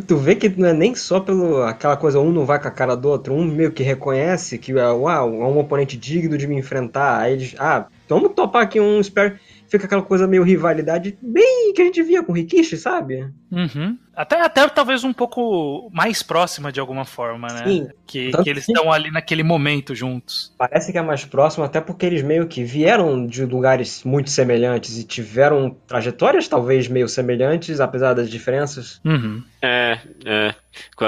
Tu 0.07 0.17
vê 0.17 0.35
que 0.35 0.49
não 0.49 0.69
é 0.69 0.73
nem 0.73 0.95
só 0.95 1.19
pelo 1.19 1.61
aquela 1.61 1.95
coisa, 1.95 2.19
um 2.19 2.31
não 2.31 2.45
vai 2.45 2.59
com 2.59 2.67
a 2.67 2.71
cara 2.71 2.95
do 2.95 3.09
outro, 3.09 3.33
um 3.33 3.45
meio 3.45 3.71
que 3.71 3.83
reconhece 3.83 4.57
que 4.57 4.73
uau, 4.73 5.07
é 5.07 5.45
um 5.45 5.59
oponente 5.59 5.95
digno 5.95 6.37
de 6.37 6.47
me 6.47 6.57
enfrentar. 6.57 7.19
Aí 7.19 7.33
eles, 7.33 7.55
ah, 7.59 7.85
vamos 8.07 8.33
topar 8.33 8.63
aqui 8.63 8.79
um 8.79 9.01
spare 9.03 9.39
fica 9.69 9.85
aquela 9.85 10.01
coisa 10.01 10.27
meio 10.27 10.43
rivalidade 10.43 11.15
bem 11.21 11.71
que 11.73 11.81
a 11.81 11.85
gente 11.85 12.01
via 12.01 12.23
com 12.23 12.31
o 12.31 12.35
Rikishi, 12.35 12.75
sabe? 12.75 13.29
Uhum. 13.51 13.97
Até, 14.19 14.41
até 14.41 14.67
talvez 14.67 15.05
um 15.05 15.13
pouco 15.13 15.89
mais 15.93 16.21
próxima 16.21 16.73
de 16.73 16.79
alguma 16.81 17.05
forma, 17.05 17.47
né? 17.47 17.63
Sim. 17.63 17.87
Que, 18.05 18.31
que 18.43 18.49
eles 18.49 18.67
estão 18.67 18.91
ali 18.91 19.09
naquele 19.09 19.43
momento 19.43 19.95
juntos. 19.95 20.53
Parece 20.57 20.91
que 20.91 20.97
é 20.97 21.01
mais 21.01 21.23
próximo, 21.23 21.63
até 21.63 21.79
porque 21.79 22.05
eles 22.05 22.21
meio 22.21 22.45
que 22.45 22.61
vieram 22.61 23.25
de 23.25 23.45
lugares 23.45 24.03
muito 24.03 24.29
semelhantes 24.29 24.97
e 24.97 25.05
tiveram 25.05 25.73
trajetórias 25.87 26.49
talvez 26.49 26.89
meio 26.89 27.07
semelhantes, 27.07 27.79
apesar 27.79 28.13
das 28.13 28.29
diferenças. 28.29 28.99
Uhum. 29.05 29.41
É, 29.61 29.99
é. 30.25 30.55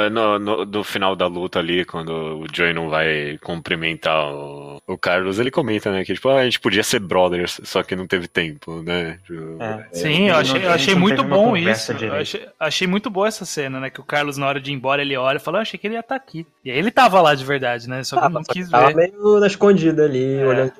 No, 0.09 0.39
no, 0.39 0.65
do 0.65 0.83
final 0.83 1.15
da 1.15 1.27
luta 1.27 1.59
ali, 1.59 1.85
quando 1.85 2.09
o 2.09 2.45
Joey 2.51 2.73
não 2.73 2.89
vai 2.89 3.37
cumprimentar 3.41 4.33
o, 4.33 4.81
o 4.87 4.97
Carlos, 4.97 5.39
ele 5.39 5.51
comenta, 5.51 5.91
né? 5.91 6.03
Que 6.03 6.13
tipo, 6.13 6.29
ah, 6.29 6.39
a 6.39 6.43
gente 6.43 6.59
podia 6.59 6.83
ser 6.83 6.99
brothers, 6.99 7.61
só 7.63 7.83
que 7.83 7.95
não 7.95 8.07
teve 8.07 8.27
tempo, 8.27 8.81
né? 8.81 9.19
É. 9.59 9.85
Sim, 9.93 10.29
eu 10.29 10.35
achei, 10.35 10.65
eu 10.65 10.71
achei 10.71 10.95
muito 10.95 11.23
bom 11.23 11.55
isso. 11.55 11.91
Achei, 11.91 12.47
achei, 12.59 12.87
muito 12.87 13.00
boa 13.09 13.27
essa 13.27 13.45
cena, 13.45 13.79
né? 13.79 13.89
Que 13.89 13.99
o 13.99 14.03
Carlos, 14.03 14.37
na 14.37 14.47
hora 14.47 14.59
de 14.59 14.71
ir 14.71 14.73
embora, 14.73 15.01
ele 15.01 15.17
olha 15.17 15.37
e 15.37 15.41
fala, 15.41 15.59
ah, 15.59 15.61
achei 15.61 15.79
que 15.79 15.87
ele 15.87 15.95
ia 15.95 16.01
estar 16.01 16.19
tá 16.19 16.23
aqui. 16.23 16.45
E 16.63 16.71
aí 16.71 16.77
ele 16.77 16.91
tava 16.91 17.21
lá 17.21 17.33
de 17.33 17.43
verdade, 17.43 17.89
né? 17.89 18.03
Só 18.03 18.19
que 18.19 18.25
ah, 18.25 18.29
não 18.29 18.43
quis 18.43 18.69
tava 18.69 18.87
ver. 18.87 18.93
Tava 18.93 19.23
meio 19.23 19.39
na 19.39 19.47
escondida 19.47 20.05
ali, 20.05 20.35
é. 20.35 20.45
olhando 20.45 20.73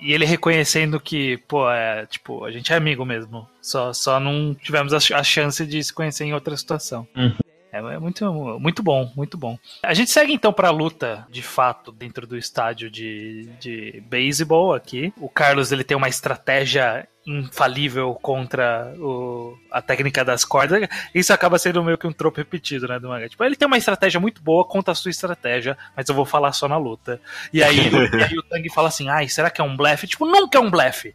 e 0.00 0.12
ele 0.12 0.24
reconhecendo 0.24 0.98
que, 0.98 1.36
pô, 1.48 1.70
é, 1.70 2.06
tipo, 2.06 2.44
a 2.44 2.50
gente 2.50 2.72
é 2.72 2.76
amigo 2.76 3.04
mesmo. 3.04 3.46
Só, 3.60 3.92
só 3.92 4.18
não 4.18 4.54
tivemos 4.54 4.92
a, 4.94 5.18
a 5.18 5.22
chance 5.22 5.66
de 5.66 5.82
se 5.82 5.92
conhecer 5.92 6.24
em 6.24 6.32
outra 6.32 6.56
situação. 6.56 7.06
Uhum. 7.14 7.36
É, 7.72 7.78
é, 7.78 7.98
muito, 7.98 8.24
muito 8.60 8.82
bom, 8.82 9.10
muito 9.16 9.36
bom. 9.36 9.58
A 9.82 9.92
gente 9.92 10.10
segue 10.10 10.32
então 10.32 10.52
para 10.52 10.68
a 10.68 10.72
luta, 10.72 11.26
de 11.28 11.42
fato, 11.42 11.90
dentro 11.90 12.26
do 12.26 12.38
estádio 12.38 12.88
de, 12.90 13.48
de 13.60 14.02
beisebol 14.08 14.72
aqui. 14.72 15.12
O 15.18 15.28
Carlos 15.28 15.72
ele 15.72 15.82
tem 15.82 15.96
uma 15.96 16.08
estratégia 16.08 17.06
infalível 17.26 18.14
contra 18.20 18.92
o, 18.98 19.56
a 19.70 19.80
técnica 19.80 20.24
das 20.24 20.44
cordas. 20.44 20.86
Isso 21.14 21.32
acaba 21.32 21.58
sendo 21.58 21.82
meio 21.82 21.96
que 21.96 22.06
um 22.06 22.12
tropo 22.12 22.38
repetido, 22.38 22.86
né, 22.86 22.98
do 22.98 23.08
manga. 23.08 23.28
Tipo, 23.28 23.44
ele 23.44 23.56
tem 23.56 23.66
uma 23.66 23.78
estratégia 23.78 24.20
muito 24.20 24.42
boa 24.42 24.64
contra 24.64 24.92
a 24.92 24.94
sua 24.94 25.10
estratégia, 25.10 25.76
mas 25.96 26.08
eu 26.08 26.14
vou 26.14 26.24
falar 26.24 26.52
só 26.52 26.68
na 26.68 26.76
luta. 26.76 27.20
E 27.52 27.62
aí, 27.62 27.78
e 28.12 28.22
aí 28.22 28.38
o 28.38 28.42
Tang 28.42 28.68
fala 28.70 28.88
assim, 28.88 29.08
ai, 29.08 29.28
será 29.28 29.50
que 29.50 29.60
é 29.60 29.64
um 29.64 29.76
blefe? 29.76 30.06
Tipo, 30.06 30.26
nunca 30.26 30.58
é 30.58 30.60
um 30.60 30.70
blefe. 30.70 31.14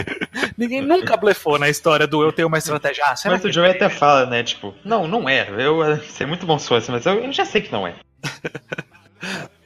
Ninguém 0.56 0.82
nunca 0.82 1.16
blefou 1.16 1.58
na 1.58 1.68
história 1.68 2.06
do 2.06 2.22
eu 2.22 2.32
tenho 2.32 2.48
uma 2.48 2.58
estratégia. 2.58 3.04
Ah, 3.06 3.16
será 3.16 3.34
mas 3.34 3.42
que 3.42 3.48
o 3.48 3.52
Joe 3.52 3.68
até 3.68 3.88
fala, 3.88 4.26
né, 4.26 4.42
tipo, 4.42 4.74
não, 4.84 5.06
não 5.06 5.28
é. 5.28 5.48
Eu 5.58 5.98
sei 6.04 6.26
muito 6.26 6.46
bom 6.46 6.58
se 6.58 6.68
fosse, 6.68 6.90
mas 6.90 7.04
eu, 7.04 7.22
eu 7.22 7.32
já 7.32 7.44
sei 7.44 7.60
que 7.60 7.72
não 7.72 7.86
é. 7.86 7.94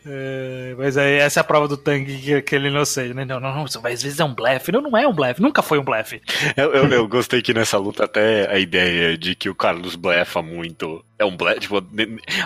É, 0.06 0.74
mas 0.76 0.96
aí 0.96 1.14
essa 1.14 1.40
é 1.40 1.42
a 1.42 1.44
prova 1.44 1.66
do 1.66 1.76
Tang 1.76 2.04
que, 2.04 2.42
que 2.42 2.54
ele 2.54 2.70
não 2.70 2.84
sei, 2.84 3.14
né? 3.14 3.24
Não, 3.24 3.40
não, 3.40 3.54
não, 3.54 3.64
às 3.64 4.02
vezes 4.02 4.20
é 4.20 4.24
um 4.24 4.34
blefe. 4.34 4.70
Não, 4.70 4.82
não 4.82 4.96
é 4.96 5.06
um 5.06 5.14
blefe, 5.14 5.40
nunca 5.40 5.62
foi 5.62 5.78
um 5.78 5.84
blefe. 5.84 6.20
Eu, 6.56 6.72
eu, 6.72 6.88
eu, 6.88 7.08
gostei 7.08 7.40
que 7.42 7.54
nessa 7.54 7.78
luta 7.78 8.04
até 8.04 8.50
a 8.50 8.58
ideia 8.58 9.16
de 9.16 9.34
que 9.34 9.48
o 9.48 9.54
Carlos 9.54 9.96
blefa 9.96 10.42
muito 10.42 11.04
é 11.18 11.24
um 11.24 11.36
blefe, 11.36 11.60
tipo, 11.60 11.82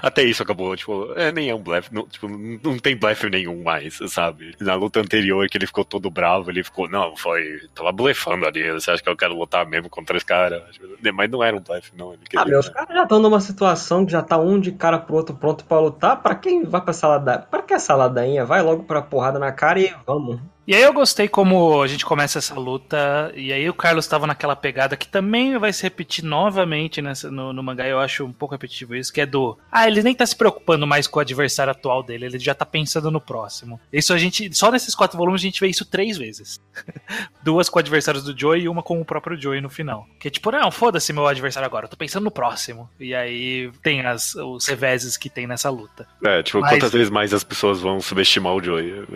até 0.03 0.23
isso 0.23 0.43
acabou, 0.43 0.77
tipo, 0.77 1.13
é, 1.17 1.33
nem 1.33 1.49
é 1.49 1.55
um 1.55 1.63
blefe, 1.63 1.93
não, 1.93 2.07
tipo, 2.07 2.29
não 2.29 2.79
tem 2.79 2.97
blefe 2.97 3.29
nenhum 3.31 3.63
mais, 3.63 3.99
sabe? 4.09 4.55
Na 4.61 4.75
luta 4.75 5.01
anterior 5.01 5.49
que 5.49 5.57
ele 5.57 5.67
ficou 5.67 5.85
todo 5.85 6.11
bravo, 6.11 6.51
ele 6.51 6.63
ficou, 6.63 6.89
não, 6.89 7.17
foi, 7.17 7.61
tava 7.75 7.91
blefando 7.93 8.47
ali, 8.47 8.71
você 8.73 8.91
acha 8.91 9.03
que 9.03 9.09
eu 9.09 9.17
quero 9.17 9.35
lutar 9.35 9.67
mesmo 9.67 9.89
contra 9.89 10.17
esse 10.17 10.27
cara? 10.27 10.67
Mas 11.15 11.31
não 11.31 11.43
era 11.43 11.57
um 11.57 11.61
blefe, 11.61 11.93
não. 11.97 12.13
Ele 12.13 12.21
ah, 12.37 12.45
meus 12.45 12.69
caras 12.69 12.95
já 12.95 13.03
estão 13.03 13.19
numa 13.21 13.41
situação 13.41 14.05
que 14.05 14.13
já 14.13 14.23
tá 14.23 14.37
um 14.39 14.61
de 14.61 14.73
cara 14.73 14.99
pro 14.99 15.17
outro 15.17 15.35
pronto 15.35 15.65
para 15.65 15.81
lutar, 15.81 16.23
para 16.23 16.35
quem 16.35 16.65
vai 16.65 16.81
pra 16.81 16.93
salada, 16.93 17.48
para 17.51 17.63
que 17.63 17.75
essa 17.75 17.95
ladainha? 17.95 18.45
Vai 18.45 18.63
logo 18.63 18.85
pra 18.85 19.03
porrada 19.03 19.39
na 19.39 19.53
cara 19.53 19.81
e 19.81 19.95
vamos. 20.07 20.41
E 20.69 20.75
aí 20.75 20.83
eu 20.83 20.93
gostei 20.93 21.27
como 21.29 21.81
a 21.81 21.87
gente 21.87 22.05
começa 22.05 22.39
essa 22.39 22.55
luta, 22.55 23.33
e 23.35 23.55
aí 23.55 23.71
o 23.71 23.73
Carlos 23.73 24.05
estava 24.05 24.27
naquela 24.27 24.55
pegada 24.55 24.99
que 24.99 25.09
também 25.09 25.57
vai 25.57 25.73
se 25.73 25.83
repetir 25.83 26.23
novamente 26.23 27.01
nessa, 27.01 27.31
no, 27.31 27.55
no, 27.55 27.63
mangá, 27.63 27.89
eu 27.89 27.99
acho 27.99 28.23
um 28.23 28.33
pouco 28.35 28.55
repetitivo 28.55 28.95
isso, 28.95 29.11
que 29.11 29.23
é 29.23 29.25
do, 29.25 29.59
ah, 29.73 29.89
ele 29.89 30.03
nem 30.03 30.15
tá 30.15 30.27
se 30.27 30.37
preocupando 30.37 30.87
mais 30.87 31.07
com 31.07 31.19
o 31.19 31.23
adversário 31.23 31.71
atual 31.71 32.03
dele, 32.03 32.27
ele 32.27 32.39
já 32.39 32.55
tá 32.55 32.67
pensando 32.67 33.11
no 33.11 33.19
próximo. 33.19 33.81
Isso 33.91 34.13
a 34.13 34.19
gente, 34.19 34.55
só 34.55 34.71
nesses 34.71 34.95
quatro 34.95 35.17
volumes 35.17 35.41
a 35.41 35.47
gente 35.47 35.59
vê 35.59 35.69
isso 35.69 35.87
três 35.87 36.19
vezes. 36.19 36.61
Duas 37.43 37.71
com 37.71 37.79
adversários 37.79 38.23
do 38.23 38.39
Joey 38.39 38.65
e 38.65 38.69
uma 38.69 38.83
com 38.83 39.01
o 39.01 39.07
próprio 39.07 39.41
Joey 39.41 39.63
no 39.63 39.71
final. 39.71 40.07
Que 40.21 40.29
é 40.29 40.31
tipo, 40.31 40.51
não, 40.51 40.71
foda-se 40.71 41.15
meu 41.15 41.27
adversário 41.27 41.65
agora, 41.65 41.87
eu 41.87 41.91
tô 41.91 41.97
pensando 41.97 42.25
no 42.25 42.31
próximo. 42.31 42.91
E 43.01 43.15
aí 43.15 43.73
tem 43.83 44.05
as, 44.05 44.35
os 44.35 44.67
reveses 44.67 45.17
que 45.17 45.31
tem 45.31 45.47
nessa 45.47 45.71
luta. 45.71 46.07
É, 46.23 46.43
tipo, 46.43 46.61
Mas... 46.61 46.73
quantas 46.73 46.93
vezes 46.93 47.09
mais 47.09 47.33
as 47.33 47.43
pessoas 47.43 47.81
vão 47.81 48.03
subestimar 48.03 48.53
o 48.53 48.63
Joey? 48.63 49.07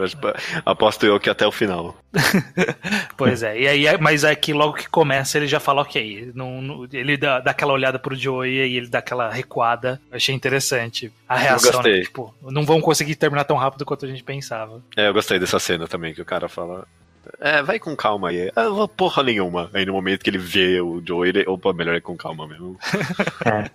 Aposto 0.65 1.05
eu 1.05 1.21
que 1.21 1.29
até 1.29 1.42
até 1.43 1.47
o 1.47 1.53
final. 1.53 1.97
pois 3.17 3.43
é, 3.43 3.59
e 3.59 3.67
aí, 3.67 3.99
mas 3.99 4.23
é 4.23 4.35
que 4.35 4.53
logo 4.53 4.75
que 4.75 4.89
começa 4.89 5.39
ele 5.39 5.47
já 5.47 5.59
fala, 5.59 5.83
ok, 5.83 6.31
não, 6.35 6.63
não, 6.63 6.89
ele 6.93 7.17
dá, 7.17 7.41
dá 7.41 7.51
aquela 7.51 7.73
olhada 7.73 7.99
pro 7.99 8.15
Joey 8.15 8.53
e 8.53 8.77
ele 8.77 8.89
dá 8.89 9.01
aquela 9.01 9.31
recuada. 9.31 10.01
Eu 10.11 10.17
achei 10.17 10.35
interessante 10.35 11.13
a 11.29 11.37
reação, 11.37 11.83
né? 11.83 12.03
Tipo, 12.03 12.33
não 12.43 12.65
vão 12.65 12.81
conseguir 12.81 13.17
terminar 13.17 13.45
tão 13.45 13.57
rápido 13.57 13.85
quanto 13.85 14.07
a 14.07 14.09
gente 14.09 14.23
pensava. 14.23 14.81
É, 14.97 15.09
eu 15.09 15.13
gostei 15.13 15.39
dessa 15.39 15.59
cena 15.59 15.89
também, 15.89 16.15
que 16.15 16.23
o 16.23 16.27
cara 16.27 16.49
fala. 16.49 16.87
É, 17.41 17.63
vai 17.63 17.79
com 17.79 17.97
calma 17.97 18.31
aí. 18.31 18.51
Ah, 18.55 18.89
porra 18.89 19.23
nenhuma. 19.23 19.71
Aí 19.73 19.87
no 19.87 19.93
momento 19.93 20.23
que 20.23 20.31
ele 20.31 20.39
vê 20.39 20.81
o 20.81 21.03
Joey, 21.05 21.31
ele, 21.31 21.45
opa, 21.49 21.73
melhor 21.73 21.95
ir 21.95 22.03
com 22.03 22.17
calma 22.17 22.47
mesmo. 22.47 22.77
É. 23.45 23.69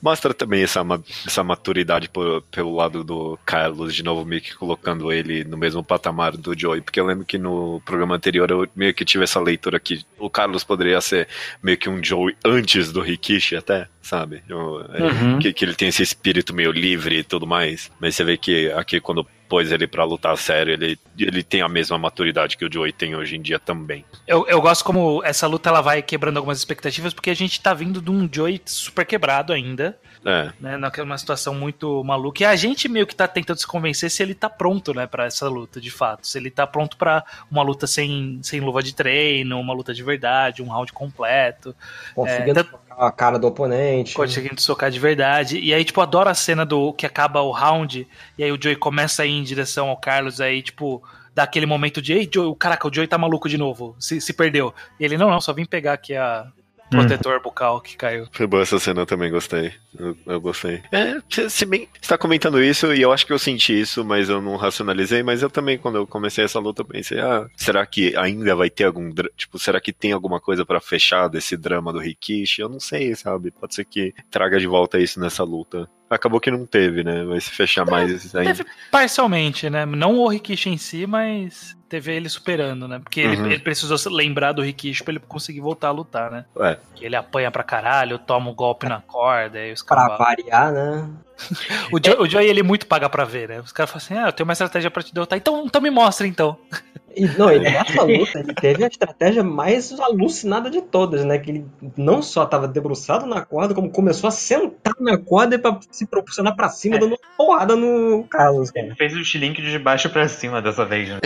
Mostra 0.00 0.32
também 0.34 0.62
essa, 0.62 0.80
essa 1.26 1.44
maturidade 1.44 2.08
por, 2.08 2.42
pelo 2.42 2.74
lado 2.74 3.04
do 3.04 3.38
Carlos, 3.44 3.94
de 3.94 4.02
novo 4.02 4.24
meio 4.24 4.40
que 4.40 4.54
colocando 4.54 5.12
ele 5.12 5.44
no 5.44 5.56
mesmo 5.56 5.82
patamar 5.82 6.36
do 6.36 6.58
Joey, 6.58 6.80
porque 6.80 7.00
eu 7.00 7.06
lembro 7.06 7.24
que 7.24 7.38
no 7.38 7.80
programa 7.84 8.14
anterior 8.14 8.50
eu 8.50 8.68
meio 8.74 8.94
que 8.94 9.04
tive 9.04 9.24
essa 9.24 9.40
leitura 9.40 9.80
que 9.80 10.04
o 10.18 10.30
Carlos 10.30 10.64
poderia 10.64 11.00
ser 11.00 11.28
meio 11.62 11.78
que 11.78 11.88
um 11.88 12.02
Joey 12.02 12.36
antes 12.44 12.92
do 12.92 13.00
Rikishi 13.00 13.56
até, 13.56 13.88
sabe? 14.00 14.42
Eu, 14.48 14.84
é, 14.92 15.02
uhum. 15.02 15.38
que, 15.38 15.52
que 15.52 15.64
ele 15.64 15.74
tem 15.74 15.88
esse 15.88 16.02
espírito 16.02 16.54
meio 16.54 16.72
livre 16.72 17.18
e 17.18 17.24
tudo 17.24 17.46
mais, 17.46 17.90
mas 18.00 18.14
você 18.14 18.24
vê 18.24 18.36
que 18.36 18.70
aqui 18.72 19.00
quando 19.00 19.26
pôs 19.54 19.70
ele 19.70 19.86
para 19.86 20.02
lutar 20.02 20.36
sério, 20.36 20.72
ele, 20.72 20.98
ele 21.16 21.40
tem 21.44 21.62
a 21.62 21.68
mesma 21.68 21.96
maturidade 21.96 22.56
que 22.56 22.64
o 22.64 22.72
Joey 22.72 22.92
tem 22.92 23.14
hoje 23.14 23.36
em 23.36 23.40
dia 23.40 23.56
também. 23.56 24.04
Eu, 24.26 24.44
eu 24.48 24.60
gosto 24.60 24.84
como 24.84 25.22
essa 25.22 25.46
luta 25.46 25.68
ela 25.68 25.80
vai 25.80 26.02
quebrando 26.02 26.38
algumas 26.38 26.58
expectativas, 26.58 27.14
porque 27.14 27.30
a 27.30 27.36
gente 27.36 27.60
tá 27.60 27.72
vindo 27.72 28.02
de 28.02 28.10
um 28.10 28.28
Joey 28.30 28.60
super 28.64 29.06
quebrado 29.06 29.52
ainda. 29.52 29.96
É. 30.24 30.52
Né, 30.58 30.76
naquela 30.78 31.16
situação 31.18 31.54
muito 31.54 32.02
maluca. 32.02 32.42
E 32.42 32.46
a 32.46 32.56
gente 32.56 32.88
meio 32.88 33.06
que 33.06 33.14
tá 33.14 33.28
tentando 33.28 33.58
se 33.58 33.66
convencer 33.66 34.10
se 34.10 34.22
ele 34.22 34.34
tá 34.34 34.48
pronto, 34.48 34.94
né, 34.94 35.06
pra 35.06 35.26
essa 35.26 35.48
luta, 35.48 35.80
de 35.80 35.90
fato. 35.90 36.26
Se 36.26 36.38
ele 36.38 36.50
tá 36.50 36.66
pronto 36.66 36.96
para 36.96 37.24
uma 37.50 37.62
luta 37.62 37.86
sem, 37.86 38.40
sem 38.42 38.60
luva 38.60 38.82
de 38.82 38.94
treino, 38.94 39.60
uma 39.60 39.74
luta 39.74 39.92
de 39.92 40.02
verdade, 40.02 40.62
um 40.62 40.68
round 40.68 40.92
completo. 40.92 41.76
Conseguindo 42.14 42.60
é, 42.60 42.64
a 42.90 43.12
cara 43.12 43.38
do 43.38 43.46
oponente. 43.46 44.14
Conseguindo 44.14 44.60
socar 44.60 44.90
de 44.90 44.98
verdade. 44.98 45.58
E 45.58 45.74
aí, 45.74 45.84
tipo, 45.84 46.00
adoro 46.00 46.30
a 46.30 46.34
cena 46.34 46.64
do 46.64 46.92
que 46.92 47.04
acaba 47.04 47.42
o 47.42 47.50
round, 47.50 48.06
e 48.38 48.44
aí 48.44 48.50
o 48.50 48.58
Joey 48.60 48.76
começa 48.76 49.22
a 49.22 49.26
ir 49.26 49.32
em 49.32 49.42
direção 49.42 49.88
ao 49.88 49.96
Carlos, 49.96 50.40
aí, 50.40 50.62
tipo, 50.62 51.02
dá 51.34 51.42
aquele 51.42 51.66
momento 51.66 52.00
de, 52.00 52.12
ei, 52.14 52.30
Joey, 52.32 52.54
caraca, 52.56 52.88
o 52.88 52.94
Joey 52.94 53.08
tá 53.08 53.18
maluco 53.18 53.48
de 53.48 53.58
novo, 53.58 53.94
se, 53.98 54.20
se 54.20 54.32
perdeu. 54.32 54.72
E 54.98 55.04
ele, 55.04 55.18
não, 55.18 55.28
não, 55.28 55.40
só 55.40 55.52
vim 55.52 55.64
pegar 55.64 55.94
aqui 55.94 56.14
a, 56.14 56.46
protetor 56.94 57.40
bucal 57.40 57.80
que 57.80 57.96
caiu. 57.96 58.26
Foi 58.32 58.46
boa 58.46 58.62
essa 58.62 58.78
cena, 58.78 59.02
eu 59.02 59.06
também 59.06 59.30
gostei. 59.30 59.72
Eu, 59.98 60.16
eu 60.26 60.40
gostei. 60.40 60.82
É, 60.92 61.16
se- 61.30 61.50
se 61.50 61.64
bem, 61.66 61.88
você 62.00 62.08
tá 62.08 62.18
comentando 62.18 62.62
isso, 62.62 62.92
e 62.92 63.00
eu 63.00 63.12
acho 63.12 63.26
que 63.26 63.32
eu 63.32 63.38
senti 63.38 63.78
isso, 63.80 64.04
mas 64.04 64.28
eu 64.28 64.40
não 64.40 64.56
racionalizei, 64.56 65.22
mas 65.22 65.42
eu 65.42 65.50
também, 65.50 65.78
quando 65.78 65.96
eu 65.96 66.06
comecei 66.06 66.44
essa 66.44 66.58
luta, 66.58 66.82
eu 66.82 66.86
pensei, 66.86 67.20
ah, 67.20 67.46
será 67.56 67.84
que 67.86 68.16
ainda 68.16 68.54
vai 68.56 68.70
ter 68.70 68.84
algum, 68.84 69.10
tipo, 69.36 69.58
será 69.58 69.80
que 69.80 69.92
tem 69.92 70.12
alguma 70.12 70.40
coisa 70.40 70.64
pra 70.66 70.80
fechar 70.80 71.28
desse 71.28 71.56
drama 71.56 71.92
do 71.92 71.98
Rikishi? 71.98 72.60
Eu 72.60 72.68
não 72.68 72.80
sei, 72.80 73.14
sabe? 73.14 73.50
Pode 73.50 73.74
ser 73.74 73.84
que 73.84 74.12
traga 74.30 74.58
de 74.58 74.66
volta 74.66 74.98
isso 74.98 75.20
nessa 75.20 75.44
luta. 75.44 75.88
Acabou 76.10 76.38
que 76.38 76.50
não 76.50 76.66
teve, 76.66 77.02
né? 77.02 77.24
Vai 77.24 77.40
se 77.40 77.50
fechar 77.50 77.84
mais 77.86 78.34
ainda. 78.36 78.54
Teve 78.54 78.70
parcialmente, 78.90 79.68
né? 79.70 79.84
Não 79.86 80.18
o 80.18 80.28
Rikishi 80.28 80.68
em 80.70 80.76
si, 80.78 81.06
mas 81.06 81.76
teve 81.94 82.12
ele 82.12 82.28
superando, 82.28 82.88
né? 82.88 82.98
Porque 82.98 83.20
ele, 83.20 83.36
Uhum. 83.36 83.46
ele 83.46 83.60
precisou 83.60 83.96
se 83.96 84.08
lembrar 84.08 84.50
do 84.52 84.62
Rikishi 84.62 85.04
pra 85.04 85.12
ele 85.12 85.20
conseguir 85.20 85.60
voltar 85.60 85.88
a 85.88 85.92
lutar, 85.92 86.28
né? 86.30 86.44
É. 86.58 86.76
Que 86.94 87.04
ele 87.04 87.14
apanha 87.14 87.50
pra 87.52 87.62
caralho, 87.62 88.18
toma 88.18 88.50
um 88.50 88.54
golpe 88.54 88.88
na 88.88 89.00
corda, 89.00 89.58
e 89.64 89.72
os 89.72 89.82
Pra 89.82 89.96
caras. 89.96 90.18
variar, 90.18 90.72
né? 90.72 91.08
O, 91.92 92.00
Joey, 92.04 92.18
o 92.20 92.26
Joey, 92.28 92.46
ele 92.48 92.62
muito 92.62 92.86
paga 92.86 93.08
pra 93.08 93.24
ver, 93.24 93.48
né? 93.48 93.60
Os 93.60 93.70
caras 93.72 93.90
falam 93.90 94.04
assim: 94.04 94.14
ah, 94.18 94.28
eu 94.28 94.32
tenho 94.32 94.44
uma 94.46 94.52
estratégia 94.52 94.90
pra 94.90 95.02
te 95.02 95.12
derrotar, 95.14 95.36
então, 95.38 95.64
então 95.66 95.80
me 95.80 95.90
mostra 95.90 96.26
então. 96.26 96.56
E, 97.16 97.26
não, 97.38 97.50
ele 97.50 97.64
nessa 97.64 98.02
luta, 98.02 98.38
ele 98.38 98.54
teve 98.54 98.84
a 98.84 98.88
estratégia 98.88 99.42
mais 99.42 99.98
alucinada 99.98 100.70
de 100.70 100.82
todas, 100.82 101.24
né? 101.24 101.38
Que 101.38 101.50
ele 101.50 101.66
não 101.96 102.22
só 102.22 102.44
tava 102.44 102.66
debruçado 102.66 103.26
na 103.26 103.44
corda, 103.44 103.74
como 103.74 103.90
começou 103.90 104.28
a 104.28 104.30
sentar 104.30 104.94
na 105.00 105.16
corda 105.16 105.54
e 105.54 105.58
pra 105.58 105.78
se 105.90 106.06
proporcionar 106.06 106.56
pra 106.56 106.68
cima, 106.68 106.96
É. 106.96 106.98
dando 106.98 107.10
uma 107.12 107.36
porrada 107.36 107.76
no 107.76 108.24
Carlos, 108.24 108.70
cara. 108.70 108.86
Ele 108.86 108.94
fez 108.94 109.14
o 109.14 109.38
link 109.38 109.60
de 109.62 109.78
baixo 109.78 110.10
pra 110.10 110.28
cima 110.28 110.60
dessa 110.60 110.84
vez, 110.84 111.08
né? 111.08 111.20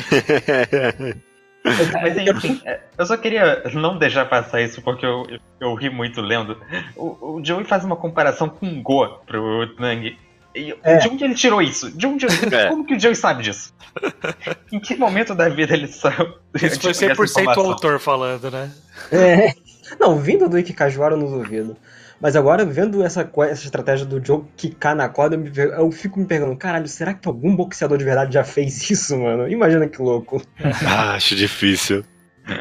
Mas 1.65 2.17
enfim, 2.17 2.61
é, 2.65 2.81
eu 2.97 3.07
só 3.07 3.17
queria 3.17 3.63
não 3.75 3.99
deixar 3.99 4.25
passar 4.27 4.63
isso 4.63 4.81
porque 4.83 5.05
eu, 5.05 5.25
eu, 5.29 5.39
eu 5.61 5.75
ri 5.75 5.91
muito 5.91 6.21
lendo. 6.21 6.57
O, 6.97 7.37
o 7.37 7.45
Joey 7.45 7.65
faz 7.65 7.85
uma 7.85 7.97
comparação 7.97 8.49
com 8.49 8.67
o 8.67 8.83
Go 8.83 9.21
pro 9.27 9.75
Nang. 9.79 10.17
É. 10.83 10.99
De 10.99 11.09
onde 11.09 11.25
ele 11.25 11.35
tirou 11.35 11.63
isso? 11.63 11.91
De 11.91 12.07
onde, 12.07 12.27
É. 12.53 12.69
Como 12.69 12.85
que 12.85 12.95
o 12.95 13.01
Joey 13.01 13.15
sabe 13.15 13.43
disso? 13.43 13.75
em 14.73 14.81
que 14.81 14.97
momento 14.97 15.35
da 15.35 15.49
vida 15.49 15.75
ele 15.75 15.89
saiu? 15.89 16.35
Isso 16.55 16.81
foi 16.81 16.93
100% 16.93 17.57
o 17.57 17.61
autor 17.61 17.99
falando, 17.99 18.51
né? 18.51 18.71
É. 19.13 19.53
Não, 19.99 20.19
vindo 20.19 20.49
do 20.49 20.59
Ike 20.59 20.73
Kajuara 20.73 21.15
eu 21.15 21.19
não 21.19 21.31
duvido. 21.31 21.77
Mas 22.21 22.35
agora, 22.35 22.65
vendo 22.65 23.03
essa, 23.03 23.31
essa 23.49 23.65
estratégia 23.65 24.05
do 24.05 24.25
Joe 24.25 24.43
quicar 24.57 24.95
na 24.95 25.09
corda, 25.09 25.37
eu, 25.37 25.41
me 25.41 25.53
eu 25.57 25.91
fico 25.93 26.19
me 26.19 26.27
perguntando, 26.27 26.59
caralho, 26.59 26.89
será 26.89 27.15
que 27.15 27.29
algum 27.29 27.55
boxeador 27.55 27.97
de 27.97 28.05
verdade 28.05 28.35
já 28.35 28.43
fez 28.43 28.91
isso, 28.91 29.17
mano? 29.17 29.49
Imagina 29.49 29.89
que 29.89 30.03
louco. 30.03 30.43
Ah, 30.85 31.13
acho 31.15 31.37
difícil. 31.37 32.05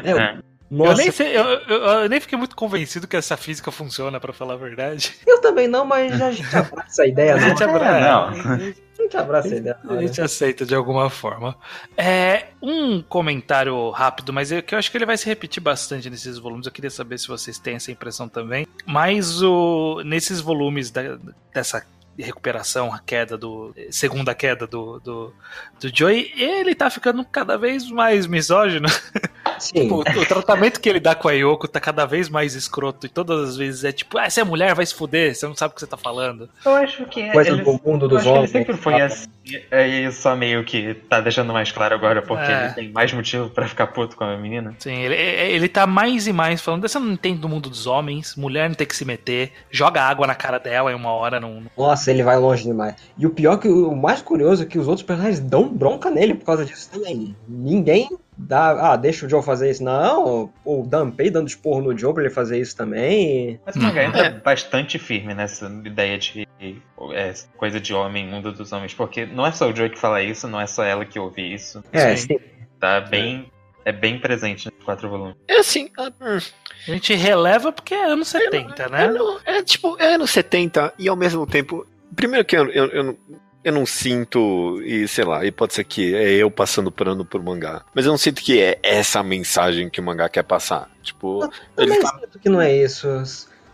É, 0.04 0.10
É. 0.12 0.38
Nossa, 0.70 0.92
Eu 0.92 0.96
nem, 0.96 1.10
sei, 1.10 1.36
eu, 1.36 1.44
eu- 1.44 1.82
eu 2.02 2.08
nem 2.08 2.20
fiquei 2.20 2.36
muito 2.36 2.54
convencido 2.54 3.08
que 3.08 3.16
essa 3.16 3.36
física 3.36 3.70
funciona, 3.70 4.20
pra 4.20 4.32
falar 4.34 4.54
a 4.54 4.56
verdade. 4.58 5.14
eu 5.26 5.40
também 5.40 5.66
não, 5.66 5.84
mas 5.86 6.20
a 6.20 6.30
gente 6.32 6.54
abraça 6.56 7.02
a 7.02 7.06
ideia, 7.06 7.34
A 7.34 7.38
gente, 7.38 7.62
É, 7.62 7.66
abra... 7.66 8.00
não. 8.00 8.28
A 8.28 9.02
gente 9.02 9.16
abraça 9.16 9.48
a 9.48 9.56
ideia. 9.56 9.78
a 9.88 9.96
gente 10.02 10.20
aceita 10.20 10.66
de 10.66 10.74
alguma 10.74 11.08
forma. 11.08 11.56
É, 11.96 12.48
um 12.62 13.00
comentário 13.00 13.88
rápido, 13.90 14.32
mas 14.32 14.52
eu, 14.52 14.62
que 14.62 14.74
eu 14.74 14.78
acho 14.78 14.90
que 14.90 14.98
ele 14.98 15.06
vai 15.06 15.16
se 15.16 15.24
repetir 15.26 15.62
bastante 15.62 16.10
nesses 16.10 16.36
volumes. 16.36 16.66
Eu 16.66 16.72
queria 16.72 16.90
saber 16.90 17.16
se 17.18 17.28
vocês 17.28 17.58
têm 17.58 17.76
essa 17.76 17.90
impressão 17.92 18.28
também. 18.28 18.66
Mas 18.84 19.40
o, 19.42 20.02
nesses 20.04 20.40
volumes 20.40 20.90
da- 20.90 21.16
dessa 21.54 21.86
recuperação, 22.18 22.92
a 22.92 22.98
queda 22.98 23.38
do. 23.38 23.72
segunda 23.90 24.34
queda 24.34 24.66
do, 24.66 24.98
do, 24.98 25.32
do 25.80 25.96
Joey, 25.96 26.32
ele 26.36 26.74
tá 26.74 26.90
ficando 26.90 27.24
cada 27.24 27.56
vez 27.56 27.88
mais 27.90 28.26
misógino. 28.26 28.88
Sim. 29.58 29.82
Tipo, 29.82 30.00
o, 30.00 30.26
tratamento 30.26 30.80
que 30.80 30.88
ele 30.88 31.00
dá 31.00 31.14
com 31.14 31.28
a 31.28 31.32
Yoko 31.32 31.66
tá 31.68 31.80
cada 31.80 32.06
vez 32.06 32.28
mais 32.28 32.54
escroto. 32.54 33.06
E 33.06 33.08
todas 33.08 33.50
as 33.50 33.56
vezes 33.56 33.84
é 33.84 33.92
tipo, 33.92 34.18
ah, 34.18 34.28
você 34.28 34.40
é 34.40 34.44
mulher, 34.44 34.74
vai 34.74 34.84
se 34.86 34.94
fuder, 34.94 35.34
você 35.34 35.46
não 35.46 35.54
sabe 35.56 35.72
o 35.72 35.74
que 35.74 35.80
você 35.80 35.86
tá 35.86 35.96
falando. 35.96 36.48
Eu 36.64 36.74
acho 36.76 37.04
que 37.06 37.20
é. 37.22 37.32
Coisa 37.32 37.50
ele- 37.50 37.62
do 37.62 37.80
mundo 37.84 38.08
dos 38.08 38.22
que 38.22 38.28
ele 38.28 38.36
homens. 38.36 38.50
sempre 38.50 38.76
foi 38.76 39.00
assim. 39.00 39.26
É 39.70 40.10
só 40.10 40.36
meio 40.36 40.62
que 40.62 40.92
tá 41.08 41.20
deixando 41.20 41.52
mais 41.52 41.72
claro 41.72 41.94
agora, 41.94 42.20
porque 42.20 42.50
É. 42.50 42.64
ele 42.66 42.74
tem 42.74 42.92
mais 42.92 43.12
motivo 43.12 43.48
pra 43.48 43.66
ficar 43.66 43.86
puto 43.88 44.14
com 44.16 44.24
a 44.24 44.36
menina. 44.36 44.74
Sim, 44.78 44.94
ele, 44.94 45.14
ele 45.14 45.68
tá 45.68 45.86
mais 45.86 46.26
e 46.26 46.32
mais 46.32 46.60
falando, 46.60 46.86
você 46.86 46.98
não 46.98 47.12
entende 47.12 47.38
do 47.38 47.48
mundo 47.48 47.70
dos 47.70 47.86
homens, 47.86 48.36
mulher 48.36 48.68
não 48.68 48.74
tem 48.74 48.86
que 48.86 48.94
se 48.94 49.04
meter, 49.06 49.52
joga 49.70 50.02
água 50.02 50.26
na 50.26 50.34
cara 50.34 50.58
dela 50.58 50.92
em 50.92 50.94
uma 50.94 51.12
hora, 51.12 51.40
não, 51.40 51.62
Nossa, 51.76 52.10
ele 52.10 52.22
vai 52.22 52.36
longe 52.36 52.64
demais. 52.64 52.94
E 53.16 53.26
o 53.26 53.30
pior 53.30 53.56
que 53.56 53.68
o 53.68 53.94
mais 53.96 54.20
curioso 54.20 54.62
é 54.62 54.66
que 54.66 54.78
os 54.78 54.86
outros 54.86 55.06
personagens 55.06 55.40
dão 55.40 55.66
bronca 55.66 56.10
nele 56.10 56.34
por 56.34 56.44
causa 56.44 56.64
disso 56.64 56.90
também. 56.92 57.34
Ninguém 57.48 58.08
dá, 58.38 58.92
ah, 58.92 58.96
deixa 58.96 59.26
o 59.26 59.28
Joe 59.28 59.42
fazer 59.42 59.70
isso. 59.70 59.82
Não, 59.82 60.50
o 60.64 60.86
Danpei 60.86 61.28
dando 61.30 61.48
esporro 61.48 61.82
no 61.82 61.98
Joe 61.98 62.14
pra 62.14 62.22
ele 62.22 62.32
fazer 62.32 62.58
isso 62.60 62.76
também. 62.76 63.60
Mas 63.66 63.76
o 63.76 63.80
mangá 63.80 64.02
ainda 64.02 64.18
é 64.18 64.30
bastante 64.30 64.98
firme 64.98 65.34
nessa 65.34 65.66
ideia 65.84 66.16
de 66.16 66.46
é, 67.12 67.32
coisa 67.56 67.80
de 67.80 67.92
homem, 67.92 68.26
mundo 68.26 68.52
dos 68.52 68.72
homens, 68.72 68.94
porque 68.94 69.26
não 69.26 69.44
é 69.46 69.52
só 69.52 69.68
o 69.68 69.74
Joey 69.76 69.90
que 69.90 69.98
fala 69.98 70.22
isso, 70.22 70.46
não 70.48 70.60
é 70.60 70.66
só 70.66 70.82
ela 70.84 71.04
que 71.04 71.18
ouve 71.18 71.42
isso. 71.54 71.82
É, 71.92 72.16
Sim. 72.16 72.28
sim. 72.34 72.38
Tá 72.80 73.00
bem. 73.00 73.50
É 73.84 73.92
bem 73.92 74.18
presente 74.20 74.66
nos 74.66 74.84
quatro 74.84 75.08
volumes. 75.08 75.34
É 75.48 75.58
assim, 75.60 75.88
ah, 75.98 76.12
hum, 76.20 76.38
A 76.86 76.90
gente 76.92 77.14
releva 77.14 77.72
porque 77.72 77.94
é 77.94 78.04
anos 78.04 78.28
70, 78.28 78.82
é, 78.82 78.88
né? 78.90 79.08
não- 79.08 79.38
é 79.46 79.62
tipo, 79.62 79.96
é 79.98 80.14
anos 80.14 80.30
70 80.30 80.92
e 80.98 81.08
ao 81.08 81.16
mesmo 81.16 81.46
tempo. 81.46 81.86
Primeiro 82.14 82.44
que 82.44 82.54
eu, 82.56 82.66
eu, 82.70 82.86
eu, 82.86 83.04
não- 83.04 83.16
eu 83.68 83.72
não 83.72 83.86
sinto, 83.86 84.80
e 84.82 85.06
sei 85.08 85.24
lá, 85.24 85.44
e 85.44 85.50
pode 85.52 85.74
ser 85.74 85.84
que 85.84 86.14
é 86.14 86.30
eu 86.32 86.50
passando 86.50 86.90
pano 86.90 87.24
por 87.24 87.42
mangá, 87.42 87.82
mas 87.94 88.04
eu 88.04 88.10
não 88.10 88.18
sinto 88.18 88.40
que 88.42 88.60
é 88.60 88.78
essa 88.82 89.20
a 89.20 89.22
mensagem 89.22 89.88
que 89.88 90.00
o 90.00 90.02
mangá 90.02 90.28
quer 90.28 90.42
passar. 90.42 90.90
Tipo, 91.02 91.44
Eu 91.76 91.84
ele 91.84 91.96
tá- 92.00 92.18
sinto 92.20 92.38
que 92.38 92.48
não 92.48 92.60
é 92.60 92.74
isso. 92.74 93.06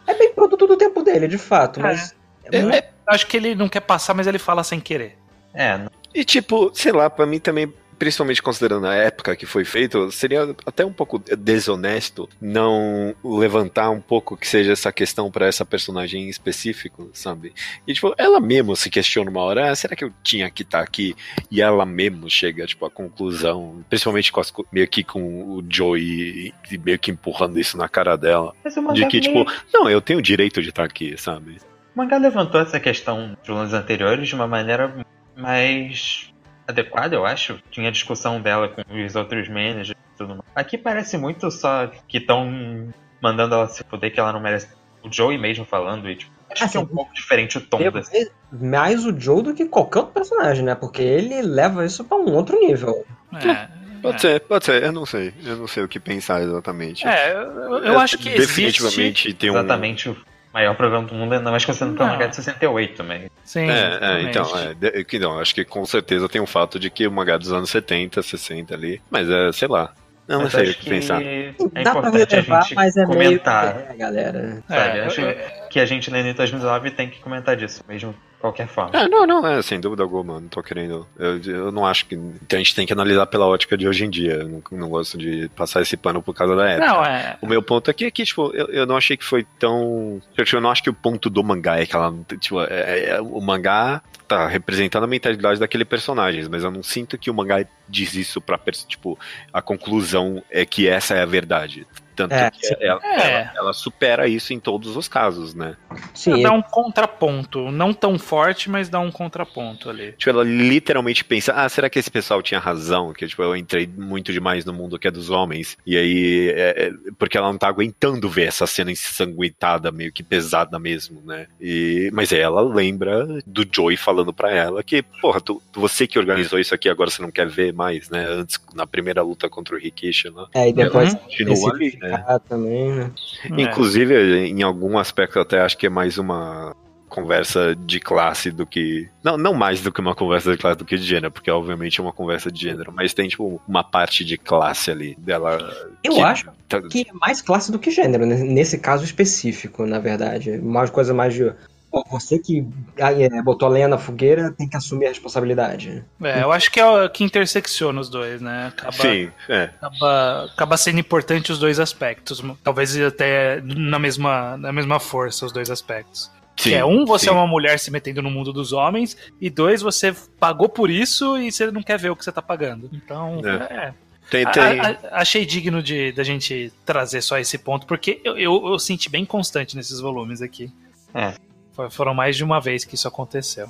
É 0.07 0.15
bem 0.15 0.33
produto 0.35 0.67
do 0.67 0.77
tempo 0.77 1.03
dele, 1.03 1.27
de 1.29 1.39
fato, 1.39 1.81
mas. 1.81 2.15
é- 2.53 2.61
não- 2.63 2.71
é- 2.71 2.91
Acho 3.07 3.27
que 3.27 3.37
ele 3.37 3.55
não 3.55 3.69
quer 3.69 3.81
passar, 3.81 4.15
mas 4.15 4.27
ele 4.27 4.39
fala 4.39 4.65
sem 4.65 4.81
querer. 4.81 5.17
É, 5.53 5.77
não- 5.79 5.91
E 6.15 6.25
tipo, 6.25 6.71
sei 6.75 6.91
lá, 6.93 7.11
pra 7.11 7.27
mim 7.27 7.39
também, 7.39 7.73
principalmente 7.99 8.43
considerando 8.43 8.87
a 8.87 8.95
época 8.95 9.35
que 9.37 9.47
foi 9.47 9.65
feito, 9.65 10.11
seria 10.11 10.55
até 10.67 10.85
um 10.85 10.93
pouco 10.93 11.19
desonesto 11.19 12.29
não 12.41 13.15
levantar 13.25 13.91
um 13.91 14.01
pouco 14.01 14.37
que 14.37 14.47
seja 14.47 14.73
essa 14.73 14.93
questão 14.93 15.31
pra 15.31 15.47
essa 15.47 15.65
personagem 15.65 16.25
em 16.25 16.29
específico, 16.29 17.11
sabe? 17.13 17.53
E 17.87 17.95
tipo, 17.95 18.15
ela 18.19 18.41
mesmo 18.41 18.75
se 18.77 18.91
questiona 18.91 19.31
uma 19.31 19.41
hora, 19.43 19.71
ah, 19.71 19.75
será 19.75 19.95
que 19.97 20.05
eu 20.05 20.13
tinha 20.23 20.51
que 20.51 20.63
estar 20.63 20.81
aqui? 20.81 21.15
E 21.51 21.61
ela 21.63 21.85
mesmo 21.87 22.29
chega, 22.29 22.67
tipo, 22.67 22.85
à 22.85 22.91
conclusão, 22.91 23.85
principalmente 23.89 24.33
com 24.33 24.41
as, 24.41 24.53
meio 24.73 24.89
que 24.89 25.03
com 25.05 25.23
o 25.23 25.65
Joey 25.69 26.53
e 26.71 26.79
meio 26.79 26.99
que 26.99 27.11
empurrando 27.11 27.59
isso 27.59 27.77
na 27.77 27.89
cara 27.89 28.17
dela, 28.17 28.53
de 28.95 29.07
que 29.07 29.21
meio- 29.21 29.45
tipo, 29.45 29.53
não, 29.73 29.89
eu 29.89 30.01
tenho 30.01 30.19
o 30.19 30.23
direito 30.23 30.63
de 30.63 30.69
estar 30.71 30.85
aqui, 30.85 31.17
sabe? 31.17 31.59
o 31.95 31.99
mangá 31.99 32.19
levantou 32.19 32.61
essa 32.61 32.81
questão 32.81 33.29
nos 33.29 33.47
volumes 33.47 33.73
anteriores 33.73 34.29
de 34.29 34.35
uma 34.35 34.49
maneira 34.49 34.93
mais 35.37 36.33
adequada, 36.67 37.15
eu 37.15 37.25
acho. 37.27 37.59
Tinha 37.71 37.91
discussão 37.93 38.41
dela 38.41 38.69
com 38.69 38.83
os 39.05 39.17
outros 39.17 39.49
managers 39.49 39.91
e 39.91 40.17
tudo 40.19 40.31
mais. 40.31 40.43
Aqui 40.55 40.77
parece 40.79 41.17
muito 41.19 41.51
só 41.51 41.91
que 42.09 42.19
estão 42.19 42.89
mandando 43.21 43.55
ela 43.55 43.69
se 43.69 43.83
fuder, 43.85 44.13
que 44.13 44.21
ela 44.21 44.33
não 44.33 44.41
merece. 44.41 44.69
O 45.03 45.13
Joey 45.13 45.37
mesmo 45.37 45.65
falando, 45.67 46.09
e 46.09 46.17
tipo, 46.17 46.33
acho 46.51 46.71
que 46.71 46.77
é 46.77 46.81
um 46.81 46.85
Assim, 46.85 46.95
pouco 46.95 47.13
diferente 47.15 47.59
o 47.59 47.61
tom 47.61 47.77
Tem 47.77 47.91
desse. 47.91 48.31
mais, 48.51 48.63
mais 48.63 49.05
o 49.05 49.19
Joe 49.21 49.43
do 49.43 49.55
que 49.55 49.67
qualquer 49.67 49.99
outro 49.99 50.15
personagem, 50.15 50.65
né? 50.65 50.75
Porque 50.75 51.03
ele 51.03 51.43
leva 51.43 51.85
isso 51.85 52.03
pra 52.05 52.17
um 52.17 52.33
outro 52.33 52.59
nível. 52.59 53.05
É, 53.35 53.69
Pode 54.01 54.21
ser, 54.21 54.41
pode 54.41 54.65
ser, 54.67 54.83
eu 54.83 54.93
não 54.93 55.07
sei, 55.07 55.33
eu 55.45 55.57
não 55.57 55.67
sei 55.67 55.83
o 55.83 55.89
que 55.89 55.99
pensar 55.99 56.43
exatamente. 56.43 57.07
é, 57.07 57.35
eu, 57.35 57.85
eu 57.85 57.99
acho 57.99 58.19
que 58.19 58.29
existe... 58.29 58.47
definitivamente 58.47 59.33
tem 59.35 59.51
um 59.51 59.55
Exatamente 59.55 60.15
maior 60.55 60.75
programa 60.77 61.07
do 61.07 61.15
mundo, 61.15 61.33
ainda 61.35 61.51
mais 61.51 61.65
considerando 61.65 61.97
que 61.97 62.03
é 62.03 62.05
um 62.05 62.09
Não. 62.09 62.15
mangá 62.15 62.27
de 62.29 62.37
68 62.37 62.95
também. 62.97 63.29
Sim, 63.45 63.69
É, 63.69 63.99
é, 64.01 64.23
então, 64.23 64.47
é, 64.59 64.73
de- 64.75 65.05
que 65.05 65.19
não, 65.19 65.39
acho 65.41 65.55
que 65.55 65.65
com 65.65 65.85
certeza 65.85 66.29
tem 66.29 66.41
o 66.41 66.47
fato 66.47 66.79
de 66.79 66.89
que 66.89 67.07
o 67.07 67.13
mangá 67.13 67.37
dos 67.37 67.53
anos 67.53 67.69
70, 67.71 68.23
60 68.23 68.73
ali, 68.75 69.03
mas 69.11 69.29
é, 69.29 69.51
sei 69.53 69.67
lá, 69.69 69.93
eu 70.29 70.37
não 70.37 70.45
Mas 70.45 70.53
sei 70.53 70.71
o 70.71 70.75
que 70.75 70.89
pensar. 70.89 71.21
É 71.23 71.53
Dá 71.83 71.93
pra 71.97 72.09
relevar, 72.09 72.67
mas 72.75 72.97
é 72.97 73.05
comentar. 73.05 73.75
meio. 73.75 73.87
É, 73.91 73.95
galera. 73.97 74.63
Sabe, 74.69 74.99
É, 74.99 75.05
acho 75.05 75.21
eu- 75.21 75.37
que 75.75 75.81
a 75.81 75.87
gente 75.87 76.09
lendo 76.09 76.29
em 76.29 76.33
2019 76.35 76.93
tem 76.93 77.11
que 77.11 77.19
comentar 77.19 77.57
disso, 77.57 77.83
mesmo 77.89 78.13
de 78.13 78.17
qualquer 78.41 78.69
forma. 78.69 78.97
É, 78.97 79.09
não, 79.09 79.27
não, 79.27 79.45
é, 79.45 79.61
sem 79.61 79.81
dúvida 79.81 80.05
alguma, 80.05 80.39
não 80.41 80.47
tô 80.47 80.63
querendo. 80.63 81.05
Eu, 81.19 81.41
eu 81.43 81.73
não 81.73 81.85
acho 81.85 82.07
que. 82.07 82.15
A 82.15 82.57
gente 82.57 82.77
tem 82.77 82.87
que 82.87 82.93
analisar 82.93 83.27
pela 83.27 83.45
ótica 83.49 83.77
de 83.77 83.89
hoje 83.89 84.05
em 84.05 84.09
dia. 84.11 84.35
Eu 84.35 84.49
não, 84.49 84.63
não 84.71 84.89
gosto 84.89 85.19
de 85.19 85.49
passar 85.57 85.83
esse 85.83 85.97
pano 85.97 86.23
por 86.23 86.33
causa 86.33 86.55
da 86.55 86.71
época. 86.71 86.87
Não, 86.87 87.05
é... 87.05 87.37
O 87.43 87.47
meu 87.49 87.61
ponto 87.61 87.91
aqui 87.91 88.05
é 88.05 88.11
que, 88.13 88.25
tipo, 88.25 88.53
eu, 88.55 88.67
eu 88.69 88.87
não 88.87 88.97
achei 88.97 89.17
que 89.17 89.25
foi 89.25 89.45
tão. 89.59 90.23
Eu, 90.37 90.45
tipo, 90.45 90.61
não 90.61 90.71
acho 90.71 90.83
que 90.85 90.91
o 90.91 90.95
ponto 90.95 91.29
do 91.29 91.43
mangá 91.43 91.81
é 91.81 91.87
que 91.87 91.97
ela. 91.97 92.13
não 92.13 92.23
tem- 92.23 92.39
Tipo, 92.39 92.61
é- 92.63 93.07
é- 93.17 93.21
o 93.21 93.41
mangá 93.41 94.01
tá 94.29 94.47
representando 94.47 95.03
a 95.03 95.09
mentalidade 95.09 95.59
daquele 95.59 95.85
personagem, 95.85 96.47
mas 96.49 96.63
eu 96.63 96.71
não 96.71 96.85
sinto 96.85 97.19
que 97.19 97.31
o 97.31 97.35
mangá 97.35 97.67
diz 97.89 98.15
isso 98.15 98.41
pra. 98.41 98.57
Tipo, 98.87 99.19
a 99.53 99.61
conclusão 99.61 100.41
é 100.49 100.65
que 100.65 100.87
essa 100.87 101.15
é 101.15 101.23
a 101.23 101.27
verdade. 101.27 101.85
Tanto 102.15 102.33
É, 102.33 102.51
que 102.51 102.75
ela, 102.81 103.01
É. 103.05 103.31
ela- 103.41 103.53
ela 103.57 103.73
supera 103.73 104.29
isso 104.29 104.53
em 104.53 104.61
todos 104.61 104.97
os 104.97 105.09
casos, 105.09 105.55
né? 105.55 105.77
Sim, 106.15 106.43
dá 106.43 106.53
um 106.53 106.63
contraponto. 106.63 107.71
Não 107.71 107.93
tão 107.93 108.19
forte, 108.19 108.71
mas 108.71 108.89
dá 108.89 109.01
um 109.01 109.11
contraponto 109.11 109.91
ali. 109.91 110.13
Tipo, 110.13 110.31
ela 110.31 110.45
literalmente 110.45 111.25
pensa, 111.25 111.53
ah, 111.55 111.69
será 111.69 111.91
que 111.91 111.99
esse 111.99 112.11
pessoal 112.11 112.43
tinha 112.43 112.61
razão? 112.61 113.13
Que, 113.13 113.27
tipo, 113.27 113.43
eu 113.43 113.57
entrei 113.57 113.87
muito 113.87 114.33
demais 114.33 114.65
no 114.65 114.73
mundo 114.73 114.99
que 114.99 115.09
é 115.09 115.11
dos 115.11 115.31
homens. 115.31 115.77
E 115.87 115.97
aí, 115.97 116.51
é, 116.51 116.87
é, 116.87 116.93
porque 117.19 117.37
ela 117.37 117.49
não 117.51 117.59
tá 117.59 117.69
aguentando 117.69 118.29
ver 118.29 118.45
essa 118.49 118.67
cena 118.67 118.91
ensanguentada, 118.93 119.91
meio 119.91 120.13
que 120.13 120.23
pesada 120.23 120.79
mesmo, 120.79 121.21
né? 121.25 121.47
E, 121.61 122.11
mas 122.13 122.33
aí 122.33 122.41
ela 122.41 122.61
lembra 122.63 123.27
do 123.47 123.67
Joey 123.71 123.97
falando 123.97 124.33
pra 124.33 124.51
ela 124.53 124.83
que, 124.83 125.03
porra, 125.03 125.41
tu, 125.41 125.63
você 125.75 126.07
que 126.07 126.19
organizou 126.19 126.59
isso 126.59 126.75
aqui, 126.75 126.89
agora 126.89 127.11
você 127.11 127.23
não 127.23 127.31
quer 127.31 127.49
ver 127.49 127.73
mais, 127.73 128.09
né? 128.11 128.25
Antes, 128.29 128.59
na 128.75 128.87
primeira 128.87 129.23
luta 129.23 129.49
contra 129.49 129.75
o 129.75 129.79
Rikishi, 129.79 130.31
né? 130.31 130.45
É, 130.55 130.69
e 130.69 130.73
depois 130.73 131.13
Uhum. 131.15 131.19
Continua 131.21 131.73
ali, 131.75 131.99
né? 132.01 132.04
Especificar 132.07 132.41
também, 132.41 132.93
né? 132.93 133.11
É. 133.45 133.63
Inclusive, 133.63 134.15
em 134.47 134.63
algum 134.63 134.99
aspecto, 134.99 135.39
até 135.39 135.61
acho 135.61 135.77
que 135.77 135.87
é 135.87 135.91
mais 135.91 136.19
uma 136.19 136.75
conversa 137.09 137.77
de 137.77 138.01
classe 138.01 138.51
do 138.51 138.67
que. 138.67 139.09
Não, 139.23 139.37
não 139.37 139.55
mais 139.55 139.81
do 139.81 139.93
que 139.93 140.01
uma 140.01 140.17
conversa 140.17 140.51
de 140.51 140.59
classe 140.59 140.77
do 140.79 140.85
que 140.85 140.97
de 140.97 141.05
gênero, 141.05 141.31
porque 141.31 141.51
obviamente 141.51 142.01
é 142.01 142.03
uma 142.03 142.13
conversa 142.13 142.51
de 142.51 142.61
gênero, 142.61 142.93
mas 142.93 143.15
tem, 143.15 143.29
tipo, 143.29 143.63
uma 143.69 143.85
parte 143.85 144.25
de 144.25 144.37
classe 144.37 144.91
ali 144.91 145.15
dela. 145.17 145.59
Eu 146.03 146.15
que 146.15 146.21
acho 146.21 146.47
tá- 146.69 146.83
que 146.83 147.07
é 147.09 147.13
mais 147.13 147.41
classe 147.41 147.71
do 147.71 147.79
que 147.79 147.91
gênero, 147.93 148.27
né? 148.27 148.37
nesse 148.37 148.79
caso 148.79 149.05
específico, 149.05 149.87
na 149.87 150.01
verdade. 150.01 150.51
Uma 150.59 150.89
coisa 150.89 151.15
mais 151.15 151.35
de. 151.35 151.53
Pô, 151.95 152.05
você 152.11 152.41
que 152.41 152.67
ah, 153.01 153.13
é, 153.13 153.41
botou 153.41 153.69
a 153.69 153.71
lenha 153.71 153.87
na 153.87 153.97
fogueira 153.97 154.51
tem 154.51 154.69
que 154.69 154.77
assumir 154.77 155.07
a 155.07 155.11
responsabilidade. 155.11 156.05
É, 156.21 156.43
eu 156.43 156.51
acho 156.51 156.69
que 156.73 156.81
é 156.81 156.85
o 156.85 157.09
que 157.09 157.23
intersecciona 157.23 158.01
os 158.01 158.09
dois, 158.09 158.41
né? 158.41 158.67
Acaba, 158.67 158.93
Sim, 158.93 159.31
é. 159.49 159.71
acaba, 159.81 160.45
acaba 160.53 160.77
sendo 160.77 160.99
importante 160.99 161.53
os 161.53 161.59
dois 161.61 161.79
aspectos. 161.79 162.43
Talvez 162.65 163.01
até 163.01 163.61
na 163.61 164.01
mesma, 164.01 164.57
na 164.57 164.73
mesma 164.73 164.99
força, 164.99 165.47
os 165.47 165.53
dois 165.53 165.71
aspectos. 165.71 166.29
Sim, 166.57 166.71
que 166.71 166.75
é 166.75 166.85
um, 166.85 167.05
você 167.05 167.27
sim. 167.27 167.31
é 167.31 167.33
uma 167.33 167.47
mulher 167.47 167.79
se 167.79 167.93
metendo 167.93 168.21
no 168.23 168.31
mundo 168.31 168.53
dos 168.53 168.73
homens, 168.73 169.17
e 169.41 169.49
dois, 169.49 169.81
você 169.81 170.13
pagou 170.41 170.69
por 170.69 170.91
isso 170.91 171.39
e 171.39 171.53
você 171.53 171.71
não 171.71 171.83
quer 171.83 171.97
ver 171.99 172.11
o 172.11 172.17
que 172.17 172.25
você 172.25 172.33
tá 172.33 172.43
pagando. 172.43 172.91
Então, 172.93 173.41
É. 173.45 173.87
é. 173.89 173.95
Tem, 174.31 174.45
A- 174.45 174.51
tem. 174.51 174.81
a- 174.81 174.99
achei 175.13 175.47
digno 175.47 175.81
de 175.81 176.11
da 176.11 176.25
gente 176.25 176.73
trazer 176.85 177.21
só 177.23 177.39
esse 177.39 177.57
ponto, 177.57 177.87
porque 177.87 178.21
eu, 178.25 178.37
eu, 178.37 178.67
eu 178.67 178.79
senti 178.81 179.09
bem 179.09 179.25
constante 179.25 179.77
nesses 179.77 180.01
volumes 180.01 180.43
aqui. 180.43 180.73
É. 181.15 181.35
Foi- 181.75 181.91
Foram 181.91 182.15
mais 182.15 182.37
de 182.37 182.45
uma 182.45 182.61
vez 182.61 182.85
que 182.85 182.95
isso 182.95 183.09
aconteceu. 183.09 183.67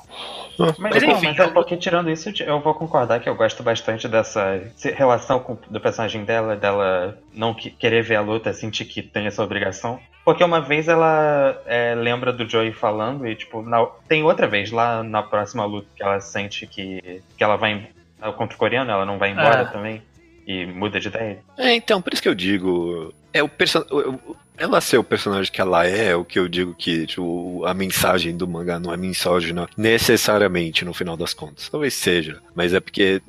Mas, 0.78 1.02
enfim, 1.02 1.26
mas 1.28 1.38
é 1.38 1.48
porque 1.48 1.76
tirando 1.76 2.10
isso, 2.10 2.30
eu 2.42 2.60
vou 2.60 2.74
concordar 2.74 3.18
que 3.20 3.28
eu 3.28 3.34
gosto 3.34 3.62
bastante 3.62 4.06
dessa 4.06 4.62
relação 4.94 5.40
com- 5.40 5.56
do 5.70 5.80
personagem 5.80 6.24
dela, 6.24 6.54
dela 6.54 7.18
não 7.32 7.54
que- 7.54 7.70
querer 7.70 8.02
ver 8.02 8.16
a 8.16 8.20
luta, 8.20 8.52
sentir 8.52 8.84
que 8.84 9.02
tem 9.02 9.26
essa 9.26 9.42
obrigação. 9.42 9.98
Porque 10.24 10.44
uma 10.44 10.60
vez 10.60 10.86
ela 10.88 11.60
é, 11.66 11.94
lembra 11.94 12.32
do 12.32 12.48
Joey 12.48 12.72
falando 12.72 13.26
e, 13.26 13.34
tipo, 13.34 13.62
na- 13.62 13.86
tem 14.08 14.22
outra 14.22 14.46
vez 14.46 14.70
lá 14.70 15.02
na 15.02 15.22
próxima 15.22 15.64
luta 15.64 15.88
que 15.96 16.02
ela 16.02 16.20
sente 16.20 16.66
que, 16.66 17.22
que 17.36 17.44
ela 17.44 17.56
vai 17.56 17.72
em- 17.72 18.32
contra 18.32 18.54
o 18.54 18.58
coreano, 18.58 18.90
ela 18.90 19.04
não 19.04 19.18
vai 19.18 19.30
embora 19.32 19.60
É. 19.62 19.64
também. 19.64 20.02
E 20.46 20.66
muda 20.66 21.00
de 21.00 21.08
ideia. 21.08 21.38
É, 21.56 21.74
então, 21.74 22.02
por 22.02 22.12
isso 22.12 22.22
que 22.22 22.28
eu 22.28 22.34
digo. 22.34 23.14
É 23.32 23.42
o 23.42 23.48
person... 23.48 23.82
Ela 24.56 24.80
ser 24.80 24.98
o 24.98 25.04
personagem 25.04 25.52
que 25.52 25.60
ela 25.60 25.86
é, 25.86 26.08
é 26.08 26.16
o 26.16 26.24
que 26.24 26.38
eu 26.38 26.48
digo 26.48 26.74
que 26.74 27.06
tipo, 27.06 27.64
a 27.64 27.74
mensagem 27.74 28.36
do 28.36 28.46
mangá 28.46 28.78
não 28.78 28.92
é 28.92 28.96
misógina 28.96 29.68
necessariamente 29.76 30.84
no 30.84 30.94
final 30.94 31.16
das 31.16 31.34
contas. 31.34 31.68
Talvez 31.68 31.94
seja, 31.94 32.40
mas 32.54 32.72
é 32.72 32.80
porque 32.80 33.20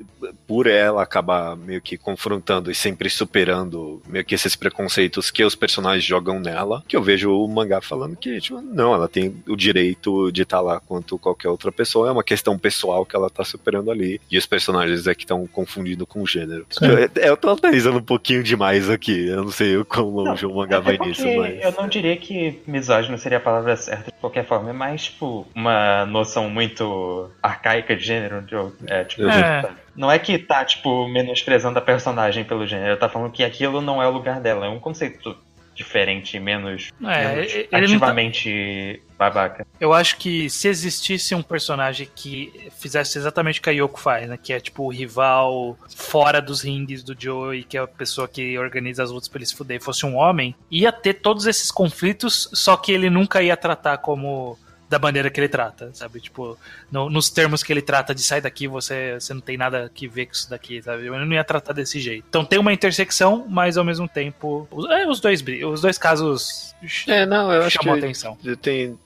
por 0.46 0.66
ela 0.66 1.02
acabar 1.02 1.56
meio 1.56 1.80
que 1.80 1.96
confrontando 1.96 2.70
e 2.70 2.74
sempre 2.74 3.10
superando 3.10 4.00
meio 4.08 4.24
que 4.24 4.34
esses 4.34 4.56
preconceitos 4.56 5.30
que 5.30 5.44
os 5.44 5.54
personagens 5.54 6.04
jogam 6.04 6.40
nela, 6.40 6.82
que 6.86 6.96
eu 6.96 7.02
vejo 7.02 7.30
o 7.30 7.48
mangá 7.48 7.80
falando 7.80 8.16
que, 8.16 8.40
tipo, 8.40 8.60
não, 8.60 8.94
ela 8.94 9.08
tem 9.08 9.34
o 9.46 9.56
direito 9.56 10.30
de 10.32 10.42
estar 10.42 10.60
lá 10.60 10.80
quanto 10.80 11.18
qualquer 11.18 11.48
outra 11.48 11.72
pessoa, 11.72 12.08
é 12.08 12.12
uma 12.12 12.24
questão 12.24 12.58
pessoal 12.58 13.04
que 13.04 13.16
ela 13.16 13.30
tá 13.30 13.44
superando 13.44 13.90
ali, 13.90 14.20
e 14.30 14.38
os 14.38 14.46
personagens 14.46 15.06
é 15.06 15.14
que 15.14 15.24
estão 15.24 15.46
confundindo 15.46 16.06
com 16.06 16.22
o 16.22 16.26
gênero. 16.26 16.66
Eu, 16.80 17.22
eu 17.22 17.36
tô 17.36 17.50
analisando 17.50 17.98
um 17.98 18.02
pouquinho 18.02 18.42
demais 18.42 18.88
aqui, 18.88 19.28
eu 19.28 19.44
não 19.44 19.50
sei 19.50 19.76
o 19.76 19.84
quão 19.84 20.08
longe 20.08 20.46
o 20.46 20.54
mangá 20.54 20.80
vai 20.80 20.96
É 20.96 21.15
nisso, 21.24 21.40
mas... 21.40 21.64
Eu 21.64 21.72
não 21.72 21.88
diria 21.88 22.16
que 22.16 22.60
misógino 22.66 23.18
seria 23.18 23.38
a 23.38 23.40
palavra 23.40 23.76
certa 23.76 24.10
de 24.10 24.18
qualquer 24.18 24.44
forma, 24.44 24.70
é 24.70 24.72
mais, 24.72 25.04
tipo, 25.04 25.46
uma 25.54 26.04
noção 26.06 26.48
muito 26.48 27.30
arcaica 27.42 27.96
de 27.96 28.04
gênero. 28.04 28.42
De, 28.42 28.54
é, 28.86 29.04
tipo. 29.04 29.28
É. 29.28 29.68
Não 29.94 30.10
é 30.10 30.18
que 30.18 30.38
tá, 30.38 30.64
tipo, 30.64 31.08
menosprezando 31.08 31.78
a 31.78 31.82
personagem 31.82 32.44
pelo 32.44 32.66
gênero, 32.66 32.98
tá 32.98 33.08
falando 33.08 33.32
que 33.32 33.42
aquilo 33.42 33.80
não 33.80 34.02
é 34.02 34.06
o 34.06 34.10
lugar 34.10 34.40
dela. 34.40 34.66
É 34.66 34.68
um 34.68 34.78
conceito 34.78 35.36
diferente, 35.76 36.40
menos, 36.40 36.90
É, 37.04 37.36
menos 37.36 37.52
tá- 37.70 37.78
ativamente 37.78 39.02
babaca. 39.18 39.66
Eu 39.80 39.92
acho 39.92 40.16
que 40.16 40.48
se 40.50 40.68
existisse 40.68 41.34
um 41.34 41.42
personagem 41.42 42.08
que 42.14 42.68
fizesse 42.78 43.18
exatamente 43.18 43.60
o 43.60 43.62
que 43.62 43.70
a 43.70 43.72
Yoko 43.72 44.00
faz, 44.00 44.28
né? 44.28 44.38
Que 44.42 44.52
é 44.52 44.60
tipo 44.60 44.84
o 44.84 44.90
rival 44.90 45.78
fora 45.94 46.40
dos 46.40 46.62
rings 46.62 47.02
do 47.02 47.14
Joey, 47.18 47.62
que 47.64 47.76
é 47.76 47.80
a 47.80 47.86
pessoa 47.86 48.26
que 48.26 48.58
organiza 48.58 49.02
as 49.02 49.10
lutas 49.10 49.28
pra 49.28 49.38
ele 49.38 49.46
se 49.46 49.54
fuder, 49.54 49.80
fosse 49.82 50.04
um 50.04 50.16
homem, 50.16 50.54
ia 50.70 50.90
ter 50.92 51.14
todos 51.14 51.46
esses 51.46 51.70
conflitos, 51.70 52.48
só 52.52 52.76
que 52.76 52.92
ele 52.92 53.08
nunca 53.10 53.42
ia 53.42 53.56
tratar 53.56 53.98
como 53.98 54.58
da 54.88 54.98
maneira 54.98 55.28
que 55.30 55.40
ele 55.40 55.48
trata, 55.48 55.90
sabe? 55.92 56.20
Tipo, 56.20 56.56
no- 56.90 57.10
nos 57.10 57.28
termos 57.28 57.62
que 57.62 57.72
ele 57.72 57.82
trata 57.82 58.14
de 58.14 58.22
sai 58.22 58.40
daqui, 58.40 58.68
você, 58.68 59.14
você 59.18 59.34
não 59.34 59.40
tem 59.40 59.56
nada 59.56 59.90
que 59.92 60.06
ver 60.06 60.26
com 60.26 60.32
isso 60.32 60.48
daqui, 60.48 60.80
sabe? 60.82 61.06
Ele 61.06 61.24
não 61.24 61.32
ia 61.32 61.42
tratar 61.44 61.72
desse 61.72 61.98
jeito. 61.98 62.24
Então 62.28 62.44
tem 62.44 62.58
uma 62.58 62.72
intersecção, 62.72 63.46
mas 63.48 63.76
ao 63.76 63.84
mesmo 63.84 64.08
tempo. 64.08 64.68
Os, 64.70 64.88
é, 64.90 65.06
os 65.08 65.20
dois 65.20 65.42
os 65.64 65.80
dois 65.80 65.98
casos 65.98 66.74
É, 67.06 67.26
não, 67.26 67.52
eu 67.52 67.62
acho 67.62 67.78
chamam 67.82 67.98
que 67.98 68.04
atenção. 68.04 68.38
tem, 68.62 68.98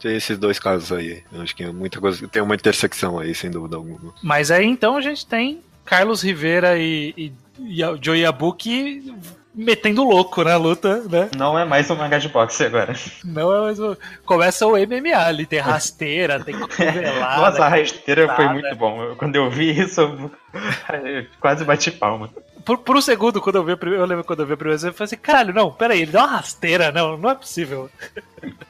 tem 0.00 0.16
esses 0.16 0.38
dois 0.38 0.58
casos 0.58 0.90
aí. 0.92 1.22
Eu 1.32 1.42
acho 1.42 1.54
que 1.54 1.62
é 1.62 1.70
muita 1.72 2.00
coisa, 2.00 2.26
tem 2.28 2.40
uma 2.42 2.54
intersecção 2.54 3.18
aí, 3.18 3.34
sem 3.34 3.50
dúvida 3.50 3.76
alguma. 3.76 4.14
Mas 4.22 4.50
aí 4.50 4.64
então 4.66 4.96
a 4.96 5.00
gente 5.00 5.26
tem 5.26 5.60
Carlos 5.84 6.22
Rivera 6.22 6.78
e, 6.78 7.12
e, 7.16 7.32
e 7.60 7.80
Joey 8.00 8.20
Yabuki 8.22 9.14
metendo 9.58 10.04
louco 10.04 10.44
na 10.44 10.56
luta, 10.56 11.02
né? 11.10 11.28
Não 11.36 11.58
é 11.58 11.64
mais 11.64 11.90
um 11.90 11.96
mangá 11.96 12.18
de 12.18 12.28
boxe 12.28 12.64
agora. 12.64 12.94
Não 13.24 13.52
é 13.52 13.60
mais 13.62 13.80
o... 13.80 13.96
Começa 14.24 14.66
o 14.66 14.76
MMA 14.76 15.16
ali, 15.16 15.46
tem 15.46 15.58
rasteira, 15.58 16.42
tem 16.42 16.54
cotovelada. 16.58 17.42
Nossa, 17.42 17.64
a 17.64 17.68
rasteira 17.68 18.34
foi 18.36 18.48
muito 18.48 18.76
bom. 18.76 19.16
Quando 19.16 19.34
eu 19.34 19.50
vi 19.50 19.76
isso, 19.78 20.00
eu 20.00 21.26
quase 21.40 21.64
bati 21.64 21.90
palma. 21.90 22.30
Por, 22.68 22.78
por 22.78 22.96
um 22.98 23.00
segundo, 23.00 23.40
quando 23.40 23.56
eu 23.56 23.64
vi 23.64 23.72
a 23.72 23.76
primeira, 23.78 24.02
eu 24.04 24.06
lembro 24.06 24.22
quando 24.24 24.40
eu 24.40 24.46
vi 24.46 24.52
a 24.52 24.56
primeira 24.58 24.76
vez, 24.78 24.84
eu 24.84 24.92
falei 24.92 25.06
assim, 25.06 25.16
caralho, 25.16 25.54
não, 25.54 25.70
peraí, 25.72 26.02
ele 26.02 26.10
deu 26.12 26.20
uma 26.20 26.26
rasteira, 26.26 26.92
não, 26.92 27.16
não 27.16 27.30
é 27.30 27.34
possível. 27.34 27.88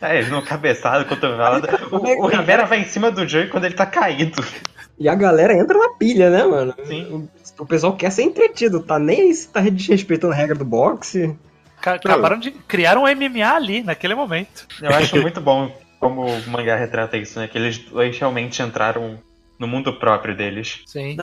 É, 0.00 0.22
no 0.26 0.42
cabeçado, 0.42 1.04
cotovelada. 1.06 1.66
Como 1.88 2.06
é 2.06 2.14
que- 2.14 2.20
O, 2.20 2.24
o 2.24 2.26
Rivera 2.28 2.66
vai 2.66 2.80
em 2.80 2.84
cima 2.86 3.10
do 3.10 3.26
Joey 3.26 3.48
quando 3.48 3.64
ele 3.64 3.74
tá 3.74 3.86
caído. 3.86 4.44
E 4.98 5.08
a 5.08 5.14
galera 5.14 5.54
entra 5.54 5.76
na 5.78 5.88
pilha, 5.94 6.28
né, 6.30 6.44
mano? 6.44 6.74
Sim. 6.84 7.28
O, 7.58 7.62
o 7.62 7.66
pessoal 7.66 7.96
quer 7.96 8.12
ser 8.12 8.22
entretido, 8.22 8.80
tá 8.82 8.98
nem 8.98 9.22
aí 9.22 9.34
se 9.34 9.48
tá 9.48 9.60
desrespeitando 9.60 10.32
a 10.32 10.36
regra 10.36 10.54
do 10.54 10.64
boxe. 10.64 11.34
Ca- 11.80 11.94
Acabaram 11.94 12.38
de 12.38 12.50
criar 12.52 12.96
um 12.98 13.02
MMA 13.02 13.48
ali, 13.50 13.82
naquele 13.82 14.14
momento. 14.14 14.66
Eu 14.80 14.90
acho 14.90 15.20
muito 15.20 15.40
bom 15.40 15.74
como 15.98 16.26
o 16.26 16.48
mangá 16.50 16.76
retrata 16.76 17.16
isso, 17.16 17.38
né? 17.40 17.48
Que 17.48 17.58
eles 17.58 17.78
dois 17.78 18.16
realmente 18.18 18.62
entraram 18.62 19.18
no 19.58 19.66
mundo 19.66 19.98
próprio 19.98 20.36
deles. 20.36 20.82
Sim. 20.86 21.16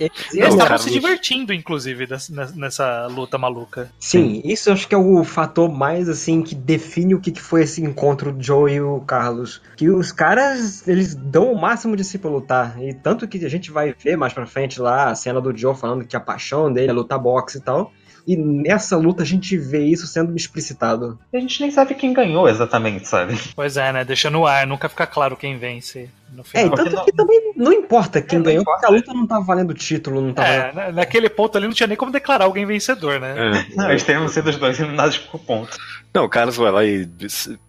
Eles 0.00 0.34
iam- 0.34 0.42
eles 0.44 0.54
estavam 0.54 0.78
se 0.78 0.90
divertindo, 0.90 1.52
inclusive, 1.52 2.06
nessa, 2.08 2.52
nessa 2.54 3.06
luta 3.08 3.36
maluca. 3.36 3.90
Sim, 3.98 4.40
isso 4.44 4.68
eu 4.68 4.74
acho 4.74 4.86
que 4.88 4.94
é 4.94 4.98
o 4.98 5.24
fator 5.24 5.70
mais 5.70 6.08
assim 6.08 6.42
que 6.42 6.54
define 6.54 7.14
o 7.14 7.20
que 7.20 7.30
que 7.32 7.40
foi 7.40 7.62
esse 7.62 7.82
encontro 7.82 8.32
do 8.32 8.42
Joe 8.42 8.72
e 8.72 8.80
o 8.80 9.00
Carlos. 9.00 9.60
Que 9.76 9.88
os 9.90 10.12
caras, 10.12 10.86
eles 10.86 11.14
dão 11.14 11.52
o 11.52 11.60
máximo 11.60 11.96
de 11.96 12.04
si 12.04 12.18
pra 12.18 12.30
lutar. 12.30 12.80
E 12.82 12.94
tanto 12.94 13.26
que 13.26 13.44
a 13.44 13.50
gente 13.50 13.70
vai 13.70 13.94
ver 13.98 14.16
mais 14.16 14.32
pra 14.32 14.46
frente 14.46 14.80
lá 14.80 15.10
a 15.10 15.14
cena 15.14 15.40
do 15.40 15.56
Joe 15.56 15.74
falando 15.74 16.04
que 16.04 16.16
a 16.16 16.20
paixão 16.20 16.72
dele 16.72 16.90
é 16.90 16.92
lutar 16.92 17.18
boxe 17.18 17.58
e 17.58 17.60
tal. 17.60 17.92
E 18.26 18.36
nessa 18.36 18.96
luta 18.96 19.22
a 19.22 19.26
gente 19.26 19.56
vê 19.56 19.84
isso 19.84 20.06
sendo 20.06 20.34
explicitado. 20.36 21.18
E 21.32 21.36
a 21.36 21.40
gente 21.40 21.60
nem 21.60 21.70
sabe 21.70 21.94
quem 21.94 22.12
ganhou 22.12 22.48
exatamente, 22.48 23.08
sabe? 23.08 23.36
Pois 23.54 23.76
é, 23.76 23.92
né? 23.92 24.04
Deixa 24.04 24.30
no 24.30 24.46
ar, 24.46 24.66
nunca 24.66 24.88
fica 24.88 25.06
claro 25.06 25.36
quem 25.36 25.58
vence 25.58 26.08
no 26.32 26.44
É, 26.54 26.64
e 26.66 26.70
tanto 26.70 26.94
não- 26.96 27.04
que 27.04 27.12
também 27.12 27.52
não 27.56 27.72
importa 27.72 28.22
quem 28.22 28.38
É, 28.38 28.42
ganhou, 28.42 28.62
importa. 28.62 28.80
porque 28.86 28.94
a 28.94 28.96
luta 28.96 29.12
não 29.12 29.26
tá 29.26 29.40
valendo 29.40 29.74
título, 29.74 30.20
não 30.20 30.32
tá 30.32 30.42
valendo. 30.44 30.62
É, 30.64 30.72
na- 30.72 30.92
naquele 30.92 31.28
ponto 31.28 31.56
ali 31.58 31.66
não 31.66 31.74
tinha 31.74 31.86
nem 31.88 31.96
como 31.96 32.12
declarar 32.12 32.44
alguém 32.44 32.64
vencedor, 32.64 33.18
né? 33.20 33.34
É. 33.36 33.76
Não, 33.76 33.90
eles 33.90 34.04
teriam 34.04 34.28
sido 34.28 34.48
os 34.50 34.56
dois 34.56 34.78
eliminados 34.78 35.18
por 35.18 35.40
ponto. 35.40 35.76
Não, 36.14 36.24
o 36.24 36.28
Carlos 36.28 36.56
vai 36.56 36.70
lá 36.70 36.84
e 36.84 37.08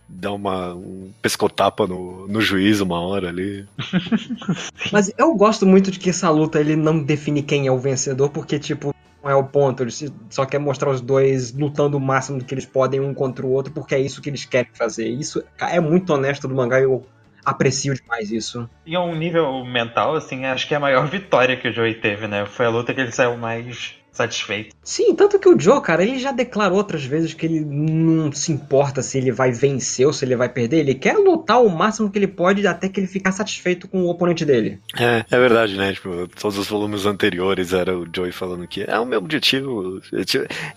dá 0.08 0.32
uma, 0.32 0.76
um 0.76 1.12
pescotapa 1.22 1.88
no, 1.88 2.28
no 2.28 2.42
juiz 2.42 2.80
uma 2.82 3.00
hora 3.02 3.30
ali. 3.30 3.66
Mas 4.92 5.12
eu 5.18 5.34
gosto 5.36 5.66
muito 5.66 5.90
de 5.92 6.00
que 6.00 6.10
essa 6.10 6.30
luta 6.30 6.60
ele 6.60 6.76
não 6.76 7.02
define 7.02 7.42
quem 7.42 7.68
é 7.68 7.72
o 7.72 7.80
vencedor, 7.80 8.30
porque, 8.30 8.60
tipo, 8.60 8.94
não 9.24 9.30
é 9.32 9.36
o 9.36 9.44
ponto. 9.44 9.82
Ele 9.84 9.92
se- 9.92 10.14
só 10.30 10.46
quer 10.46 10.60
mostrar 10.60 10.90
os 10.90 11.02
dois 11.02 11.54
lutando 11.54 11.98
o 11.98 12.02
máximo 12.02 12.44
que 12.44 12.54
eles 12.54 12.66
podem 12.66 13.00
um 13.00 13.14
contra 13.14 13.46
o 13.46 13.52
outro, 13.52 13.72
porque 13.74 13.96
é 13.96 14.00
isso 14.00 14.22
que 14.22 14.30
eles 14.30 14.46
querem 14.46 14.72
fazer. 14.74 15.08
Isso 15.08 15.44
é 15.60 15.80
muito 15.80 16.14
honesto 16.14 16.48
do 16.48 16.54
mangá 16.56 16.80
e 16.80 16.84
eu 16.84 17.06
aprecio 17.46 17.94
demais 17.94 18.32
isso. 18.32 18.70
E 18.86 18.96
a 18.96 19.02
um 19.02 19.16
nível 19.16 19.64
mental, 19.66 20.16
assim, 20.16 20.46
acho 20.46 20.68
que 20.68 20.74
é 20.74 20.78
a 20.78 20.80
maior 20.80 21.08
vitória 21.10 21.58
que 21.58 21.68
o 21.68 21.74
Joey 21.74 21.96
teve, 21.96 22.28
né? 22.28 22.46
Foi 22.46 22.66
a 22.66 22.70
luta 22.70 22.94
que 22.94 23.02
ele 23.02 23.12
saiu 23.12 23.38
mais 23.38 23.96
satisfeito. 24.14 24.76
Sim, 24.84 25.16
tanto 25.16 25.40
que 25.40 25.50
o 25.50 25.60
Joe, 25.60 25.82
cara, 25.82 26.04
ele 26.04 26.20
já 26.20 26.32
declarou 26.32 26.78
outras 26.78 27.04
vezes 27.04 27.34
que 27.34 27.46
ele 27.46 27.60
não 27.62 28.32
se 28.32 28.52
importa 28.52 29.02
se 29.02 29.18
ele 29.18 29.32
vai 29.32 29.52
vencer 29.52 30.06
ou 30.06 30.14
se 30.14 30.24
ele 30.24 30.36
vai 30.36 30.48
perder. 30.48 30.80
Ele 30.80 30.94
quer 30.94 31.18
lutar 31.18 31.62
o 31.62 31.70
máximo 31.70 32.10
que 32.10 32.20
ele 32.20 32.28
pode 32.28 32.66
até 32.66 32.88
que 32.88 33.00
ele 33.00 33.08
ficar 33.08 33.32
satisfeito 33.32 33.88
com 33.88 34.04
o 34.04 34.10
oponente 34.10 34.46
dele. 34.46 34.80
É, 34.98 35.26
é 35.30 35.40
verdade, 35.40 35.76
né? 35.76 35.94
Tipo, 35.94 36.28
todos 36.40 36.58
os 36.58 36.68
volumes 36.68 37.06
anteriores 37.06 37.74
era 37.74 37.98
o 37.98 38.08
Joey 38.14 38.32
falando 38.32 38.68
que 38.68 38.84
é 38.88 39.00
o 39.00 39.06
meu 39.06 39.20
objetivo. 39.20 40.02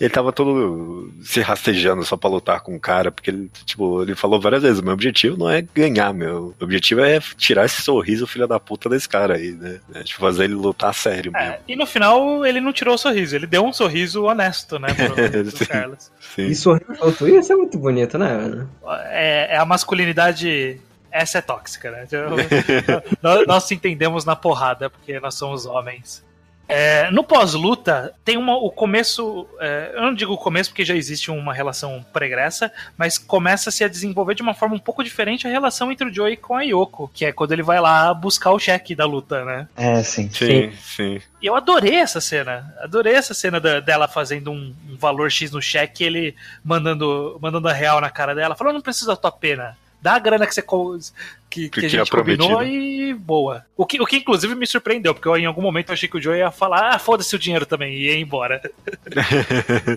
Ele 0.01 0.11
tava 0.11 0.33
todo 0.33 1.13
se 1.23 1.41
rastejando 1.41 2.05
só 2.05 2.17
pra 2.17 2.31
lutar 2.31 2.61
com 2.61 2.75
o 2.75 2.81
cara, 2.81 3.11
porque 3.11 3.31
ele, 3.31 3.51
tipo, 3.65 4.03
ele 4.03 4.15
falou 4.15 4.41
várias 4.41 4.63
vezes: 4.63 4.81
meu 4.81 4.95
objetivo 4.95 5.37
não 5.37 5.51
é 5.51 5.63
ganhar, 5.75 6.15
meu 6.15 6.55
objetivo 6.61 7.03
é 7.03 7.21
tirar 7.37 7.67
esse 7.67 7.83
sorriso, 7.83 8.27
filho 8.27 8.47
da 8.47 8.59
puta, 8.59 8.89
desse 8.89 9.09
cara 9.09 9.35
aí, 9.35 9.53
né? 9.53 9.81
É, 9.95 10.03
tipo, 10.03 10.21
fazer 10.21 10.45
ele 10.45 10.55
lutar 10.55 10.95
sério 10.95 11.33
É, 11.37 11.59
e 11.69 11.77
no 11.77 11.87
final 11.87 12.45
ele 12.47 12.61
não 12.61 12.73
tirou 12.73 12.95
o 12.95 12.99
sorriso, 12.99 13.26
ele 13.33 13.47
deu 13.47 13.65
um 13.65 13.73
sorriso 13.73 14.25
honesto, 14.25 14.79
né, 14.79 14.89
pro, 14.95 15.15
pro. 15.53 15.67
Carlos. 15.67 16.11
Sim. 16.35 16.47
E 16.47 16.55
sorriu 16.55 16.87
junto. 16.95 17.29
Isso 17.29 17.53
é 17.53 17.57
muito 17.57 17.79
bonito, 17.79 18.19
né? 18.19 18.67
É, 19.11 19.55
é 19.55 19.59
a 19.59 19.65
masculinidade. 19.65 20.81
Essa 21.11 21.39
é 21.39 21.41
tóxica, 21.41 21.91
né? 21.91 22.07
Eu- 22.11 22.31
nós, 23.23 23.47
nós 23.47 23.65
se 23.65 23.75
entendemos 23.75 24.25
na 24.25 24.37
porrada, 24.37 24.91
porque 24.91 25.19
nós 25.21 25.35
somos 25.35 25.65
homens. 25.67 26.23
É, 26.69 27.11
no 27.13 27.23
pós-luta, 27.23 28.13
tem 28.25 28.37
uma, 28.37 28.57
o 28.57 28.71
começo. 28.71 29.47
é, 29.61 29.93
eu 29.95 30.03
não 30.03 30.15
digo 30.15 30.33
o 30.33 30.39
começo 30.39 30.71
porque 30.71 30.85
já 30.85 30.97
existe 30.97 31.31
uma 31.31 31.55
relação 31.55 32.05
pregressa, 32.13 32.73
mas 32.99 33.19
começa-se 33.19 33.85
a 33.85 33.89
desenvolver 33.89 34.35
de 34.35 34.43
uma 34.43 34.53
forma 34.55 34.75
um 34.75 34.79
pouco 34.81 35.05
diferente 35.05 35.47
a 35.47 35.51
relação 35.51 35.93
entre 35.93 36.09
o 36.09 36.13
Joey 36.13 36.37
com 36.37 36.57
a 36.57 36.63
Yoko, 36.63 37.09
que 37.15 37.25
é 37.25 37.33
quando 37.33 37.53
ele 37.53 37.63
vai 37.63 37.81
lá 37.81 38.13
buscar 38.13 38.51
o 38.51 38.59
cheque 38.59 38.95
da 38.97 39.05
luta, 39.05 39.45
né? 39.45 39.69
É, 39.77 40.03
sim. 40.03 40.29
Sim, 40.31 40.73
sim. 40.83 41.21
E 41.41 41.47
eu 41.47 41.55
adorei 41.55 41.97
essa 41.97 42.21
cena. 42.21 42.75
Adorei 42.81 43.15
essa 43.15 43.33
cena 43.35 43.61
da- 43.61 43.79
dela 43.81 44.09
fazendo 44.09 44.51
um, 44.51 44.75
um 44.91 44.97
valor 44.97 45.31
X 45.31 45.53
no 45.53 45.63
cheque, 45.63 46.03
ele 46.03 46.35
mandando, 46.65 47.39
mandando 47.41 47.69
a 47.69 47.73
real 47.73 48.01
na 48.01 48.11
cara 48.11 48.35
dela, 48.35 48.57
falando: 48.57 48.75
não 48.75 48.81
precisa 48.83 49.09
da 49.13 49.17
tua 49.17 49.31
pena. 49.31 49.77
Dá 50.01 50.15
a 50.15 50.19
grana 50.19 50.47
que 50.47 50.55
você 50.55 50.63
que, 50.63 51.69
que 51.69 51.81
Que 51.81 51.87
a 51.87 51.89
gente 51.89 52.11
combinou 52.11 52.63
e 52.63 53.15
boa. 53.15 53.65
O 53.77 53.87
que, 53.87 54.01
o 54.01 54.07
que 54.07 54.19
inclusive 54.19 54.55
me 54.55 54.67
surpreendeu, 54.67 55.15
porque 55.15 55.29
eu, 55.29 55.37
em 55.37 55.47
algum 55.47 55.63
momento 55.63 55.89
eu 55.89 55.95
achei 55.95 56.09
que 56.09 56.17
o 56.17 56.21
Joe 56.21 56.37
ia 56.37 56.51
falar: 56.51 56.95
ah, 56.95 56.99
foda-se 56.99 57.35
o 57.35 57.39
dinheiro 57.39 57.67
também, 57.67 57.95
e 57.95 58.07
ia 58.07 58.19
embora. 58.19 58.61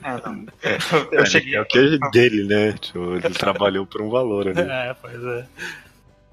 É, 0.01 0.27
não. 0.27 0.45
Eu 1.11 1.25
cheguei. 1.25 1.55
É 1.55 1.61
o 1.61 1.65
que 1.65 1.77
é 1.77 2.09
dele, 2.11 2.43
né? 2.45 2.73
Tipo, 2.73 3.15
ele 3.15 3.29
trabalhou 3.33 3.85
por 3.85 4.01
um 4.01 4.09
valor 4.09 4.47
ali. 4.47 4.61
é, 4.69 4.95
pois 4.99 5.23
é. 5.23 5.45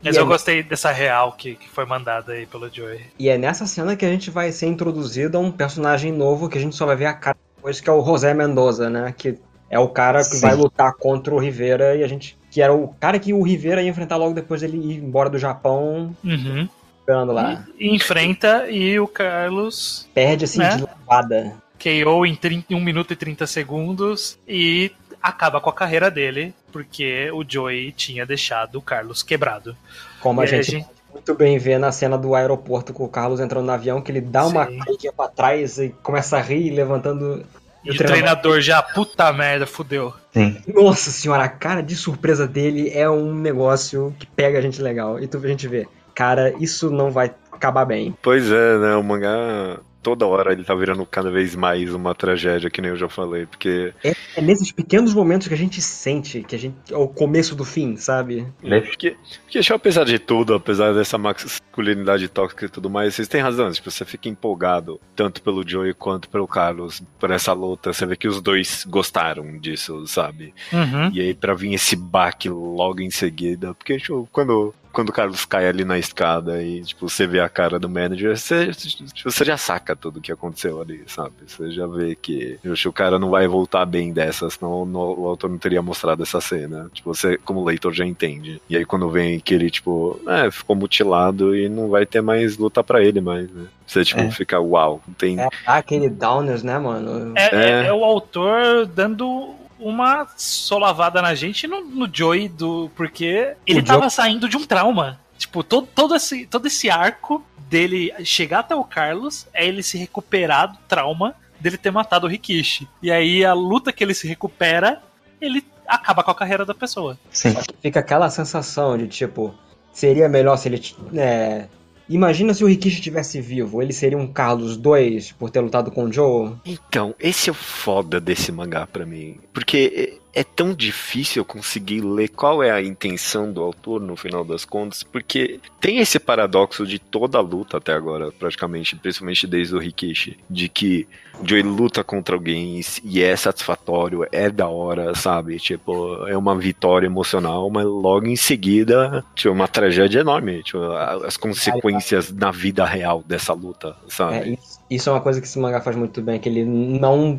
Mas 0.03 0.15
E 0.15 0.19
eu 0.19 0.25
é- 0.25 0.29
gostei 0.29 0.63
dessa 0.63 0.93
real 0.93 1.33
que, 1.33 1.57
que 1.57 1.69
foi 1.69 1.85
mandada 1.85 2.33
aí 2.33 2.47
pelo 2.47 2.73
Joey. 2.73 3.01
E 3.19 3.29
é 3.29 3.37
nessa 3.37 3.67
cena 3.67 3.97
que 3.97 4.05
a 4.05 4.09
gente 4.09 4.31
vai 4.31 4.53
ser 4.53 4.67
introduzido 4.67 5.37
a 5.37 5.41
um 5.41 5.51
personagem 5.51 6.13
novo 6.13 6.49
que 6.49 6.59
a 6.59 6.61
gente 6.61 6.77
só 6.77 6.87
vai 6.87 6.97
ver 6.97 7.07
a 7.07 7.15
cara 7.15 7.37
depois, 7.57 7.81
que 7.81 7.91
é 7.91 7.93
o 7.93 8.05
José 8.05 8.33
Mendoza, 8.35 8.89
né? 8.89 9.15
Que 9.17 9.39
é 9.69 9.79
o 9.79 9.89
cara 9.89 10.21
que 10.21 10.37
Sim. 10.37 10.41
vai 10.41 10.55
lutar 10.55 10.95
contra 10.95 11.35
o 11.35 11.39
Rivera 11.39 11.97
e 11.97 12.05
a 12.05 12.09
gente. 12.09 12.39
Que 12.57 12.63
era 12.63 12.73
o 12.73 12.89
cara 12.99 13.19
que 13.19 13.35
o 13.35 13.43
Rivera 13.43 13.83
ia 13.83 13.91
enfrentar 13.91 14.17
logo 14.17 14.33
depois 14.33 14.63
dele 14.63 14.79
ir 14.79 14.97
embora 14.97 15.29
do 15.29 15.39
Japão, 15.39 16.17
Uhum. 16.25 16.67
lá. 17.07 17.67
E, 17.79 17.95
enfrenta 17.95 18.67
e 18.71 18.99
o 18.99 19.07
Carlos 19.07 20.09
Perde 20.15 20.47
assim 20.47 20.61
Né? 20.61 20.77
de 20.79 20.85
lavada. 20.85 21.53
KO 21.79 22.25
em 22.25 22.35
30, 22.35 22.75
1 22.75 22.81
minuto 22.81 23.13
e 23.13 23.17
30 23.17 23.47
segundos 23.47 24.39
e 24.49 24.91
acaba 25.23 25.61
com 25.61 25.69
a 25.69 25.73
carreira 25.75 26.11
dele, 26.11 26.55
porque 26.73 27.31
o 27.31 27.45
Joey 27.47 27.93
tinha 27.93 28.25
deixado 28.25 28.77
o 28.77 28.83
Carlos 28.83 29.23
quebrado. 29.23 29.77
Como 30.21 30.41
a 30.41 30.45
E 30.47 30.49
aí 30.49 30.55
a 30.55 30.63
gente 30.63 30.71
gente- 30.79 30.87
muito 31.13 31.35
bem 31.35 31.59
vê 31.59 31.77
na 31.77 31.93
cena 31.93 32.17
do 32.17 32.35
aeroporto 32.35 32.95
com 32.95 33.05
o 33.05 33.09
Carlos 33.09 33.39
entrando 33.39 33.67
no 33.67 33.73
avião, 33.73 34.01
que 34.01 34.11
ele 34.11 34.23
dá 34.23 34.47
uma 34.47 34.67
Sim. 34.67 34.79
caidinha 34.79 35.13
pra 35.13 35.29
trás 35.29 35.77
e 35.79 35.91
começa 36.03 36.39
a 36.39 36.41
rir, 36.41 36.71
levantando. 36.71 37.45
E 37.85 37.91
o 37.91 37.97
treinador 37.99 38.63
já, 38.63 38.83
puta 38.83 39.31
merda, 39.33 39.67
fudeu. 39.67 40.13
Sim. 40.37 40.55
Nossa 40.69 41.11
senhora, 41.11 41.45
a 41.45 41.49
cara 41.49 41.83
de 41.83 41.97
surpresa 41.97 42.47
dele 42.47 42.91
é 42.93 43.09
um 43.09 43.35
negócio 43.35 44.15
que 44.19 44.27
pega 44.27 44.59
a 44.59 44.61
gente 44.61 44.83
legal. 44.83 45.19
E 45.19 45.27
tu 45.27 45.39
a 45.39 45.49
gente 45.49 45.67
vê, 45.67 45.89
cara, 46.15 46.53
isso 46.61 46.91
não 46.91 47.11
vai 47.11 47.35
acabar 47.51 47.87
bem. 47.87 48.15
Pois 48.23 48.53
é, 48.53 48.79
né? 48.79 48.97
O 48.97 49.03
mangá, 49.03 49.81
toda 50.07 50.25
hora 50.25 50.53
ele 50.53 50.63
tá 50.63 50.73
virando 50.73 51.05
cada 51.05 51.33
vez 51.33 51.57
mais 51.57 51.93
uma 51.93 52.15
tragédia, 52.15 52.71
que 52.71 52.81
nem 52.81 52.93
eu 52.93 52.97
já 52.97 53.09
falei, 53.09 53.45
porque 53.45 53.93
É 54.05 54.41
nesses 54.41 54.71
pequenos 54.71 55.13
momentos 55.13 55.49
que 55.49 55.55
a 55.55 55.57
gente 55.57 55.83
sente 55.83 56.45
que 56.45 56.55
a 56.55 56.59
gente 56.59 56.77
é 56.93 56.97
o 56.97 57.09
começo 57.09 57.57
do 57.57 57.65
fim, 57.65 57.97
sabe? 57.97 58.47
Porque, 58.61 59.17
porque 59.43 59.59
acho, 59.59 59.75
apesar 59.75 60.05
de 60.05 60.21
tudo, 60.21 60.55
apesar 60.55 60.95
dessa 60.95 61.19
masculinidade 61.19 62.29
tóxica 62.29 62.67
e 62.67 62.69
tudo 62.69 62.89
mais, 62.89 63.17
vocês 63.17 63.27
têm 63.27 63.41
razão. 63.41 63.69
Tipo, 63.73 63.91
você 63.91 64.05
fica 64.05 64.29
empolgado, 64.29 65.01
tanto 65.17 65.43
pelo 65.43 65.69
Joey 65.69 65.93
quanto 65.93 66.29
pelo 66.29 66.47
Carlos, 66.47 67.03
por 67.19 67.33
essa 67.33 67.53
luta. 67.53 67.93
Você 67.93 68.07
vê 68.07 68.15
que 68.15 68.29
os 68.29 68.41
dois 68.41 68.85
gostaram 68.89 69.59
disso, 69.59 70.07
sabe? 70.07 70.55
Uhum. 70.73 71.11
E 71.13 71.21
aí, 71.21 71.35
pra 71.35 71.53
vir 71.53 71.75
esse 71.75 71.97
baque 71.97 72.49
logo 72.49 73.01
em 73.01 73.11
seguida, 73.11 73.75
porque 73.75 73.99
tipo, 73.99 74.29
quando, 74.31 74.73
quando 74.97 75.11
o 75.11 75.13
Carlos 75.13 75.45
cai 75.45 75.69
ali 75.69 75.85
na 75.85 75.99
escada 75.99 76.63
e 76.63 76.83
tipo, 76.83 77.07
você 77.07 77.27
vê 77.27 77.39
a 77.41 77.51
cara 77.51 77.79
do 77.79 77.87
manager, 77.87 78.35
você, 78.35 78.73
tipo, 78.73 79.31
você 79.31 79.45
já 79.45 79.59
saca 79.59 79.95
tudo 79.95 80.23
que 80.23 80.33
aconteceu 80.33 80.81
ali, 80.81 81.03
sabe? 81.07 81.33
Você 81.47 81.71
já 81.71 81.87
vê 81.87 82.15
que 82.15 82.59
o 82.87 82.93
cara 82.95 83.19
não 83.19 83.29
vai 83.29 83.47
voltar 83.47 83.85
bem 83.85 84.11
dessa, 84.11 84.49
senão 84.49 84.87
no- 84.87 85.21
o 85.21 85.29
autor 85.29 85.51
não 85.51 85.59
teria 85.59 85.83
mostrado 85.83 86.23
essa 86.23 86.41
cena. 86.41 86.89
Tipo, 86.95 87.15
você, 87.15 87.37
como 87.37 87.63
leitor, 87.63 87.93
já 87.93 88.07
entende. 88.07 88.59
E 88.71 88.77
aí, 88.79 88.87
quando 88.87 89.11
vem 89.11 89.39
que 89.39 89.53
ele, 89.53 89.71
tipo, 89.71 90.19
é, 90.27 90.51
ficou 90.51 90.75
mutilado 90.75 91.55
e 91.55 91.69
não 91.69 91.91
vai 91.91 92.07
ter 92.07 92.23
mais 92.23 92.57
luta 92.57 92.83
pra 92.83 93.05
ele 93.05 93.21
mais, 93.21 93.51
né? 93.51 93.67
Você, 93.87 94.03
tipo, 94.03 94.21
É. 94.23 94.31
fica, 94.31 94.59
uau, 94.59 95.03
não 95.07 95.13
tem. 95.13 95.39
É 95.39 95.49
aquele 95.67 96.09
Downers, 96.09 96.63
né, 96.63 96.79
mano? 96.79 97.35
É, 97.37 97.55
é- 97.55 97.71
É. 97.83 97.87
é 97.89 97.93
o 97.93 98.03
autor 98.03 98.87
dando 98.87 99.55
uma 99.79 100.27
solavada 100.37 101.21
na 101.21 101.35
gente 101.35 101.67
no, 101.67 101.83
no 101.83 102.09
Joey, 102.13 102.49
do, 102.49 102.91
porque 102.97 103.55
ele 103.67 103.81
O 103.81 103.85
tava 103.85 104.09
saindo 104.11 104.49
de 104.49 104.57
um 104.57 104.65
trauma. 104.65 105.21
Tipo, 105.39 105.63
todo, 105.63 105.87
todo, 105.95 106.15
esse, 106.15 106.47
todo 106.47 106.67
esse 106.67 106.89
arco 106.89 107.45
dele 107.69 108.13
chegar 108.25 108.61
até 108.61 108.75
o 108.75 108.85
Carlos 108.85 109.47
é 109.53 109.67
ele 109.67 109.83
se 109.83 109.99
recuperar 109.99 110.73
do 110.73 110.79
trauma 110.89 111.35
dele 111.61 111.77
ter 111.77 111.91
matado 111.91 112.27
o 112.27 112.31
Rikishi. 112.31 112.89
E 113.03 113.11
aí 113.11 113.45
a 113.45 113.53
luta 113.53 113.93
que 113.93 114.03
ele 114.03 114.15
se 114.15 114.27
recupera, 114.27 115.03
ele 115.41 115.65
acaba 115.87 116.23
com 116.23 116.31
a 116.31 116.35
carreira 116.35 116.65
da 116.65 116.75
pessoa. 116.75 117.19
Sim. 117.31 117.57
Fica 117.81 118.01
aquela 118.01 118.31
sensação 118.31 118.97
de 118.97 119.07
tipo, 119.09 119.55
seria 119.93 120.29
melhor 120.29 120.57
se 120.57 120.69
ele. 120.69 120.83
É... 121.15 121.67
Imagina 122.09 122.55
se 122.55 122.63
o 122.63 122.69
Rikishi 122.69 122.97
estivesse 122.97 123.41
vivo, 123.41 123.83
ele 123.83 123.93
seria 123.93 124.19
um 124.19 124.27
Carlos 124.27 124.77
2 124.77 125.33
por 125.33 125.51
ter 125.51 125.61
lutado 125.61 125.91
com 125.91 126.05
o 126.05 126.13
Joe? 126.13 126.53
Então, 126.65 127.15
esse 127.19 127.49
é 127.49 127.53
o 127.53 127.55
foda 127.55 128.21
desse 128.21 128.53
mangá 128.53 128.87
pra 128.87 129.05
mim. 129.05 129.39
Porque 129.53 130.19
é, 130.37 130.41
é 130.41 130.45
tão 130.45 130.75
difícil 130.75 131.45
conseguir 131.45 132.03
ler 132.03 132.29
qual 132.29 132.63
é 132.63 132.71
a 132.71 132.83
intenção 132.83 133.51
do 133.51 133.63
autor 133.63 134.01
no 134.01 134.17
final 134.17 134.45
das 134.45 134.65
contas, 134.65 135.03
porque 135.03 135.59
tem 135.81 135.99
esse 135.99 136.19
paradoxo 136.19 136.87
de 136.87 136.99
toda 136.99 137.39
a 137.39 137.41
luta 137.41 137.79
até 137.79 137.93
agora, 137.93 138.31
praticamente, 138.31 138.95
principalmente 138.97 139.47
desde 139.47 139.75
o 139.75 139.79
Rikishi, 139.79 140.39
de 140.49 140.69
que 140.69 141.09
Joey 141.43 141.63
luta 141.63 142.05
contra 142.05 142.35
alguém 142.35 142.81
e 143.05 143.23
é 143.23 143.37
satisfatório, 143.37 144.27
é 144.31 144.51
da 144.51 144.69
hora, 144.69 145.15
sabe? 145.15 145.59
Tipo, 145.59 146.27
é 146.27 146.37
uma 146.37 146.57
vitória 146.57 147.07
emocional, 147.07 147.69
mas 147.71 147.85
logo 147.85 148.27
em 148.27 148.37
seguida, 148.37 149.25
tipo, 149.35 149.53
uma 149.53 149.69
tragédia 149.69 150.21
enorme, 150.21 150.63
tipo, 150.63 150.83
as 151.25 151.37
consequências 151.37 152.33
na 152.33 152.51
vida 152.51 152.85
real 152.85 153.23
dessa 153.27 153.53
luta, 153.53 153.97
sabe? 154.09 154.37
É, 154.37 154.49
isso, 154.51 154.81
isso 154.91 155.11
é 155.11 155.13
uma 155.13 155.21
coisa 155.21 155.41
que 155.41 155.47
esse 155.47 155.59
mangá 155.59 155.81
faz 155.81 155.97
muito 155.97 156.21
bem, 156.23 156.39
que 156.39 156.49
ele 156.49 156.65
não 156.65 157.39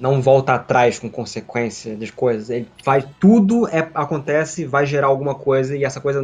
não 0.00 0.20
volta 0.22 0.54
atrás 0.54 0.98
com 0.98 1.10
consequência 1.10 1.96
das 1.96 2.10
coisas. 2.10 2.50
Ele 2.50 2.68
vai 2.84 3.04
tudo 3.20 3.68
é, 3.68 3.88
acontece, 3.94 4.64
vai 4.64 4.86
gerar 4.86 5.08
alguma 5.08 5.34
coisa 5.34 5.76
e 5.76 5.84
essa 5.84 6.00
coisa 6.00 6.22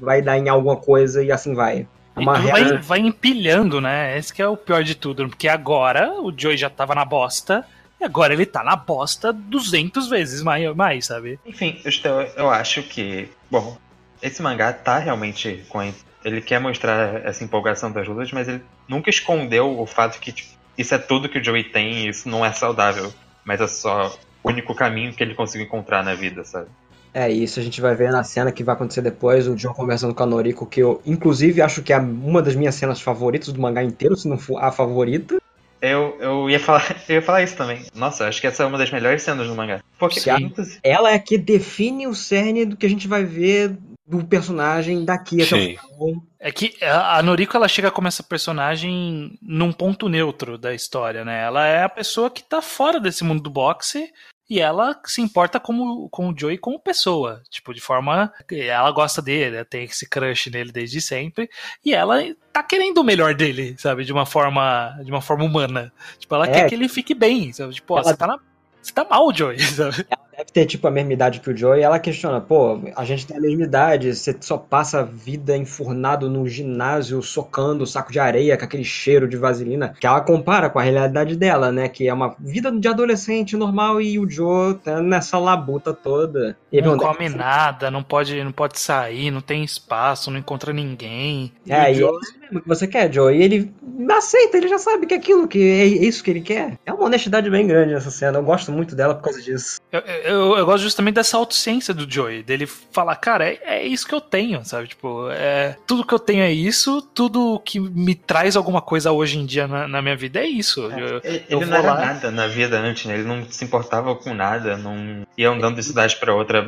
vai 0.00 0.20
dar 0.22 0.38
em 0.38 0.48
alguma 0.48 0.76
coisa 0.76 1.22
e 1.22 1.30
assim 1.30 1.54
vai. 1.54 1.86
É 2.16 2.20
E 2.20 2.24
regra- 2.24 2.68
vai, 2.74 2.78
vai 2.78 2.98
empilhando, 3.00 3.80
né? 3.80 4.18
Esse 4.18 4.34
que 4.34 4.42
é 4.42 4.48
o 4.48 4.56
pior 4.56 4.82
de 4.82 4.94
tudo. 4.94 5.28
Porque 5.28 5.48
agora 5.48 6.12
o 6.20 6.32
Joey 6.36 6.56
já 6.56 6.68
tava 6.68 6.94
na 6.94 7.04
bosta. 7.04 7.64
E 8.00 8.04
agora 8.04 8.32
ele 8.34 8.44
tá 8.44 8.64
na 8.64 8.74
bosta 8.74 9.32
200 9.32 10.08
vezes 10.08 10.42
mais, 10.42 10.74
mais 10.74 11.06
sabe? 11.06 11.38
Enfim, 11.46 11.80
eu, 11.84 12.20
eu 12.36 12.50
acho 12.50 12.82
que. 12.82 13.28
Bom, 13.48 13.76
esse 14.20 14.42
mangá 14.42 14.72
tá 14.72 14.98
realmente 14.98 15.64
com. 15.68 15.80
Ele 16.24 16.40
quer 16.40 16.60
mostrar 16.60 17.24
essa 17.24 17.42
empolgação 17.44 17.90
das 17.92 18.06
lutas, 18.06 18.30
mas 18.32 18.48
ele 18.48 18.60
nunca 18.88 19.08
escondeu 19.08 19.78
o 19.80 19.86
fato 19.86 20.18
que 20.20 20.32
tipo, 20.32 20.51
isso 20.76 20.94
é 20.94 20.98
tudo 20.98 21.28
que 21.28 21.38
o 21.38 21.44
Joey 21.44 21.64
tem 21.64 22.06
e 22.06 22.08
isso 22.08 22.28
não 22.28 22.44
é 22.44 22.52
saudável. 22.52 23.12
Mas 23.44 23.60
é 23.60 23.66
só 23.66 24.16
o 24.42 24.48
único 24.48 24.74
caminho 24.74 25.12
que 25.12 25.22
ele 25.22 25.34
conseguiu 25.34 25.66
encontrar 25.66 26.04
na 26.04 26.14
vida, 26.14 26.44
sabe? 26.44 26.68
É 27.14 27.30
isso, 27.30 27.60
a 27.60 27.62
gente 27.62 27.80
vai 27.80 27.94
ver 27.94 28.10
na 28.10 28.24
cena 28.24 28.50
que 28.50 28.64
vai 28.64 28.74
acontecer 28.74 29.02
depois, 29.02 29.46
o 29.46 29.54
John 29.54 29.74
conversando 29.74 30.14
com 30.14 30.22
a 30.22 30.26
Noriko, 30.26 30.64
que 30.64 30.80
eu, 30.80 31.02
inclusive, 31.04 31.60
acho 31.60 31.82
que 31.82 31.92
é 31.92 31.98
uma 31.98 32.40
das 32.40 32.54
minhas 32.54 32.74
cenas 32.74 33.02
favoritas 33.02 33.52
do 33.52 33.60
mangá 33.60 33.82
inteiro, 33.84 34.16
se 34.16 34.26
não 34.26 34.38
for 34.38 34.58
a 34.58 34.72
favorita. 34.72 35.36
Eu, 35.82 36.16
eu, 36.20 36.48
ia 36.48 36.58
falar, 36.58 36.96
eu 37.08 37.16
ia 37.16 37.22
falar 37.22 37.42
isso 37.42 37.54
também. 37.56 37.84
Nossa, 37.94 38.26
acho 38.26 38.40
que 38.40 38.46
essa 38.46 38.62
é 38.62 38.66
uma 38.66 38.78
das 38.78 38.90
melhores 38.90 39.22
cenas 39.22 39.46
do 39.46 39.54
mangá. 39.54 39.80
Porque, 39.98 40.20
Se 40.20 40.30
a- 40.30 40.40
inclusive, 40.40 40.78
Ela 40.82 41.12
é 41.12 41.18
que 41.18 41.36
define 41.36 42.06
o 42.06 42.14
cerne 42.14 42.64
do 42.64 42.76
que 42.76 42.86
a 42.86 42.88
gente 42.88 43.06
vai 43.06 43.24
ver 43.24 43.76
do 44.06 44.24
personagem 44.24 45.04
daqui 45.04 45.42
até 45.42 45.44
Sim. 45.58 45.74
o 45.74 45.78
final. 46.08 46.22
É 46.44 46.50
que 46.50 46.74
a 46.84 47.22
Noriko 47.22 47.56
ela 47.56 47.68
chega 47.68 47.88
como 47.90 48.08
essa 48.08 48.22
personagem 48.22 49.38
num 49.40 49.72
ponto 49.72 50.08
neutro 50.08 50.58
da 50.58 50.74
história, 50.74 51.24
né? 51.24 51.44
Ela 51.44 51.66
é 51.66 51.84
a 51.84 51.88
pessoa 51.88 52.28
que 52.28 52.42
tá 52.42 52.60
fora 52.60 52.98
desse 52.98 53.22
mundo 53.22 53.40
do 53.40 53.48
boxe 53.48 54.10
e 54.50 54.58
ela 54.60 55.00
se 55.04 55.22
importa 55.22 55.60
como, 55.60 56.08
com 56.10 56.28
o 56.30 56.34
Joey 56.36 56.58
como 56.58 56.80
pessoa. 56.80 57.40
Tipo, 57.48 57.72
de 57.72 57.80
forma. 57.80 58.32
Ela 58.50 58.90
gosta 58.90 59.22
dele, 59.22 59.64
tem 59.64 59.84
esse 59.84 60.08
crush 60.08 60.50
nele 60.50 60.72
desde 60.72 61.00
sempre. 61.00 61.48
E 61.84 61.94
ela 61.94 62.20
tá 62.52 62.60
querendo 62.62 62.98
o 62.98 63.04
melhor 63.04 63.34
dele, 63.34 63.76
sabe? 63.78 64.04
De 64.04 64.12
uma 64.12 64.26
forma. 64.26 64.98
De 65.04 65.12
uma 65.12 65.22
forma 65.22 65.44
humana. 65.44 65.92
Tipo, 66.18 66.34
ela 66.34 66.48
É. 66.48 66.50
quer 66.52 66.68
que 66.68 66.74
ele 66.74 66.88
fique 66.88 67.14
bem, 67.14 67.52
sabe? 67.52 67.72
Tipo, 67.72 67.94
ó, 67.94 67.98
Ela- 67.98 68.04
você 68.10 68.16
tá 68.16 68.26
na. 68.26 68.38
Você 68.82 68.92
tá 68.92 69.04
mal, 69.08 69.32
Joey, 69.32 69.58
sabe? 69.62 70.04
Deve 70.36 70.50
ter 70.52 70.66
tipo 70.66 70.86
a 70.86 70.90
mesma 70.90 71.12
idade 71.12 71.40
que 71.40 71.50
o 71.50 71.56
Joe 71.56 71.78
e 71.78 71.82
ela 71.82 71.98
questiona, 71.98 72.40
pô, 72.40 72.80
a 72.96 73.04
gente 73.04 73.26
tem 73.26 73.36
a 73.36 73.40
mesma 73.40 73.64
idade, 73.64 74.14
você 74.14 74.36
só 74.40 74.56
passa 74.56 75.00
a 75.00 75.04
vida 75.04 75.56
enfurnado 75.56 76.28
no 76.28 76.48
ginásio, 76.48 77.22
socando 77.22 77.84
o 77.84 77.86
saco 77.86 78.10
de 78.10 78.18
areia 78.18 78.56
com 78.56 78.64
aquele 78.64 78.84
cheiro 78.84 79.28
de 79.28 79.36
vaselina, 79.36 79.94
que 80.00 80.06
ela 80.06 80.20
compara 80.20 80.70
com 80.70 80.78
a 80.78 80.82
realidade 80.82 81.36
dela, 81.36 81.70
né, 81.70 81.88
que 81.88 82.08
é 82.08 82.14
uma 82.14 82.34
vida 82.38 82.72
de 82.72 82.88
adolescente 82.88 83.56
normal 83.56 84.00
e 84.00 84.18
o 84.18 84.28
Joe 84.28 84.74
tá 84.74 85.00
nessa 85.02 85.38
labuta 85.38 85.92
toda. 85.92 86.56
E 86.72 86.80
Não 86.80 86.96
come 86.96 87.28
nada, 87.28 87.90
não 87.90 88.02
pode, 88.02 88.42
não 88.42 88.52
pode 88.52 88.78
sair, 88.78 89.30
não 89.30 89.40
tem 89.40 89.62
espaço, 89.62 90.30
não 90.30 90.38
encontra 90.38 90.72
ninguém. 90.72 91.52
É, 91.68 91.84
o 91.84 91.88
e 91.90 91.94
Joey- 91.94 92.14
é 92.14 92.18
isso 92.20 92.40
mesmo 92.40 92.62
que 92.62 92.68
você 92.68 92.86
quer, 92.86 93.12
Joe. 93.12 93.36
E 93.36 93.42
ele 93.42 93.72
aceita, 94.10 94.56
ele 94.56 94.68
já 94.68 94.78
sabe 94.78 95.06
que 95.06 95.14
é 95.14 95.16
aquilo, 95.16 95.46
que 95.46 95.58
é 95.58 95.84
isso 95.84 96.22
que 96.22 96.30
ele 96.30 96.40
quer. 96.40 96.78
É 96.84 96.92
uma 96.92 97.04
honestidade 97.04 97.50
bem 97.50 97.66
grande 97.66 97.94
nessa 97.94 98.10
cena. 98.10 98.38
Eu 98.38 98.42
gosto 98.42 98.72
muito 98.72 98.94
dela 98.94 99.14
por 99.14 99.24
causa 99.24 99.40
disso. 99.40 99.80
Eu, 99.90 100.00
eu, 100.00 100.14
eu 100.24 100.64
gosto 100.66 100.82
justamente 100.82 101.14
dessa 101.14 101.36
autociência 101.36 101.92
do 101.94 102.10
Joey, 102.10 102.42
dele 102.42 102.66
falar, 102.66 103.16
cara, 103.16 103.48
é, 103.48 103.58
é 103.64 103.86
isso 103.86 104.06
que 104.06 104.14
eu 104.14 104.20
tenho, 104.20 104.64
sabe? 104.64 104.88
Tipo, 104.88 105.28
é, 105.30 105.76
tudo 105.86 106.06
que 106.06 106.12
eu 106.14 106.18
tenho 106.18 106.42
é 106.42 106.52
isso, 106.52 107.02
tudo 107.14 107.60
que 107.64 107.78
me 107.80 108.14
traz 108.14 108.56
alguma 108.56 108.80
coisa 108.80 109.12
hoje 109.12 109.38
em 109.38 109.46
dia 109.46 109.66
na, 109.66 109.86
na 109.88 110.00
minha 110.02 110.16
vida 110.16 110.40
é 110.40 110.46
isso. 110.46 110.80
Eu- 110.82 111.20
Ele, 111.24 111.44
eu 111.48 111.66
não 111.66 111.76
era 111.76 111.92
lá- 111.94 112.00
nada 112.06 112.30
na 112.30 112.46
vida 112.46 112.78
antes, 112.78 113.06
né? 113.06 113.14
Ele 113.14 113.24
não 113.24 113.44
se 113.48 113.64
importava 113.64 114.14
com 114.14 114.34
nada, 114.34 114.76
não 114.76 115.22
ia 115.36 115.50
andando 115.50 115.76
de 115.76 115.82
cidade 115.82 116.16
pra 116.16 116.34
outra, 116.34 116.66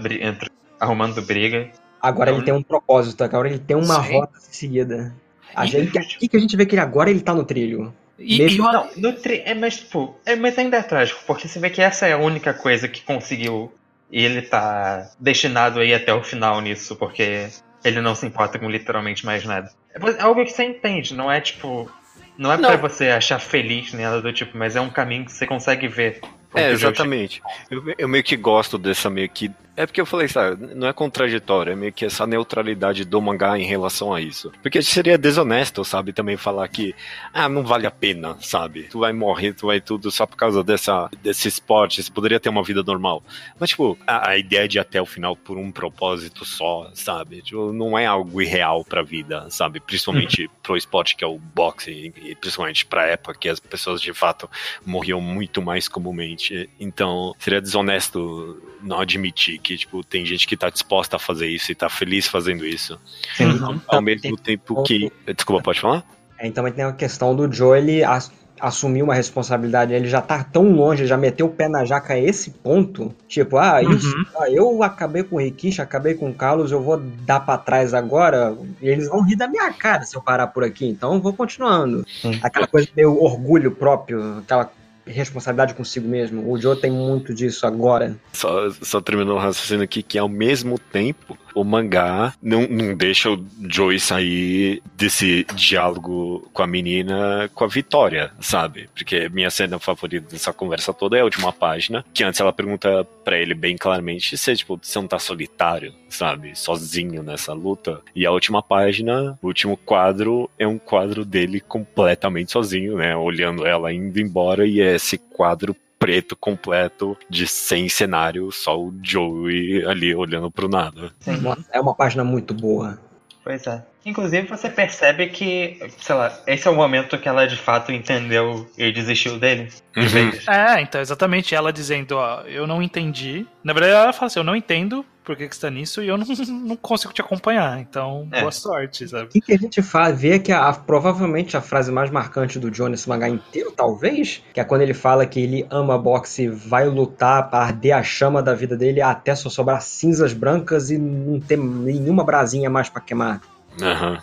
arrumando 0.80 1.20
briga. 1.22 1.70
Agora 2.00 2.30
Não, 2.30 2.38
ele 2.38 2.44
tem 2.44 2.54
um 2.54 2.62
propósito, 2.62 3.22
agora 3.24 3.48
ele 3.48 3.58
tem 3.58 3.76
uma 3.76 4.02
Sim. 4.02 4.12
rota 4.12 4.38
seguida. 4.38 5.14
A 5.54 5.64
gente, 5.66 5.96
aqui 5.96 6.28
que 6.28 6.36
a 6.36 6.40
gente 6.40 6.56
vê 6.56 6.66
que 6.66 6.74
ele 6.74 6.82
agora 6.82 7.10
ele 7.10 7.20
tá 7.20 7.32
no 7.32 7.44
trilho. 7.44 7.94
E, 8.18 8.38
Mesmo- 8.38 8.64
e 8.64 8.66
eu- 8.66 8.72
Não, 8.72 8.90
no 8.96 9.12
tri... 9.14 9.42
é, 9.44 9.54
mas 9.54 9.76
tipo, 9.78 10.16
é, 10.24 10.34
mas 10.36 10.58
ainda 10.58 10.76
é 10.76 10.82
trágico, 10.82 11.20
porque 11.26 11.48
você 11.48 11.58
vê 11.58 11.70
que 11.70 11.80
essa 11.82 12.06
é 12.06 12.12
a 12.12 12.18
única 12.18 12.52
coisa 12.54 12.86
que 12.88 13.02
conseguiu 13.02 13.72
e 14.10 14.22
ele 14.24 14.42
tá 14.42 15.10
destinado 15.18 15.80
aí 15.80 15.92
até 15.94 16.12
o 16.14 16.22
final 16.22 16.60
nisso, 16.60 16.94
porque 16.96 17.48
ele 17.84 18.00
não 18.00 18.14
se 18.14 18.26
importa 18.26 18.58
com 18.58 18.70
literalmente 18.70 19.24
mais 19.26 19.44
nada. 19.44 19.70
É 19.94 20.22
algo 20.22 20.44
que 20.44 20.50
você 20.52 20.64
entende, 20.64 21.14
não 21.14 21.30
é 21.30 21.40
tipo. 21.40 21.90
Não 22.36 22.52
é 22.52 22.56
Não. 22.56 22.68
pra 22.68 22.76
você 22.76 23.08
achar 23.10 23.38
feliz 23.38 23.92
nem 23.92 24.04
nada 24.04 24.20
do 24.20 24.32
tipo, 24.32 24.56
mas 24.58 24.74
é 24.74 24.80
um 24.80 24.90
caminho 24.90 25.24
que 25.24 25.32
você 25.32 25.46
consegue 25.46 25.86
ver. 25.86 26.20
É, 26.54 26.68
o 26.68 26.72
exatamente. 26.72 27.40
Eu, 27.70 27.82
eu 27.96 28.08
meio 28.08 28.24
que 28.24 28.36
gosto 28.36 28.76
dessa 28.78 29.08
meio 29.10 29.28
que. 29.28 29.50
É 29.76 29.86
porque 29.86 30.00
eu 30.00 30.06
falei, 30.06 30.28
sabe, 30.28 30.74
não 30.74 30.86
é 30.86 30.92
contraditório, 30.92 31.72
é 31.72 31.76
meio 31.76 31.92
que 31.92 32.04
essa 32.04 32.26
neutralidade 32.26 33.04
do 33.04 33.20
mangá 33.20 33.58
em 33.58 33.64
relação 33.64 34.14
a 34.14 34.20
isso. 34.20 34.52
Porque 34.62 34.80
seria 34.82 35.18
desonesto, 35.18 35.84
sabe, 35.84 36.12
também 36.12 36.36
falar 36.36 36.68
que, 36.68 36.94
ah, 37.32 37.48
não 37.48 37.64
vale 37.64 37.86
a 37.86 37.90
pena, 37.90 38.36
sabe? 38.40 38.84
Tu 38.84 39.00
vai 39.00 39.12
morrer, 39.12 39.52
tu 39.52 39.66
vai 39.66 39.80
tudo 39.80 40.10
só 40.12 40.26
por 40.26 40.36
causa 40.36 40.62
dessa, 40.62 41.10
desse 41.20 41.48
esporte, 41.48 42.02
você 42.02 42.10
poderia 42.10 42.38
ter 42.38 42.48
uma 42.48 42.62
vida 42.62 42.84
normal. 42.84 43.22
Mas, 43.58 43.70
tipo, 43.70 43.98
a, 44.06 44.30
a 44.30 44.38
ideia 44.38 44.68
de 44.68 44.78
ir 44.78 44.80
até 44.80 45.02
o 45.02 45.06
final 45.06 45.34
por 45.34 45.58
um 45.58 45.72
propósito 45.72 46.44
só, 46.44 46.88
sabe? 46.94 47.42
Tipo, 47.42 47.72
não 47.72 47.98
é 47.98 48.06
algo 48.06 48.40
irreal 48.40 48.84
pra 48.84 49.02
vida, 49.02 49.50
sabe? 49.50 49.80
Principalmente 49.80 50.48
pro 50.62 50.76
esporte 50.76 51.16
que 51.16 51.24
é 51.24 51.26
o 51.26 51.38
boxe, 51.38 52.12
e, 52.22 52.34
principalmente 52.36 52.86
pra 52.86 53.06
época 53.06 53.38
que 53.38 53.48
as 53.48 53.58
pessoas 53.58 54.00
de 54.00 54.12
fato 54.14 54.48
morriam 54.86 55.20
muito 55.20 55.60
mais 55.60 55.88
comumente. 55.88 56.70
Então, 56.78 57.34
seria 57.40 57.60
desonesto 57.60 58.62
não 58.84 59.00
admitir 59.00 59.58
que, 59.64 59.76
tipo, 59.76 60.04
tem 60.04 60.24
gente 60.24 60.46
que 60.46 60.56
tá 60.56 60.70
disposta 60.70 61.16
a 61.16 61.18
fazer 61.18 61.48
isso 61.48 61.72
e 61.72 61.74
tá 61.74 61.88
feliz 61.88 62.28
fazendo 62.28 62.64
isso. 62.64 63.00
Sim. 63.36 63.46
Uhum. 63.46 63.80
Ao 63.88 64.00
mesmo 64.02 64.36
tempo 64.36 64.82
que. 64.84 65.10
Desculpa, 65.34 65.62
pode 65.62 65.80
falar? 65.80 66.04
É, 66.38 66.46
então 66.46 66.70
tem 66.70 66.84
a 66.84 66.92
questão 66.92 67.34
do 67.34 67.50
Joe, 67.52 67.78
ele 67.78 68.04
as- 68.04 68.30
assumir 68.60 69.02
uma 69.02 69.14
responsabilidade, 69.14 69.92
ele 69.92 70.08
já 70.08 70.20
tá 70.22 70.42
tão 70.44 70.72
longe, 70.72 71.06
já 71.06 71.16
meteu 71.16 71.46
o 71.46 71.50
pé 71.50 71.68
na 71.68 71.84
jaca 71.84 72.14
a 72.14 72.18
esse 72.18 72.50
ponto, 72.50 73.14
tipo, 73.28 73.58
ah, 73.58 73.82
isso, 73.82 74.16
Uhum. 74.16 74.24
ah, 74.40 74.48
eu 74.50 74.82
acabei 74.82 75.22
com 75.24 75.36
o 75.36 75.40
Rikishi, 75.40 75.82
acabei 75.82 76.14
com 76.14 76.30
o 76.30 76.34
Carlos, 76.34 76.70
eu 76.70 76.80
vou 76.80 76.96
dar 76.98 77.40
pra 77.40 77.58
trás 77.58 77.92
agora, 77.92 78.56
e 78.80 78.88
eles 78.88 79.08
vão 79.08 79.22
rir 79.22 79.36
da 79.36 79.48
minha 79.48 79.70
cara 79.72 80.04
se 80.04 80.16
eu 80.16 80.22
parar 80.22 80.46
por 80.46 80.62
aqui, 80.64 80.86
então 80.86 81.14
eu 81.14 81.20
vou 81.20 81.32
continuando. 81.32 82.06
Sim. 82.22 82.38
Aquela 82.42 82.66
coisa 82.66 82.88
meio 82.96 83.20
orgulho 83.22 83.70
próprio, 83.72 84.38
aquela 84.38 84.70
responsabilidade 85.06 85.74
consigo 85.74 86.08
mesmo. 86.08 86.50
O 86.50 86.60
Joe 86.60 86.76
tem 86.76 86.90
muito 86.90 87.34
disso 87.34 87.66
agora. 87.66 88.16
Só, 88.32 88.70
só 88.82 89.00
terminando 89.00 89.34
o 89.34 89.38
raciocínio 89.38 89.84
aqui 89.84 90.02
que 90.02 90.18
ao 90.18 90.28
mesmo 90.28 90.78
tempo 90.78 91.36
o 91.54 91.64
mangá 91.64 92.34
não, 92.42 92.66
não 92.66 92.94
deixa 92.94 93.30
o 93.30 93.44
Joey 93.68 94.00
sair 94.00 94.82
desse 94.96 95.44
diálogo 95.54 96.48
com 96.52 96.62
a 96.62 96.66
menina 96.66 97.50
com 97.54 97.64
a 97.64 97.68
Vitória, 97.68 98.32
sabe? 98.40 98.88
Porque 98.94 99.28
minha 99.28 99.50
cena 99.50 99.78
favorita 99.78 100.30
dessa 100.30 100.52
conversa 100.52 100.92
toda 100.92 101.16
é 101.16 101.20
a 101.20 101.24
última 101.24 101.52
página, 101.52 102.04
que 102.12 102.24
antes 102.24 102.40
ela 102.40 102.52
pergunta 102.52 103.04
pra 103.24 103.38
ele 103.38 103.54
bem 103.54 103.76
claramente 103.76 104.36
se 104.36 104.56
tipo, 104.56 104.78
você 104.80 104.98
não 104.98 105.08
tá 105.08 105.18
solitário, 105.18 105.94
sabe? 106.08 106.56
Sozinho 106.56 107.22
nessa 107.22 107.52
luta. 107.52 108.00
E 108.14 108.26
a 108.26 108.30
última 108.30 108.62
página, 108.62 109.38
o 109.42 109.46
último 109.46 109.76
quadro, 109.76 110.50
é 110.58 110.66
um 110.66 110.78
quadro 110.78 111.24
dele 111.24 111.60
completamente 111.60 112.52
sozinho, 112.52 112.96
né? 112.96 113.16
Olhando 113.16 113.66
ela 113.66 113.92
indo 113.92 114.20
embora 114.20 114.66
e 114.66 114.80
é 114.80 114.94
esse 114.94 115.18
quadro 115.18 115.74
preto 116.04 116.36
completo 116.36 117.16
de 117.30 117.46
sem 117.46 117.88
cenário, 117.88 118.52
só 118.52 118.78
o 118.78 118.92
Joey 119.02 119.82
ali 119.86 120.14
olhando 120.14 120.50
pro 120.50 120.68
nada. 120.68 121.10
Sim. 121.18 121.38
Nossa, 121.38 121.64
é 121.72 121.80
uma 121.80 121.94
página 121.94 122.22
muito 122.22 122.52
boa. 122.52 122.98
Pois 123.42 123.66
é. 123.66 123.82
Inclusive 124.04 124.46
você 124.48 124.68
percebe 124.68 125.28
que, 125.28 125.78
sei 125.98 126.14
lá, 126.14 126.32
esse 126.46 126.68
é 126.68 126.70
o 126.70 126.74
momento 126.74 127.18
que 127.18 127.28
ela 127.28 127.46
de 127.46 127.56
fato 127.56 127.90
entendeu 127.92 128.66
e 128.76 128.92
desistiu 128.92 129.38
dele. 129.38 129.68
De 129.94 130.18
Uhum. 130.18 130.30
É, 130.48 130.80
então, 130.80 131.00
exatamente. 131.00 131.54
Ela 131.54 131.72
dizendo, 131.72 132.16
ó, 132.16 132.40
eu 132.42 132.66
não 132.66 132.82
entendi. 132.82 133.46
Na 133.62 133.72
verdade, 133.72 133.94
ela 133.94 134.12
fala 134.12 134.26
assim, 134.26 134.40
eu 134.40 134.44
não 134.44 134.56
entendo 134.56 135.04
por 135.24 135.36
que, 135.36 135.48
que 135.48 135.54
você 135.56 135.62
tá 135.62 135.70
nisso 135.70 136.02
e 136.02 136.08
eu 136.08 136.18
não, 136.18 136.26
não 136.66 136.76
consigo 136.76 137.12
te 137.12 137.20
acompanhar. 137.20 137.80
Então, 137.80 138.28
É. 138.30 138.40
boa 138.40 138.52
sorte, 138.52 139.08
sabe? 139.08 139.24
O 139.24 139.28
que, 139.28 139.40
que 139.40 139.52
a 139.54 139.56
gente 139.58 139.80
vê 140.14 140.38
que 140.38 140.52
a, 140.52 140.68
a- 140.68 140.74
provavelmente 140.74 141.56
a 141.56 141.60
frase 141.62 141.90
mais 141.90 142.10
marcante 142.10 142.58
do 142.58 142.70
John 142.70 142.88
nesse 142.88 143.08
mangá 143.08 143.28
inteiro, 143.28 143.72
talvez, 143.72 144.42
que 144.52 144.60
é 144.60 144.64
quando 144.64 144.82
ele 144.82 144.94
fala 144.94 145.24
que 145.24 145.40
ele 145.40 145.66
ama 145.70 145.96
boxe 145.96 146.42
e 146.42 146.48
vai 146.48 146.86
lutar 146.86 147.48
para 147.48 147.60
arder 147.64 147.96
a 147.96 148.02
chama 148.02 148.42
da 148.42 148.54
vida 148.54 148.76
dele 148.76 149.00
até 149.00 149.34
só 149.34 149.48
sobrar 149.48 149.80
cinzas 149.80 150.32
brancas 150.32 150.90
e 150.90 150.98
não 150.98 151.40
ter 151.40 151.56
nenhuma 151.56 152.22
brasinha 152.24 152.68
mais 152.68 152.88
para 152.90 153.00
queimar. 153.00 153.40
Aham. 153.80 154.22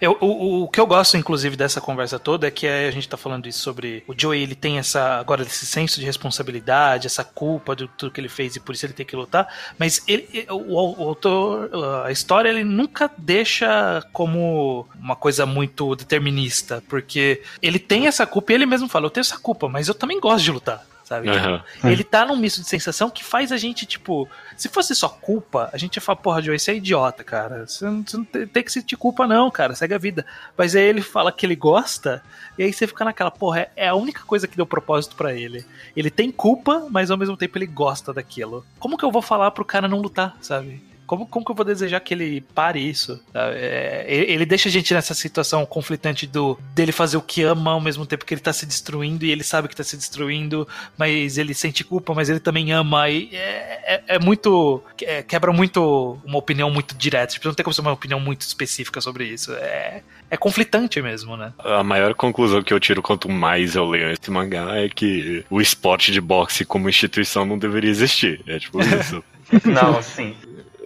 Eu, 0.00 0.16
o, 0.20 0.64
o 0.64 0.68
que 0.68 0.78
eu 0.78 0.86
gosto, 0.86 1.16
inclusive, 1.16 1.56
dessa 1.56 1.80
conversa 1.80 2.18
toda 2.18 2.46
é 2.46 2.50
que 2.50 2.66
a 2.66 2.90
gente 2.90 3.08
tá 3.08 3.16
falando 3.16 3.48
isso 3.48 3.60
sobre 3.60 4.04
o 4.06 4.14
Joey, 4.16 4.42
ele 4.42 4.54
tem 4.54 4.78
essa, 4.78 5.18
agora, 5.18 5.42
esse 5.42 5.64
senso 5.66 5.98
de 6.00 6.06
responsabilidade, 6.06 7.06
essa 7.06 7.24
culpa 7.24 7.74
de 7.74 7.88
tudo 7.96 8.12
que 8.12 8.20
ele 8.20 8.28
fez 8.28 8.56
e 8.56 8.60
por 8.60 8.74
isso 8.74 8.84
ele 8.84 8.92
tem 8.92 9.06
que 9.06 9.16
lutar, 9.16 9.48
mas 9.78 10.02
ele, 10.06 10.46
o, 10.50 11.02
o 11.02 11.08
autor, 11.08 11.70
a 12.04 12.12
história, 12.12 12.50
ele 12.50 12.64
nunca 12.64 13.10
deixa 13.16 14.04
como 14.12 14.86
uma 15.00 15.16
coisa 15.16 15.46
muito 15.46 15.96
determinista, 15.96 16.82
porque 16.88 17.42
ele 17.62 17.78
tem 17.78 18.06
essa 18.06 18.26
culpa 18.26 18.52
e 18.52 18.54
ele 18.54 18.66
mesmo 18.66 18.88
fala, 18.88 19.06
eu 19.06 19.10
tenho 19.10 19.22
essa 19.22 19.38
culpa, 19.38 19.68
mas 19.68 19.88
eu 19.88 19.94
também 19.94 20.20
gosto 20.20 20.44
de 20.44 20.52
lutar. 20.52 20.84
Sabe? 21.06 21.28
Aham. 21.30 21.62
Ele 21.84 22.02
tá 22.02 22.26
num 22.26 22.34
misto 22.36 22.60
de 22.60 22.66
sensação 22.66 23.08
que 23.08 23.22
faz 23.22 23.52
a 23.52 23.56
gente, 23.56 23.86
tipo, 23.86 24.28
se 24.56 24.68
fosse 24.68 24.92
só 24.92 25.08
culpa, 25.08 25.70
a 25.72 25.78
gente 25.78 25.94
ia 25.94 26.02
falar, 26.02 26.16
porra, 26.16 26.42
Joey, 26.42 26.58
você 26.58 26.72
é 26.72 26.74
idiota, 26.74 27.22
cara. 27.22 27.64
Você 27.64 27.84
não, 27.84 28.02
você 28.04 28.16
não 28.16 28.24
tem, 28.24 28.44
tem 28.44 28.64
que 28.64 28.72
sentir 28.72 28.96
culpa, 28.96 29.24
não, 29.24 29.48
cara. 29.48 29.76
Segue 29.76 29.94
a 29.94 29.98
vida. 29.98 30.26
Mas 30.58 30.74
aí 30.74 30.82
ele 30.82 31.00
fala 31.00 31.30
que 31.30 31.46
ele 31.46 31.54
gosta, 31.54 32.20
e 32.58 32.64
aí 32.64 32.72
você 32.72 32.88
fica 32.88 33.04
naquela, 33.04 33.30
porra, 33.30 33.60
é- 33.60 33.70
é 33.76 33.88
a 33.88 33.94
única 33.94 34.22
coisa 34.24 34.48
que 34.48 34.56
deu 34.56 34.66
propósito 34.66 35.14
pra 35.14 35.32
ele. 35.32 35.64
Ele 35.96 36.10
tem 36.10 36.32
culpa, 36.32 36.88
mas 36.90 37.08
ao 37.08 37.16
mesmo 37.16 37.36
tempo 37.36 37.56
ele 37.56 37.66
gosta 37.66 38.12
daquilo. 38.12 38.66
Como 38.80 38.98
que 38.98 39.04
eu 39.04 39.12
vou 39.12 39.22
falar 39.22 39.52
pro 39.52 39.64
cara 39.64 39.86
não 39.86 40.00
lutar, 40.00 40.36
sabe? 40.40 40.82
Como, 41.06 41.26
como 41.26 41.44
que 41.44 41.50
eu 41.50 41.54
vou 41.54 41.64
desejar 41.64 42.00
que 42.00 42.12
ele 42.12 42.40
pare 42.54 42.80
isso? 42.80 43.20
sabe? 43.32 43.56
É, 43.56 44.04
ele, 44.08 44.32
ele 44.32 44.46
deixa 44.46 44.68
a 44.68 44.72
gente 44.72 44.92
nessa 44.92 45.14
situação 45.14 45.64
conflitante 45.64 46.26
do 46.26 46.58
dele 46.74 46.92
fazer 46.92 47.16
o 47.16 47.22
que 47.22 47.42
ama 47.42 47.72
ao 47.72 47.80
mesmo 47.80 48.04
tempo 48.04 48.24
que 48.24 48.34
ele 48.34 48.40
tá 48.40 48.52
se 48.52 48.66
destruindo 48.66 49.24
e 49.24 49.30
ele 49.30 49.44
sabe 49.44 49.68
que 49.68 49.76
tá 49.76 49.84
se 49.84 49.96
destruindo, 49.96 50.66
mas 50.98 51.38
ele 51.38 51.54
sente 51.54 51.84
culpa, 51.84 52.12
mas 52.14 52.28
ele 52.28 52.40
também 52.40 52.72
ama. 52.72 53.08
E 53.08 53.28
é, 53.32 54.02
é- 54.08 54.16
é 54.16 54.18
muito. 54.18 54.82
é, 55.02 55.22
quebra 55.22 55.52
muito 55.52 56.18
uma 56.24 56.38
opinião 56.38 56.70
muito 56.70 56.96
direta. 56.96 57.34
Tipo, 57.34 57.48
não 57.48 57.54
tem 57.54 57.64
como 57.64 57.74
ser 57.74 57.80
uma 57.82 57.92
opinião 57.92 58.18
muito 58.20 58.40
específica 58.42 59.00
sobre 59.00 59.24
isso. 59.24 59.52
É, 59.54 60.02
é 60.30 60.36
conflitante 60.36 61.00
mesmo, 61.00 61.36
né? 61.36 61.52
A 61.58 61.82
maior 61.84 62.14
conclusão 62.14 62.62
que 62.62 62.72
eu 62.72 62.80
tiro 62.80 63.00
quanto 63.02 63.28
mais 63.28 63.76
eu 63.76 63.84
leio 63.88 64.10
esse 64.10 64.30
mangá 64.30 64.76
é 64.76 64.88
que 64.88 65.44
o 65.50 65.60
esporte 65.60 66.10
de 66.10 66.20
boxe 66.20 66.64
como 66.64 66.88
instituição 66.88 67.44
não 67.46 67.58
deveria 67.58 67.90
existir. 67.90 68.40
É 68.46 68.58
tipo 68.58 68.80
isso. 68.82 69.22
Não, 69.64 70.02
sim. 70.02 70.34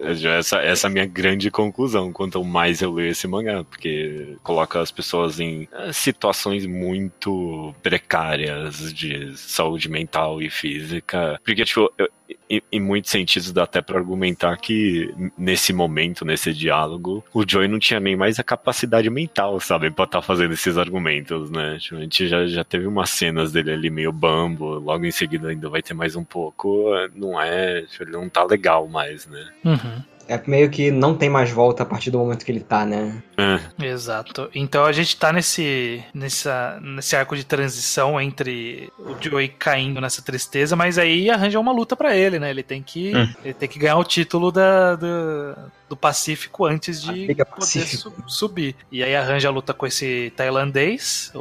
Essa, 0.03 0.57
essa 0.59 0.87
é 0.87 0.89
a 0.89 0.91
minha 0.91 1.05
grande 1.05 1.51
conclusão 1.51 2.11
quanto 2.11 2.43
mais 2.43 2.81
eu 2.81 2.91
leio 2.91 3.11
esse 3.11 3.27
mangá, 3.27 3.63
porque 3.63 4.37
coloca 4.43 4.79
as 4.79 4.91
pessoas 4.91 5.39
em 5.39 5.67
eh, 5.71 5.93
situações 5.93 6.65
muito 6.65 7.73
precárias 7.81 8.93
de 8.93 9.37
saúde 9.37 9.89
mental 9.89 10.41
e 10.41 10.49
física. 10.49 11.39
Porque, 11.43 11.63
tipo, 11.63 11.91
eu, 11.97 12.07
em, 12.49 12.79
muitos 12.79 13.11
sentidos 13.11 13.51
dá 13.51 13.63
até 13.63 13.81
para 13.81 13.97
argumentar 13.97 14.55
que 14.57 15.13
nesse 15.37 15.73
momento, 15.73 16.25
nesse 16.25 16.53
diálogo, 16.53 17.23
o 17.33 17.43
Joey 17.47 17.67
não 17.67 17.79
tinha 17.79 17.99
nem 17.99 18.15
mais 18.15 18.39
a 18.39 18.43
capacidade 18.43 19.09
mental, 19.09 19.59
sabe, 19.59 19.91
pra 19.91 20.05
estar 20.05 20.19
tá 20.19 20.21
fazendo 20.21 20.53
esses 20.53 20.77
argumentos, 20.77 21.49
né? 21.49 21.77
Tipo, 21.79 21.97
a 21.97 22.01
gente 22.01 22.27
já, 22.27 22.45
já 22.45 22.63
teve 22.63 22.87
umas 22.87 23.09
cenas 23.09 23.51
dele 23.51 23.71
ali 23.71 23.89
meio 23.89 24.11
bambo, 24.11 24.79
logo 24.79 25.05
em 25.05 25.11
seguida 25.11 25.49
ainda 25.49 25.69
vai 25.69 25.81
ter 25.81 25.93
mais 25.93 26.15
um 26.15 26.23
pouco, 26.23 26.89
não 27.15 27.41
é, 27.41 27.81
tipo, 27.83 28.03
ele 28.03 28.11
não 28.11 28.29
tá 28.29 28.43
legal 28.43 28.87
mais, 28.87 29.27
né? 29.27 29.49
Uhum. 29.63 30.03
É 30.31 30.41
meio 30.47 30.69
que 30.69 30.89
não 30.91 31.15
tem 31.15 31.29
mais 31.29 31.49
volta 31.51 31.83
a 31.83 31.85
partir 31.85 32.09
do 32.11 32.17
momento 32.17 32.45
que 32.45 32.51
ele 32.51 32.61
tá, 32.61 32.85
né? 32.85 33.21
É. 33.37 33.85
Exato. 33.85 34.49
Então 34.55 34.85
a 34.85 34.91
gente 34.91 35.15
tá 35.17 35.33
nesse, 35.33 36.03
nessa, 36.13 36.79
nesse 36.81 37.15
arco 37.15 37.35
de 37.35 37.43
transição 37.43 38.19
entre 38.19 38.89
o 38.99 39.15
Joey 39.19 39.49
caindo 39.49 39.99
nessa 39.99 40.21
tristeza, 40.21 40.75
mas 40.75 40.97
aí 40.97 41.29
arranja 41.29 41.59
uma 41.59 41.71
luta 41.73 41.95
para 41.95 42.15
ele, 42.15 42.39
né? 42.39 42.49
Ele 42.49 42.63
tem 42.63 42.81
que, 42.81 43.15
Hum. 43.15 43.27
ele 43.43 43.53
tem 43.53 43.67
que 43.67 43.77
ganhar 43.79 43.97
o 43.97 44.03
título 44.03 44.51
da, 44.51 44.95
do, 44.95 45.55
do 45.89 45.97
Pacífico 45.97 46.65
antes 46.65 47.01
de 47.01 47.27
poder 47.45 47.87
su- 47.87 48.13
subir. 48.27 48.75
E 48.91 49.03
aí 49.03 49.15
arranja 49.15 49.49
a 49.49 49.51
luta 49.51 49.73
com 49.73 49.85
esse 49.85 50.31
tailandês, 50.37 51.31
o, 51.35 51.39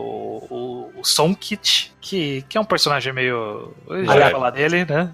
o, 0.51 1.01
o 1.01 1.05
Songkit, 1.05 1.93
que, 2.01 2.45
que 2.49 2.59
é 2.59 2.61
um 2.61 2.65
personagem 2.65 3.13
meio. 3.13 3.73
Eu 3.89 4.05
já 4.05 4.17
ia 4.19 4.31
falar 4.31 4.51
dele, 4.51 4.85
né? 4.85 5.11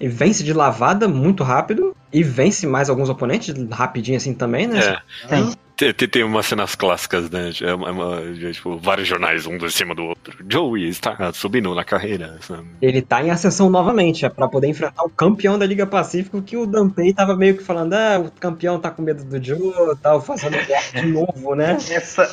E 0.00 0.08
vence 0.08 0.42
de 0.42 0.52
lavada 0.52 1.06
muito 1.08 1.42
rápido. 1.44 1.93
E 2.14 2.22
vence 2.22 2.64
mais 2.64 2.88
alguns 2.88 3.08
oponentes 3.10 3.52
rapidinho 3.72 4.16
assim 4.16 4.32
também, 4.32 4.68
né? 4.68 4.78
É. 4.78 5.28
Tem. 5.28 5.52
Tem, 5.76 5.92
tem- 5.92 6.22
umas 6.22 6.46
cenas 6.46 6.76
clássicas, 6.76 7.28
né? 7.28 7.50
É 7.60 7.74
uma, 7.74 7.88
é 7.88 7.90
uma- 7.90 8.20
é, 8.20 8.52
tipo, 8.52 8.78
vários 8.78 9.08
jornais, 9.08 9.44
um 9.44 9.56
em 9.56 9.68
cima 9.68 9.92
do 9.92 10.04
outro. 10.04 10.36
Joey 10.48 10.88
está 10.88 11.32
subindo 11.32 11.74
na 11.74 11.82
carreira, 11.82 12.38
sabe? 12.40 12.68
Ele 12.80 13.02
tá 13.02 13.20
em 13.20 13.32
ascensão 13.32 13.68
novamente, 13.68 14.24
é 14.24 14.28
pra 14.28 14.46
poder 14.46 14.68
enfrentar 14.68 15.02
o 15.02 15.10
campeão 15.10 15.58
da 15.58 15.66
Liga 15.66 15.84
Pacífico, 15.84 16.40
que 16.40 16.56
o 16.56 16.64
Danpei 16.64 17.12
tava 17.12 17.34
meio 17.36 17.56
que 17.56 17.64
falando, 17.64 17.92
ah, 17.94 18.20
o 18.24 18.30
campeão 18.30 18.78
tá 18.78 18.88
com 18.92 19.02
medo 19.02 19.24
do 19.24 19.44
Joe, 19.44 19.96
tal, 20.00 20.20
fazendo 20.22 20.52
guerra 20.64 21.00
de 21.00 21.06
novo, 21.08 21.56
né? 21.56 21.76
Essa... 21.90 22.32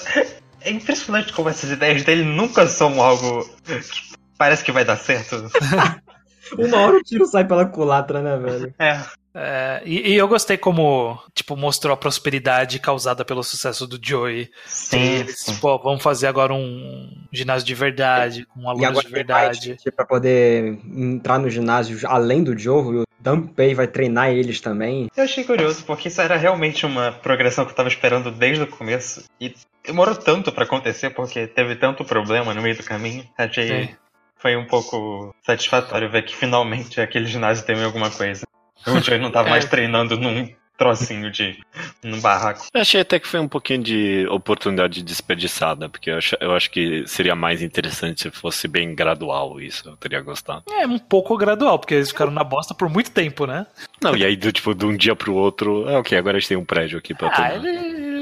É 0.63 0.69
impressionante 0.69 1.33
como 1.33 1.49
essas 1.49 1.71
ideias 1.71 2.03
dele 2.03 2.23
nunca 2.23 2.67
são 2.67 3.01
algo 3.01 3.43
que 3.65 4.15
parece 4.37 4.63
que 4.63 4.71
vai 4.71 4.85
dar 4.85 4.97
certo. 4.97 5.49
Uma 6.55 6.77
hora 6.77 6.97
o 6.97 7.03
tiro 7.03 7.25
sai 7.25 7.45
pela 7.47 7.65
culatra, 7.65 8.21
né, 8.21 8.37
velho? 8.37 8.73
É. 8.77 8.99
É, 9.33 9.81
e, 9.85 10.11
e 10.11 10.15
eu 10.15 10.27
gostei 10.27 10.57
como, 10.57 11.17
tipo, 11.33 11.55
mostrou 11.55 11.93
a 11.93 11.97
prosperidade 11.97 12.79
causada 12.79 13.23
pelo 13.23 13.43
sucesso 13.43 13.87
do 13.87 13.99
Joey. 14.01 14.49
Sim, 14.65 14.99
Eles, 14.99 15.39
sim. 15.39 15.55
pô, 15.55 15.77
vamos 15.79 16.03
fazer 16.03 16.27
agora 16.27 16.53
um 16.53 17.09
ginásio 17.31 17.65
de 17.65 17.73
verdade, 17.73 18.45
com 18.45 18.69
alunos 18.69 18.89
agora 18.89 19.05
de 19.05 19.11
verdade. 19.11 19.77
pra 19.95 20.05
poder 20.05 20.79
entrar 20.85 21.39
no 21.39 21.49
ginásio 21.49 21.99
além 22.07 22.43
do 22.43 22.57
Joe, 22.57 22.95
e 22.95 22.97
o 22.99 23.03
Danpei 23.19 23.73
vai 23.73 23.87
treinar 23.87 24.29
eles 24.31 24.59
também. 24.59 25.09
Eu 25.15 25.23
achei 25.23 25.43
curioso, 25.43 25.83
porque 25.85 26.09
isso 26.09 26.21
era 26.21 26.35
realmente 26.35 26.85
uma 26.85 27.11
progressão 27.11 27.65
que 27.65 27.71
eu 27.71 27.75
tava 27.75 27.89
esperando 27.89 28.31
desde 28.31 28.63
o 28.63 28.67
começo. 28.67 29.23
E 29.39 29.53
demorou 29.85 30.15
tanto 30.15 30.51
pra 30.51 30.63
acontecer, 30.63 31.11
porque 31.11 31.47
teve 31.47 31.75
tanto 31.75 32.03
problema 32.03 32.53
no 32.53 32.61
meio 32.61 32.75
do 32.75 32.83
caminho. 32.83 33.27
Achei. 33.37 33.85
Sim. 33.85 33.95
Foi 34.37 34.55
um 34.55 34.65
pouco 34.65 35.35
satisfatório 35.45 36.09
ver 36.09 36.23
que 36.23 36.35
finalmente 36.35 36.99
aquele 36.99 37.27
ginásio 37.27 37.63
tem 37.63 37.81
alguma 37.83 38.09
coisa. 38.09 38.41
O 38.87 38.99
Joey 38.99 39.19
não 39.19 39.31
tava 39.31 39.47
É. 39.47 39.51
mais 39.51 39.65
treinando 39.65 40.17
num 40.17 40.49
trocinho 40.77 41.29
de. 41.31 41.59
num 42.03 42.19
barraco. 42.19 42.65
Eu 42.73 42.81
achei 42.81 43.01
até 43.01 43.19
que 43.19 43.27
foi 43.27 43.39
um 43.39 43.47
pouquinho 43.47 43.83
de 43.83 44.25
oportunidade 44.31 45.03
desperdiçada, 45.03 45.87
porque 45.87 46.09
eu 46.09 46.17
acho, 46.17 46.35
eu 46.41 46.53
acho 46.55 46.71
que 46.71 47.03
seria 47.05 47.35
mais 47.35 47.61
interessante 47.61 48.21
se 48.23 48.31
fosse 48.31 48.67
bem 48.67 48.95
gradual 48.95 49.61
isso, 49.61 49.87
eu 49.89 49.95
teria 49.97 50.19
gostado. 50.21 50.63
É 50.71 50.87
um 50.87 50.97
pouco 50.97 51.37
gradual, 51.37 51.77
porque 51.77 51.93
eles 51.93 52.09
ficaram 52.09 52.31
na 52.31 52.43
bosta 52.43 52.73
por 52.73 52.89
muito 52.89 53.11
tempo, 53.11 53.45
né? 53.45 53.67
Não, 54.01 54.15
e 54.17 54.25
aí, 54.25 54.35
do, 54.35 54.51
tipo, 54.51 54.73
de 54.73 54.83
um 54.85 54.97
dia 54.97 55.15
pro 55.15 55.35
outro, 55.35 55.87
ah, 55.87 55.99
ok, 55.99 56.17
agora 56.17 56.37
a 56.37 56.39
gente 56.39 56.49
tem 56.49 56.57
um 56.57 56.65
prédio 56.65 56.97
aqui 56.97 57.13
pra 57.13 57.29
Ah, 57.31 57.53
ele. 57.55 57.71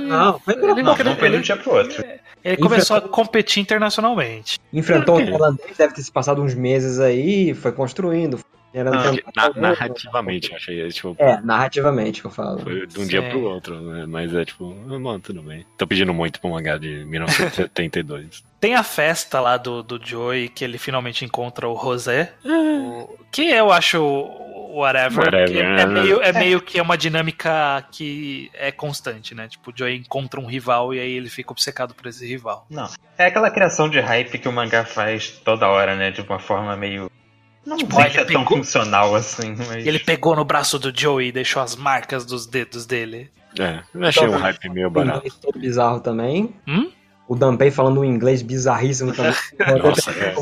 Não, 0.09 0.39
foi 0.39 0.53
ele, 0.55 0.61
Não, 0.63 0.75
não 0.83 0.93
ele- 0.95 1.15
foi 1.15 1.29
de 1.29 1.37
um 1.37 1.41
dia 1.41 1.55
pro 1.55 1.71
outro. 1.75 2.03
ele 2.43 2.57
começou 2.57 2.97
a 2.97 3.01
competir 3.01 3.61
internacionalmente. 3.61 4.59
Enfrentou 4.73 5.17
o 5.21 5.33
holandês, 5.33 5.77
deve 5.77 5.93
ter 5.93 6.01
se 6.01 6.11
passado 6.11 6.41
uns 6.43 6.53
meses 6.55 6.99
aí, 6.99 7.53
foi 7.53 7.71
construindo. 7.71 8.39
Era 8.73 8.91
tentando- 8.91 9.21
Na- 9.35 9.49
narrativamente, 9.69 10.51
eu 10.51 10.55
achei, 10.57 10.87
tipo, 10.89 11.15
É, 11.17 11.41
narrativamente 11.41 12.21
que 12.21 12.27
eu 12.27 12.31
falo. 12.31 12.59
foi 12.59 12.85
de 12.85 12.99
um 12.99 13.03
Sim. 13.03 13.07
dia 13.09 13.29
pro 13.29 13.41
outro, 13.41 13.79
né? 13.81 14.05
Mas 14.07 14.33
é 14.33 14.45
tipo, 14.45 14.73
mano, 14.99 15.19
tudo 15.19 15.41
bem. 15.41 15.65
Tô 15.77 15.87
pedindo 15.87 16.13
muito 16.13 16.39
pra 16.39 16.49
um 16.49 16.55
H 16.57 16.77
de 16.77 17.03
1972. 17.05 18.43
Tem 18.59 18.75
a 18.75 18.83
festa 18.83 19.39
lá 19.39 19.55
do, 19.57 19.81
do 19.81 19.99
Joey, 20.03 20.49
que 20.49 20.63
ele 20.63 20.77
finalmente 20.77 21.23
encontra 21.25 21.67
o 21.67 21.75
José. 21.81 22.33
o- 22.45 23.17
que 23.31 23.43
eu 23.43 23.71
acho 23.71 23.99
whatever. 24.71 25.19
Whatever, 25.25 25.65
é, 25.65 25.75
né? 25.77 25.85
meio, 25.85 26.21
é 26.21 26.33
meio 26.33 26.61
que 26.61 26.77
é 26.77 26.81
uma 26.81 26.97
dinâmica 26.97 27.83
que 27.91 28.49
é 28.53 28.71
constante, 28.71 29.33
né? 29.33 29.47
Tipo, 29.47 29.71
o 29.71 29.73
Joey 29.75 29.95
encontra 29.97 30.39
um 30.39 30.45
rival 30.45 30.93
e 30.93 30.99
aí 30.99 31.11
ele 31.11 31.29
fica 31.29 31.51
obcecado 31.51 31.93
por 31.95 32.05
esse 32.07 32.27
rival. 32.27 32.65
Não. 32.69 32.87
É 33.17 33.25
aquela 33.25 33.49
criação 33.49 33.89
de 33.89 33.99
hype 33.99 34.37
que 34.37 34.47
o 34.47 34.51
mangá 34.51 34.83
faz 34.85 35.29
toda 35.43 35.67
hora, 35.67 35.95
né? 35.95 36.11
De 36.11 36.21
uma 36.21 36.39
forma 36.39 36.75
meio. 36.75 37.09
Não 37.65 37.77
Tipo, 37.77 37.95
sei 37.95 38.03
ele 38.05 38.11
se 38.13 38.17
é 38.19 38.25
tão 38.25 38.43
pegou- 38.43 38.57
funcional 38.57 39.15
assim, 39.15 39.55
mas. 39.57 39.85
Ele 39.85 39.99
pegou 39.99 40.35
no 40.35 40.43
braço 40.45 40.79
do 40.79 40.91
Joey 40.97 41.27
e 41.27 41.31
deixou 41.31 41.61
as 41.61 41.75
marcas 41.75 42.25
dos 42.25 42.45
dedos 42.47 42.85
dele. 42.85 43.29
É, 43.59 43.79
eu 43.93 44.05
achei 44.05 44.27
um 44.27 44.37
hype 44.37 44.69
meio 44.69 44.89
barato. 44.89 45.29
todo 45.41 45.59
bizarro 45.59 45.99
também. 45.99 46.53
Hum? 46.67 46.91
O 47.27 47.35
Danpei 47.35 47.69
falando 47.69 47.99
um 47.99 48.05
inglês 48.05 48.41
bizarríssimo 48.41 49.13
também. 49.13 49.33
Nossa, 49.83 50.11
é. 50.11 50.33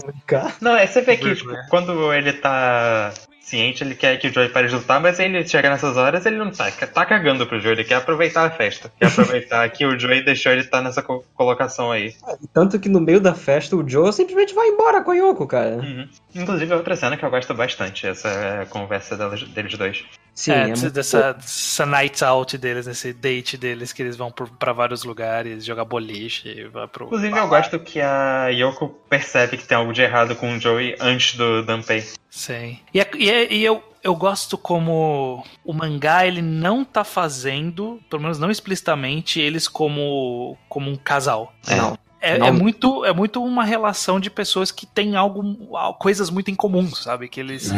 Não, 0.62 0.76
é 0.76 0.88
você 0.88 1.02
vê 1.02 1.18
que, 1.18 1.36
tipo, 1.36 1.52
quando 1.70 2.14
ele 2.14 2.32
tá 2.34 3.14
ciente, 3.48 3.84
ele 3.84 3.96
quer 3.96 4.18
que 4.18 4.28
o 4.28 4.34
Joey 4.34 4.50
pare 4.50 4.68
de 4.68 4.76
lutar, 4.76 5.00
mas 5.00 5.20
ele 5.20 5.48
chega 5.48 5.70
nessas 5.70 5.96
horas, 5.96 6.26
ele 6.26 6.38
não 6.38 6.52
tá, 6.52 6.70
tá 6.70 7.06
cagando 7.06 7.48
pro 7.48 7.60
Joey, 7.60 7.76
ele 7.76 7.84
quer 7.86 7.96
aproveitar 7.96 8.46
a 8.46 8.50
festa. 8.50 8.92
Quer 9.00 9.08
aproveitar 9.08 9.70
que 9.70 9.86
o 9.86 9.98
Joey 9.98 10.24
deixou 10.24 10.52
ele 10.52 10.62
estar 10.62 10.82
nessa 10.82 11.02
co- 11.02 11.24
colocação 11.34 11.92
aí. 11.92 12.14
Tanto 12.54 12.80
que 12.80 12.90
no 12.90 13.00
meio 13.00 13.22
da 13.22 13.34
festa 13.34 13.76
o 13.76 13.88
Joe 13.88 14.12
simplesmente 14.12 14.54
vai 14.54 14.68
embora 14.68 15.02
com 15.02 15.12
a 15.12 15.16
Yoko, 15.16 15.48
cara. 15.48 15.78
Uhum. 15.78 16.08
Inclusive, 16.36 16.72
é 16.72 16.76
outra 16.76 16.96
cena 16.96 17.16
que 17.18 17.24
eu 17.26 17.30
gosto 17.30 17.54
bastante, 17.54 18.06
essa 18.06 18.28
é 18.28 18.66
conversa 18.66 19.16
delas, 19.16 19.42
deles 19.44 19.76
dois. 19.78 20.04
Sim, 20.34 20.52
é, 20.52 20.56
é, 20.56 20.68
dessa, 20.68 20.82
muito 20.82 20.94
dessa, 20.94 21.34
dessa 21.34 21.86
night 21.86 22.24
out 22.24 22.58
deles, 22.60 22.86
nesse 22.86 23.12
date 23.12 23.58
deles, 23.58 23.92
que 23.92 24.04
eles 24.04 24.16
vão 24.16 24.30
por, 24.32 24.48
pra 24.50 24.72
vários 24.72 25.04
lugares, 25.04 25.66
jogar 25.66 25.84
boliche, 25.86 26.66
vai 26.66 26.88
pro. 26.88 27.06
Inclusive, 27.06 27.36
eu 27.36 27.48
gosto 27.48 27.80
que 27.80 28.00
a 28.00 28.50
Yoko 28.50 28.90
percebe 29.10 29.58
que 29.58 29.66
tem 29.66 29.76
algo 29.78 29.92
de 29.92 30.04
errado 30.04 30.36
com 30.36 30.56
o 30.56 30.60
Joey 30.60 30.96
antes 31.00 31.36
do 31.36 31.64
Danpei. 31.64 32.04
Sim. 32.30 32.80
E, 32.94 33.00
é- 33.00 33.12
e 33.18 33.30
é- 33.30 33.54
e 33.54 33.64
eu, 33.64 33.82
eu 34.04 34.16
gosto 34.16 34.58
como 34.58 35.44
o 35.66 35.74
mangá 35.74 36.26
ele 36.26 36.42
não 36.42 36.84
tá 36.86 37.04
fazendo, 37.04 38.00
pelo 38.10 38.22
menos 38.22 38.38
não 38.40 38.52
explicitamente, 38.52 39.40
eles 39.40 39.68
como, 39.68 40.58
como 40.70 40.90
um 40.92 40.96
casal. 40.96 41.54
Não. 41.68 41.98
É, 42.20 42.38
Não. 42.40 42.48
é 42.48 42.52
muito, 42.52 43.06
é 43.06 43.14
muito 43.14 43.44
uma 43.44 43.64
relação 43.64 44.20
de 44.20 44.28
pessoas 44.30 44.72
que 44.72 44.88
têm 44.88 45.16
algo, 45.16 45.44
coisas 46.00 46.32
muito 46.32 46.50
em 46.50 46.56
comum, 46.56 46.90
sabe? 46.94 47.30
Que 47.30 47.40
eles, 47.40 47.72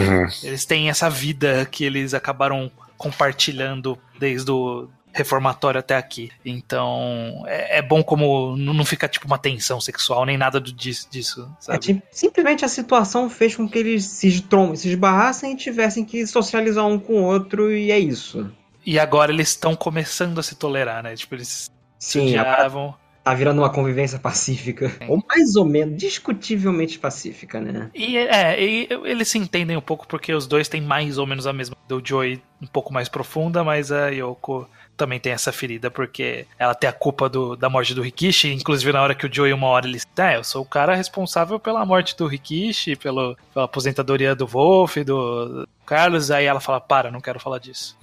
eles 0.43 0.65
têm 0.65 0.89
essa 0.89 1.09
vida 1.09 1.65
que 1.69 1.83
eles 1.83 2.13
acabaram 2.13 2.71
compartilhando 2.97 3.97
desde 4.17 4.49
o 4.49 4.87
reformatório 5.13 5.79
até 5.79 5.95
aqui. 5.95 6.31
Então, 6.45 7.43
é, 7.47 7.79
é 7.79 7.81
bom 7.81 8.03
como 8.03 8.55
não 8.57 8.85
fica 8.85 9.07
tipo 9.07 9.25
uma 9.27 9.37
tensão 9.37 9.81
sexual 9.81 10.25
nem 10.25 10.37
nada 10.37 10.59
do, 10.59 10.71
disso, 10.71 11.07
disso, 11.11 11.49
É, 11.69 11.77
sabe? 11.77 11.79
tipo, 11.79 12.01
simplesmente 12.11 12.63
a 12.63 12.67
situação 12.67 13.29
fez 13.29 13.55
com 13.55 13.67
que 13.67 13.77
eles 13.79 14.05
se, 14.05 14.27
estrom- 14.27 14.75
se 14.75 14.89
esbarrassem 14.89 15.53
e 15.53 15.57
tivessem 15.57 16.05
que 16.05 16.25
socializar 16.27 16.85
um 16.85 16.99
com 16.99 17.21
o 17.21 17.25
outro, 17.25 17.71
e 17.71 17.91
é 17.91 17.99
isso. 17.99 18.49
E 18.85 18.97
agora 18.97 19.31
eles 19.31 19.49
estão 19.49 19.75
começando 19.75 20.39
a 20.39 20.43
se 20.43 20.55
tolerar, 20.55 21.03
né? 21.03 21.15
Tipo, 21.15 21.35
eles 21.35 21.69
se 21.99 22.21
Sim, 22.21 22.37
agora 22.37 22.69
odiavam. 22.69 22.95
tá 23.23 23.33
virando 23.33 23.59
uma 23.61 23.69
convivência 23.71 24.17
pacífica. 24.19 24.91
Ou 25.07 25.21
mais 25.27 25.55
ou 25.55 25.65
menos, 25.65 25.97
discutivelmente 25.97 26.97
pacífica, 26.97 27.59
né? 27.59 27.89
E, 27.93 28.17
é, 28.17 28.59
e 28.63 28.87
eles 29.05 29.27
se 29.27 29.37
entendem 29.37 29.75
um 29.77 29.81
pouco 29.81 30.07
porque 30.07 30.33
os 30.33 30.47
dois 30.47 30.67
têm 30.69 30.81
mais 30.81 31.17
ou 31.17 31.27
menos 31.27 31.45
a 31.45 31.53
mesma. 31.53 31.75
Do 31.87 32.01
Joey 32.03 32.41
um 32.61 32.67
pouco 32.67 32.93
mais 32.93 33.09
profunda, 33.09 33.63
mas 33.63 33.91
a 33.91 34.09
Yoko 34.09 34.67
também 34.99 35.19
tem 35.19 35.31
essa 35.31 35.53
ferida 35.53 35.89
porque 35.89 36.45
ela 36.59 36.75
tem 36.75 36.89
a 36.89 36.93
culpa 36.93 37.29
do, 37.29 37.55
da 37.55 37.69
morte 37.69 37.95
do 37.95 38.01
Rikishi. 38.01 38.53
Inclusive, 38.53 38.91
na 38.91 39.01
hora 39.01 39.15
que 39.15 39.25
o 39.25 39.33
Joey, 39.33 39.53
uma 39.53 39.67
hora, 39.67 39.87
ele. 39.87 39.99
É, 40.17 40.35
eu 40.35 40.43
sou 40.43 40.61
o 40.63 40.65
cara 40.65 40.93
responsável 40.93 41.57
pela 41.57 41.85
morte 41.85 42.17
do 42.17 42.27
Rikishi, 42.27 42.97
pelo, 42.97 43.37
pela 43.53 43.65
aposentadoria 43.65 44.35
do 44.35 44.45
Wolf, 44.45 44.97
do 44.97 45.65
Carlos. 45.85 46.29
Aí 46.29 46.45
ela 46.45 46.59
fala: 46.59 46.81
Para, 46.81 47.09
não 47.09 47.21
quero 47.21 47.39
falar 47.39 47.59
disso. 47.59 47.97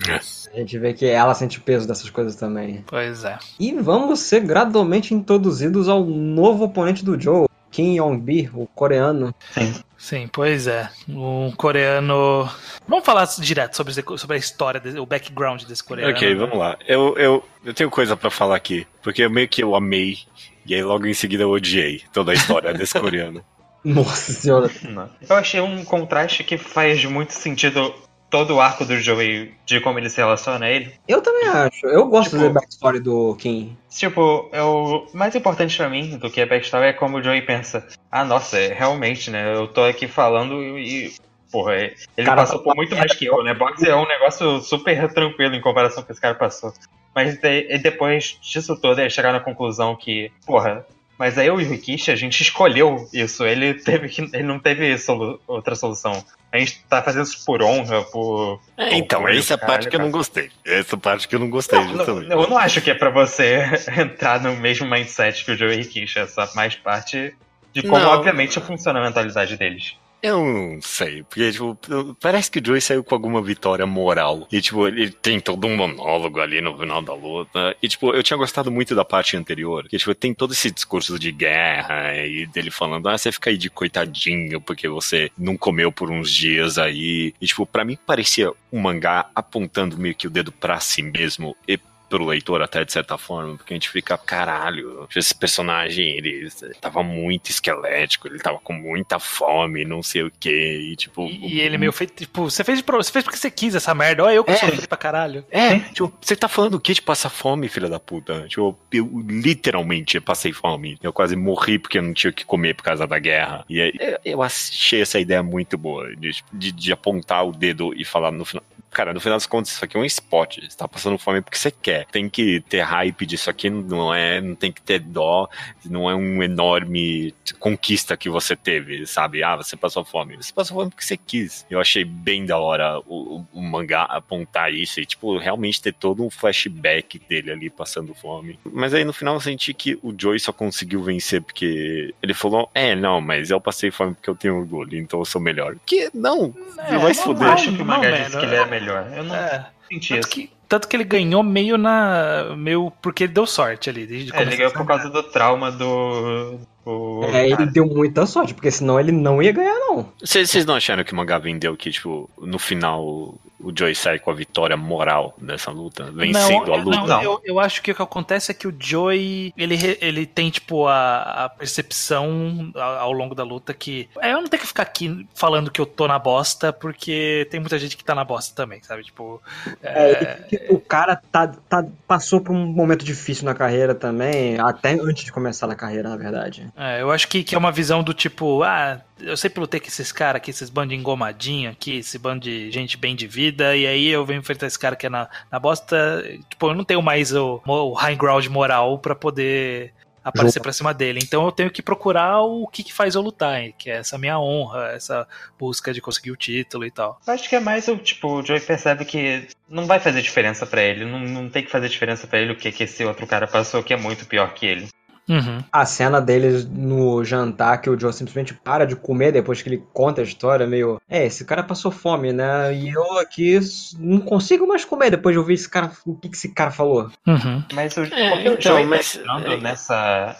A 0.52 0.58
gente 0.58 0.78
vê 0.78 0.94
que 0.94 1.04
ela 1.04 1.34
sente 1.34 1.58
o 1.58 1.60
peso 1.62 1.86
dessas 1.86 2.08
coisas 2.08 2.34
também. 2.34 2.82
Pois 2.86 3.24
é. 3.24 3.38
E 3.60 3.74
vamos 3.74 4.20
ser 4.20 4.40
gradualmente 4.40 5.12
introduzidos 5.12 5.88
ao 5.88 6.04
novo 6.04 6.64
oponente 6.64 7.04
do 7.04 7.20
Joe, 7.20 7.45
Kim 7.76 7.96
Yong-bi, 7.96 8.48
o 8.54 8.66
coreano. 8.66 9.34
Sim. 9.50 9.74
Sim, 9.98 10.30
pois 10.32 10.66
é. 10.66 10.88
Um 11.06 11.52
coreano. 11.52 12.48
Vamos 12.88 13.04
falar 13.04 13.28
direto 13.38 13.76
sobre, 13.76 13.92
sobre 14.16 14.36
a 14.36 14.38
história, 14.38 14.80
o 14.98 15.04
background 15.04 15.62
desse 15.64 15.84
coreano. 15.84 16.10
Ok, 16.10 16.34
vamos 16.36 16.56
lá. 16.56 16.78
Eu, 16.88 17.14
eu, 17.18 17.44
eu 17.62 17.74
tenho 17.74 17.90
coisa 17.90 18.16
pra 18.16 18.30
falar 18.30 18.56
aqui. 18.56 18.86
Porque 19.02 19.20
eu 19.20 19.30
meio 19.30 19.46
que 19.46 19.62
eu 19.62 19.76
amei. 19.76 20.16
E 20.64 20.74
aí 20.74 20.82
logo 20.82 21.06
em 21.06 21.12
seguida 21.12 21.42
eu 21.42 21.50
odiei 21.50 22.00
toda 22.14 22.32
a 22.32 22.34
história 22.34 22.72
desse 22.72 22.94
coreano. 22.98 23.44
Nossa 23.84 24.32
senhora. 24.32 24.70
Não. 24.88 25.10
Eu 25.28 25.36
achei 25.36 25.60
um 25.60 25.84
contraste 25.84 26.44
que 26.44 26.56
faz 26.56 27.04
muito 27.04 27.34
sentido 27.34 27.94
todo 28.30 28.56
o 28.56 28.60
arco 28.60 28.84
do 28.84 28.96
Joey, 28.98 29.54
de 29.64 29.80
como 29.80 29.98
ele 29.98 30.10
se 30.10 30.16
relaciona 30.18 30.66
a 30.66 30.70
ele. 30.70 30.92
Eu 31.06 31.22
também 31.22 31.46
acho. 31.48 31.86
Eu 31.86 32.06
gosto 32.08 32.30
Tipo- 32.30 32.42
da 32.44 32.50
backstory 32.50 33.00
do 33.00 33.34
Kim. 33.36 33.76
Tipo, 33.90 34.48
é 34.52 34.62
o 34.62 35.06
mais 35.14 35.34
importante 35.34 35.76
pra 35.76 35.88
mim 35.88 36.16
do 36.18 36.30
que 36.30 36.40
a 36.40 36.46
backstory 36.46 36.86
é 36.86 36.92
como 36.92 37.18
o 37.18 37.22
Joey 37.22 37.42
pensa. 37.42 37.86
Ah, 38.10 38.24
nossa, 38.24 38.58
é, 38.58 38.72
realmente, 38.74 39.30
né? 39.30 39.54
Eu 39.54 39.68
tô 39.68 39.82
aqui 39.84 40.06
falando 40.08 40.60
e. 40.78 41.14
Porra, 41.52 41.74
é- 41.76 41.94
ele 42.16 42.26
Cara, 42.26 42.42
passou 42.42 42.58
por 42.58 42.74
muito 42.74 42.96
mais 42.96 43.14
que 43.14 43.24
eu, 43.26 43.42
né? 43.44 43.54
Boxe 43.54 43.88
é 43.88 43.94
um 43.94 44.06
negócio 44.06 44.60
super 44.60 45.08
tranquilo 45.14 45.54
em 45.54 45.60
comparação 45.60 45.98
com 45.98 46.02
o 46.02 46.06
que 46.06 46.12
esse 46.12 46.20
cara 46.20 46.34
passou. 46.34 46.72
Mas 47.14 47.38
de- 47.40 47.72
e 47.72 47.78
depois 47.78 48.36
disso 48.42 48.78
tudo, 48.78 49.00
ele 49.00 49.08
chegar 49.08 49.32
na 49.32 49.40
conclusão 49.40 49.96
que, 49.96 50.30
porra, 50.44 50.84
mas 51.18 51.38
aí 51.38 51.46
eu 51.46 51.60
e 51.60 51.64
o 51.64 51.68
Rikishi, 51.68 52.10
a 52.10 52.16
gente 52.16 52.40
escolheu 52.42 53.08
isso. 53.12 53.44
Ele 53.44 53.74
teve 53.74 54.08
que. 54.08 54.22
Ele 54.22 54.42
não 54.42 54.58
teve 54.58 54.96
solu- 54.98 55.40
outra 55.46 55.74
solução. 55.74 56.24
A 56.52 56.58
gente 56.58 56.82
tá 56.88 57.02
fazendo 57.02 57.24
isso 57.24 57.44
por 57.44 57.62
honra, 57.62 58.02
por. 58.04 58.60
É, 58.76 58.94
então, 58.96 59.20
por 59.22 59.30
essa 59.34 59.54
é 59.54 59.56
a 59.56 59.58
caralho, 59.58 59.78
parte 59.78 59.88
que 59.90 59.96
eu 59.96 60.00
não 60.00 60.06
cara. 60.06 60.18
gostei. 60.18 60.50
Essa 60.64 60.96
parte 60.96 61.28
que 61.28 61.34
eu 61.34 61.38
não 61.40 61.50
gostei, 61.50 61.78
Não, 61.78 61.88
justamente. 61.96 62.28
não, 62.28 62.42
eu 62.42 62.48
não 62.48 62.56
acho 62.58 62.80
que 62.80 62.90
é 62.90 62.94
pra 62.94 63.10
você 63.10 63.62
entrar 63.98 64.40
no 64.40 64.56
mesmo 64.56 64.88
mindset 64.88 65.44
que 65.44 65.52
o 65.52 65.56
Joey 65.56 65.76
Rikishi, 65.78 66.18
é 66.18 66.26
só 66.26 66.48
mais 66.54 66.74
parte 66.76 67.34
de 67.72 67.82
como, 67.82 67.98
Não. 67.98 68.10
obviamente, 68.10 68.58
funciona 68.60 69.00
a 69.00 69.02
mentalidade 69.02 69.56
deles. 69.56 69.96
Eu 70.22 70.44
não 70.44 70.80
sei, 70.82 71.22
porque, 71.22 71.52
tipo, 71.52 71.78
parece 72.20 72.50
que 72.50 72.58
o 72.58 72.64
Joey 72.64 72.80
saiu 72.80 73.04
com 73.04 73.14
alguma 73.14 73.40
vitória 73.40 73.86
moral. 73.86 74.48
E, 74.50 74.60
tipo, 74.60 74.88
ele 74.88 75.10
tem 75.10 75.38
todo 75.38 75.66
um 75.66 75.76
monólogo 75.76 76.40
ali 76.40 76.60
no 76.60 76.76
final 76.76 77.00
da 77.00 77.14
luta. 77.14 77.76
E, 77.82 77.88
tipo, 77.88 78.12
eu 78.12 78.22
tinha 78.22 78.36
gostado 78.36 78.70
muito 78.70 78.94
da 78.94 79.04
parte 79.04 79.36
anterior, 79.36 79.86
que, 79.88 79.98
tipo, 79.98 80.14
tem 80.14 80.34
todo 80.34 80.52
esse 80.52 80.70
discurso 80.70 81.18
de 81.18 81.30
guerra 81.30 82.16
e 82.26 82.46
dele 82.46 82.70
falando, 82.70 83.08
ah, 83.08 83.16
você 83.16 83.30
fica 83.30 83.50
aí 83.50 83.56
de 83.56 83.70
coitadinho 83.70 84.60
porque 84.60 84.88
você 84.88 85.30
não 85.38 85.56
comeu 85.56 85.92
por 85.92 86.10
uns 86.10 86.30
dias 86.30 86.78
aí. 86.78 87.32
E, 87.40 87.46
tipo, 87.46 87.64
pra 87.66 87.84
mim 87.84 87.96
parecia 88.06 88.50
um 88.72 88.80
mangá 88.80 89.30
apontando 89.34 89.98
meio 89.98 90.14
que 90.14 90.26
o 90.26 90.30
dedo 90.30 90.50
pra 90.50 90.80
si 90.80 91.02
mesmo 91.02 91.56
e 91.68 91.78
pro 92.08 92.24
leitor 92.24 92.62
até 92.62 92.84
de 92.84 92.92
certa 92.92 93.18
forma, 93.18 93.56
porque 93.56 93.72
a 93.72 93.76
gente 93.76 93.88
fica, 93.88 94.16
caralho, 94.16 95.08
esse 95.14 95.34
personagem, 95.34 96.16
ele 96.16 96.48
tava 96.80 97.02
muito 97.02 97.50
esquelético, 97.50 98.28
ele 98.28 98.38
tava 98.38 98.58
com 98.58 98.72
muita 98.72 99.18
fome, 99.18 99.84
não 99.84 100.02
sei 100.02 100.22
o 100.22 100.30
que, 100.38 100.50
e 100.92 100.96
tipo... 100.96 101.26
E, 101.26 101.54
e 101.56 101.60
ele 101.60 101.78
meio 101.78 101.92
feito, 101.92 102.14
tipo, 102.14 102.44
você 102.50 102.62
fez, 102.62 102.80
você 102.82 103.12
fez 103.12 103.24
porque 103.24 103.36
você 103.38 103.50
quis 103.50 103.74
essa 103.74 103.94
merda, 103.94 104.24
olha 104.24 104.34
eu 104.34 104.44
que 104.44 104.52
É. 104.52 104.56
sofri 104.56 104.86
pra 104.86 104.96
caralho. 104.96 105.44
É, 105.50 105.78
tipo, 105.80 106.12
você 106.20 106.36
tá 106.36 106.48
falando 106.48 106.74
o 106.74 106.80
que 106.80 106.94
de 106.94 107.02
passar 107.02 107.28
fome, 107.30 107.68
filha 107.68 107.88
da 107.88 107.98
puta? 107.98 108.46
Tipo, 108.48 108.78
eu 108.92 109.10
literalmente 109.28 110.20
passei 110.20 110.52
fome. 110.52 110.98
Eu 111.02 111.12
quase 111.12 111.34
morri 111.36 111.78
porque 111.78 111.98
eu 111.98 112.02
não 112.02 112.12
tinha 112.12 112.30
o 112.30 112.34
que 112.34 112.44
comer 112.44 112.74
por 112.74 112.82
causa 112.82 113.06
da 113.06 113.18
guerra. 113.18 113.64
E 113.68 113.80
aí, 113.80 113.92
eu- 113.98 114.18
eu 114.24 114.42
achei 114.42 115.00
essa 115.00 115.18
ideia 115.18 115.42
muito 115.42 115.76
boa, 115.78 116.14
de, 116.16 116.30
de, 116.52 116.72
de 116.72 116.92
apontar 116.92 117.46
o 117.46 117.52
dedo 117.52 117.92
e 117.94 118.04
falar 118.04 118.30
no 118.30 118.44
final. 118.44 118.64
Cara, 118.96 119.12
no 119.12 119.20
final 119.20 119.36
das 119.36 119.44
contas, 119.46 119.72
isso 119.72 119.84
aqui 119.84 119.94
é 119.94 120.00
um 120.00 120.04
spot. 120.06 120.56
Você 120.58 120.74
tá 120.74 120.88
passando 120.88 121.18
fome 121.18 121.42
porque 121.42 121.58
você 121.58 121.70
quer. 121.70 122.06
Tem 122.06 122.30
que 122.30 122.62
ter 122.66 122.80
hype 122.80 123.26
disso 123.26 123.50
aqui, 123.50 123.68
não 123.68 124.14
é. 124.14 124.40
Não 124.40 124.54
tem 124.54 124.72
que 124.72 124.80
ter 124.80 124.98
dó. 125.00 125.46
Não 125.84 126.08
é 126.10 126.14
um 126.14 126.42
enorme 126.42 127.34
conquista 127.58 128.16
que 128.16 128.30
você 128.30 128.56
teve, 128.56 129.04
sabe? 129.06 129.42
Ah, 129.42 129.54
você 129.56 129.76
passou 129.76 130.02
fome. 130.02 130.36
Você 130.36 130.50
passou 130.50 130.78
fome 130.78 130.88
porque 130.90 131.04
você 131.04 131.16
quis. 131.16 131.66
Eu 131.68 131.78
achei 131.78 132.04
bem 132.06 132.46
da 132.46 132.56
hora 132.58 132.98
o, 133.06 133.36
o- 133.40 133.46
o 133.52 133.60
mangá 133.62 134.04
apontar 134.04 134.72
isso 134.72 134.98
e, 134.98 135.04
tipo, 135.04 135.36
realmente 135.36 135.82
ter 135.82 135.92
todo 135.92 136.24
um 136.24 136.30
flashback 136.30 137.18
dele 137.28 137.50
ali 137.52 137.68
passando 137.68 138.14
fome. 138.14 138.58
Mas 138.64 138.94
aí 138.94 139.04
no 139.04 139.12
final 139.12 139.34
eu 139.34 139.40
senti 139.40 139.74
que 139.74 139.98
o 140.02 140.14
Joey 140.18 140.40
só 140.40 140.52
conseguiu 140.52 141.02
vencer 141.02 141.42
porque 141.42 142.14
ele 142.22 142.32
falou: 142.32 142.70
É, 142.74 142.94
não, 142.94 143.20
mas 143.20 143.50
eu 143.50 143.60
passei 143.60 143.90
fome 143.90 144.14
porque 144.14 144.30
eu 144.30 144.34
tenho 144.34 144.56
orgulho, 144.56 144.96
então 144.98 145.20
eu 145.20 145.24
sou 145.26 145.40
melhor. 145.40 145.76
Que 145.84 146.08
não, 146.14 146.54
É, 146.78 146.96
vai 146.96 146.98
não 146.98 147.14
se 147.14 147.20
Eu 147.20 147.24
fuder. 147.26 147.42
não, 147.46 147.52
acho 147.52 147.72
que 147.76 147.82
o 147.82 147.84
mangá 147.84 148.10
disse 148.10 148.38
que 148.38 148.44
ele 148.46 148.54
é 148.56 148.64
melhor. 148.64 148.85
Eu 148.92 149.24
não 149.24 149.34
É, 149.34 149.66
senti 149.90 150.08
tanto 150.14 150.20
isso. 150.20 150.28
que, 150.28 150.50
tanto 150.68 150.88
que 150.88 150.96
ele 150.96 151.04
ganhou 151.04 151.42
meio 151.42 151.76
na. 151.78 152.54
meio 152.56 152.92
porque 153.02 153.24
ele 153.24 153.32
deu 153.32 153.46
sorte 153.46 153.88
ali. 153.90 154.06
Desde 154.06 154.34
É, 154.34 154.42
ele 154.42 154.56
ganhou 154.56 154.72
por 154.72 154.86
causa 154.86 155.08
do 155.10 155.22
trauma 155.22 155.70
do. 155.70 156.58
do 156.84 157.20
É, 157.32 157.48
ele 157.48 157.66
deu 157.66 157.86
muita 157.86 158.26
sorte, 158.26 158.54
porque 158.54 158.70
senão 158.70 158.98
ele 158.98 159.12
não 159.12 159.42
ia 159.42 159.52
ganhar, 159.52 159.74
não. 159.78 160.12
Vocês 160.22 160.50
vocês 160.50 160.64
não 160.66 160.74
acharam 160.76 161.04
que 161.04 161.12
o 161.12 161.16
mangá 161.16 161.38
vendeu 161.38 161.76
que, 161.76 161.90
tipo, 161.90 162.28
no 162.38 162.58
final 162.58 163.34
o 163.58 163.72
Joey 163.76 163.94
sai 163.94 164.18
com 164.18 164.30
a 164.30 164.34
vitória 164.34 164.76
moral 164.76 165.34
dessa 165.40 165.70
luta, 165.70 166.10
vencendo 166.12 166.72
a 166.72 166.76
eu- 166.76 166.82
luta? 166.82 166.96
Não, 166.96 167.06
Não. 167.06 167.22
Eu, 167.22 167.40
eu 167.44 167.60
acho 167.60 167.82
que 167.82 167.90
o 167.90 167.94
que 167.94 168.02
acontece 168.02 168.50
é 168.50 168.54
que 168.54 168.68
o 168.68 168.74
Joey, 168.78 169.52
ele, 169.56 169.78
ele 170.00 170.26
tem, 170.26 170.50
tipo, 170.50 170.86
a, 170.86 171.44
a 171.44 171.48
percepção 171.48 172.70
ao, 172.74 173.12
longo 173.12 173.34
da 173.34 173.42
luta 173.42 173.72
que. 173.72 174.08
É, 174.20 174.32
eu 174.32 174.40
não 174.40 174.48
tenho 174.48 174.60
que 174.60 174.66
ficar 174.66 174.82
aqui 174.82 175.26
falando 175.34 175.70
que 175.70 175.80
eu 175.80 175.86
tô 175.86 176.06
na 176.06 176.18
bosta, 176.18 176.72
porque 176.72 177.46
tem 177.50 177.60
muita 177.60 177.78
gente 177.78 177.96
que 177.96 178.04
tá 178.04 178.14
na 178.14 178.24
bosta 178.24 178.54
também, 178.54 178.82
sabe? 178.82 179.04
Tipo. 179.04 179.40
É, 179.82 180.10
é, 180.10 180.66
o 180.70 180.78
cara 180.78 181.16
tá, 181.30 181.48
tá- 181.48 181.86
passou 182.06 182.40
por 182.40 182.52
um 182.54 182.66
momento 182.66 183.04
difícil 183.04 183.44
na 183.44 183.54
carreira 183.54 183.94
também, 183.94 184.58
até 184.60 184.92
antes 184.92 185.24
de 185.24 185.32
começar 185.32 185.66
na 185.66 185.74
carreira, 185.74 186.08
na 186.10 186.16
verdade. 186.16 186.70
É, 186.76 187.00
eu 187.00 187.10
acho 187.10 187.26
que, 187.28 187.42
que 187.42 187.54
é 187.54 187.58
uma 187.58 187.72
visão 187.72 188.02
do 188.02 188.12
tipo, 188.12 188.62
ah, 188.62 189.00
eu 189.20 189.36
sempre 189.36 189.60
lutei 189.60 189.80
com 189.80 189.86
esses 189.86 190.12
caras 190.12 190.40
aqui, 190.40 190.50
esses 190.50 190.70
bandos 190.70 190.90
de 190.90 190.96
engomadinho 190.96 191.70
aqui, 191.70 191.98
esse 191.98 192.18
bando 192.18 192.40
de 192.40 192.70
gente 192.70 192.96
bem 192.96 193.16
de 193.16 193.26
vida, 193.26 193.76
e 193.76 193.86
aí 193.86 194.08
eu 194.08 194.24
venho 194.24 194.40
enfrentar 194.40 194.66
esse 194.66 194.78
cara 194.78 194.96
que 194.96 195.06
é 195.06 195.10
na, 195.10 195.28
na 195.50 195.58
bosta, 195.58 196.22
tipo, 196.48 196.68
eu 196.68 196.74
não 196.74 196.84
tenho 196.84 197.02
mais 197.02 197.32
o, 197.32 197.60
o 197.66 197.92
high 197.94 198.16
ground 198.16 198.46
moral 198.46 198.98
pra 198.98 199.14
poder 199.14 199.92
aparecer 200.26 200.60
pra 200.60 200.72
cima 200.72 200.92
dele. 200.92 201.20
Então 201.22 201.44
eu 201.44 201.52
tenho 201.52 201.70
que 201.70 201.80
procurar 201.80 202.42
o 202.42 202.66
que, 202.66 202.82
que 202.82 202.92
faz 202.92 203.14
eu 203.14 203.22
lutar, 203.22 203.60
hein, 203.60 203.74
que 203.78 203.88
é 203.88 203.98
essa 203.98 204.18
minha 204.18 204.38
honra, 204.40 204.88
essa 204.88 205.26
busca 205.56 205.94
de 205.94 206.00
conseguir 206.00 206.32
o 206.32 206.36
título 206.36 206.84
e 206.84 206.90
tal. 206.90 207.20
Eu 207.24 207.32
acho 207.32 207.48
que 207.48 207.54
é 207.54 207.60
mais 207.60 207.86
o 207.86 207.96
tipo, 207.96 208.40
o 208.40 208.44
Joey 208.44 208.60
percebe 208.60 209.04
que 209.04 209.46
não 209.68 209.86
vai 209.86 210.00
fazer 210.00 210.20
diferença 210.20 210.66
pra 210.66 210.82
ele. 210.82 211.04
Não, 211.04 211.20
não 211.20 211.48
tem 211.48 211.62
que 211.62 211.70
fazer 211.70 211.88
diferença 211.88 212.26
pra 212.26 212.40
ele 212.40 212.52
o 212.52 212.56
que, 212.56 212.72
que 212.72 212.82
esse 212.82 213.04
outro 213.04 213.26
cara 213.26 213.46
passou, 213.46 213.84
que 213.84 213.94
é 213.94 213.96
muito 213.96 214.26
pior 214.26 214.52
que 214.52 214.66
ele. 214.66 214.88
Uhum. 215.28 215.58
A 215.72 215.84
cena 215.84 216.20
deles 216.20 216.64
no 216.68 217.24
jantar, 217.24 217.80
que 217.80 217.90
o 217.90 217.98
Joe 217.98 218.12
simplesmente 218.12 218.54
para 218.54 218.84
de 218.86 218.94
comer 218.94 219.32
depois 219.32 219.60
que 219.60 219.68
ele 219.68 219.82
conta 219.92 220.20
a 220.20 220.24
história, 220.24 220.66
meio. 220.66 221.00
É, 221.08 221.26
esse 221.26 221.44
cara 221.44 221.62
passou 221.62 221.90
fome, 221.90 222.32
né? 222.32 222.72
E 222.74 222.88
eu 222.92 223.18
aqui 223.18 223.58
não 223.98 224.20
consigo 224.20 224.66
mais 224.66 224.84
comer 224.84 225.10
depois 225.10 225.34
de 225.34 225.38
ouvir 225.38 225.54
esse 225.54 225.68
cara. 225.68 225.90
O 226.06 226.14
que, 226.14 226.28
que 226.28 226.36
esse 226.36 226.52
cara 226.54 226.70
falou? 226.70 227.10
Uhum. 227.26 227.64
Mas 227.72 227.96
o, 227.96 228.04
É, 228.04 228.34
o 228.34 228.40
então, 228.52 228.60
Joey 228.60 228.86
mas- 228.86 229.12
tá 229.14 229.20
entrando 229.38 229.52
é. 229.52 229.56
nessa. 229.60 230.36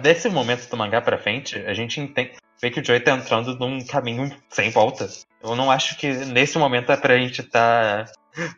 Desse 0.00 0.28
momento 0.28 0.68
do 0.70 0.76
mangá 0.76 1.00
pra 1.00 1.18
frente, 1.18 1.58
a 1.66 1.74
gente 1.74 2.00
entende, 2.00 2.32
vê 2.62 2.70
que 2.70 2.78
o 2.80 2.84
Joey 2.84 3.00
tá 3.00 3.12
entrando 3.12 3.58
num 3.58 3.84
caminho 3.84 4.30
sem 4.48 4.70
volta. 4.70 5.08
Eu 5.42 5.56
não 5.56 5.70
acho 5.70 5.96
que 5.98 6.06
nesse 6.26 6.56
momento 6.58 6.92
é 6.92 6.96
pra 6.96 7.18
gente 7.18 7.42
tá 7.42 8.04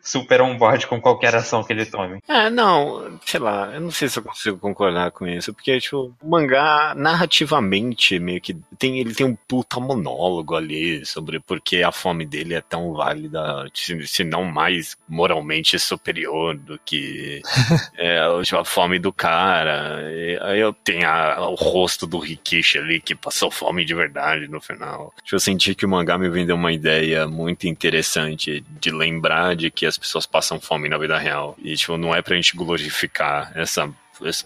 super 0.01 0.41
on 0.41 0.57
board 0.57 0.87
com 0.87 0.99
qualquer 1.01 1.35
ação 1.35 1.63
que 1.63 1.73
ele 1.73 1.85
tome. 1.85 2.19
É, 2.27 2.49
não, 2.49 3.19
sei 3.25 3.39
lá, 3.39 3.71
eu 3.73 3.81
não 3.81 3.91
sei 3.91 4.07
se 4.09 4.19
eu 4.19 4.23
consigo 4.23 4.57
concordar 4.57 5.11
com 5.11 5.25
isso, 5.27 5.53
porque, 5.53 5.79
tipo, 5.79 6.13
o 6.21 6.29
mangá, 6.29 6.93
narrativamente, 6.95 8.19
meio 8.19 8.41
que 8.41 8.55
tem, 8.77 8.99
ele 8.99 9.13
tem 9.13 9.25
um 9.25 9.35
puta 9.47 9.79
monólogo 9.79 10.55
ali 10.55 11.05
sobre 11.05 11.39
por 11.39 11.61
que 11.61 11.83
a 11.83 11.91
fome 11.91 12.25
dele 12.25 12.53
é 12.55 12.61
tão 12.61 12.93
válida, 12.93 13.65
se, 13.73 14.05
se 14.07 14.23
não 14.23 14.43
mais 14.43 14.97
moralmente 15.07 15.77
superior 15.79 16.55
do 16.57 16.79
que 16.83 17.41
é, 17.97 18.19
tipo, 18.43 18.57
a 18.57 18.65
fome 18.65 18.99
do 18.99 19.11
cara. 19.13 20.01
E 20.11 20.37
aí 20.41 20.59
eu 20.59 20.73
tenho 20.73 21.07
a- 21.07 21.49
o 21.49 21.55
rosto 21.55 22.05
do 22.05 22.19
Rikishi 22.19 22.77
ali, 22.77 22.99
que 22.99 23.15
passou 23.15 23.49
fome 23.51 23.85
de 23.85 23.93
verdade 23.95 24.47
no 24.47 24.59
final. 24.61 25.13
Tipo, 25.23 25.35
eu 25.35 25.39
senti 25.39 25.73
que 25.75 25.85
o 25.85 25.89
mangá 25.89 26.17
me 26.17 26.29
vendeu 26.29 26.55
uma 26.55 26.71
ideia 26.73 27.27
muito 27.27 27.67
interessante 27.67 28.63
de 28.79 28.91
lembrar 28.91 29.55
de 29.55 29.68
que 29.71 29.85
as 29.85 29.97
pessoas 29.97 30.25
passam 30.25 30.59
fome 30.59 30.89
na 30.89 30.97
vida 30.97 31.17
real. 31.17 31.55
E, 31.61 31.75
tipo, 31.75 31.97
não 31.97 32.13
é 32.13 32.21
pra 32.21 32.35
gente 32.35 32.55
glorificar 32.55 33.51
essa 33.55 33.89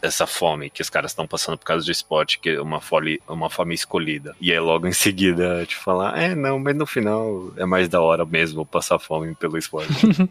essa 0.02 0.28
fome 0.28 0.70
que 0.70 0.82
os 0.82 0.90
caras 0.90 1.12
estão 1.12 1.26
passando 1.26 1.58
por 1.58 1.66
causa 1.66 1.86
do 1.86 1.92
esporte, 1.92 2.40
que 2.40 2.52
é 2.52 2.62
uma 2.62 2.80
fome, 2.80 3.20
uma 3.28 3.50
fome 3.50 3.74
escolhida. 3.74 4.36
E 4.40 4.52
aí 4.52 4.60
logo 4.60 4.88
em 4.88 4.94
seguida 4.94 5.66
te 5.66 5.76
falar, 5.76 6.16
é, 6.16 6.36
não, 6.36 6.60
mas 6.60 6.76
no 6.76 6.86
final 6.86 7.52
é 7.58 7.66
mais 7.66 7.90
da 7.90 8.02
hora 8.02 8.26
mesmo 8.26 8.66
passar 8.66 9.00
fome 9.00 9.34
pelo 9.36 9.58
esporte. 9.58 9.94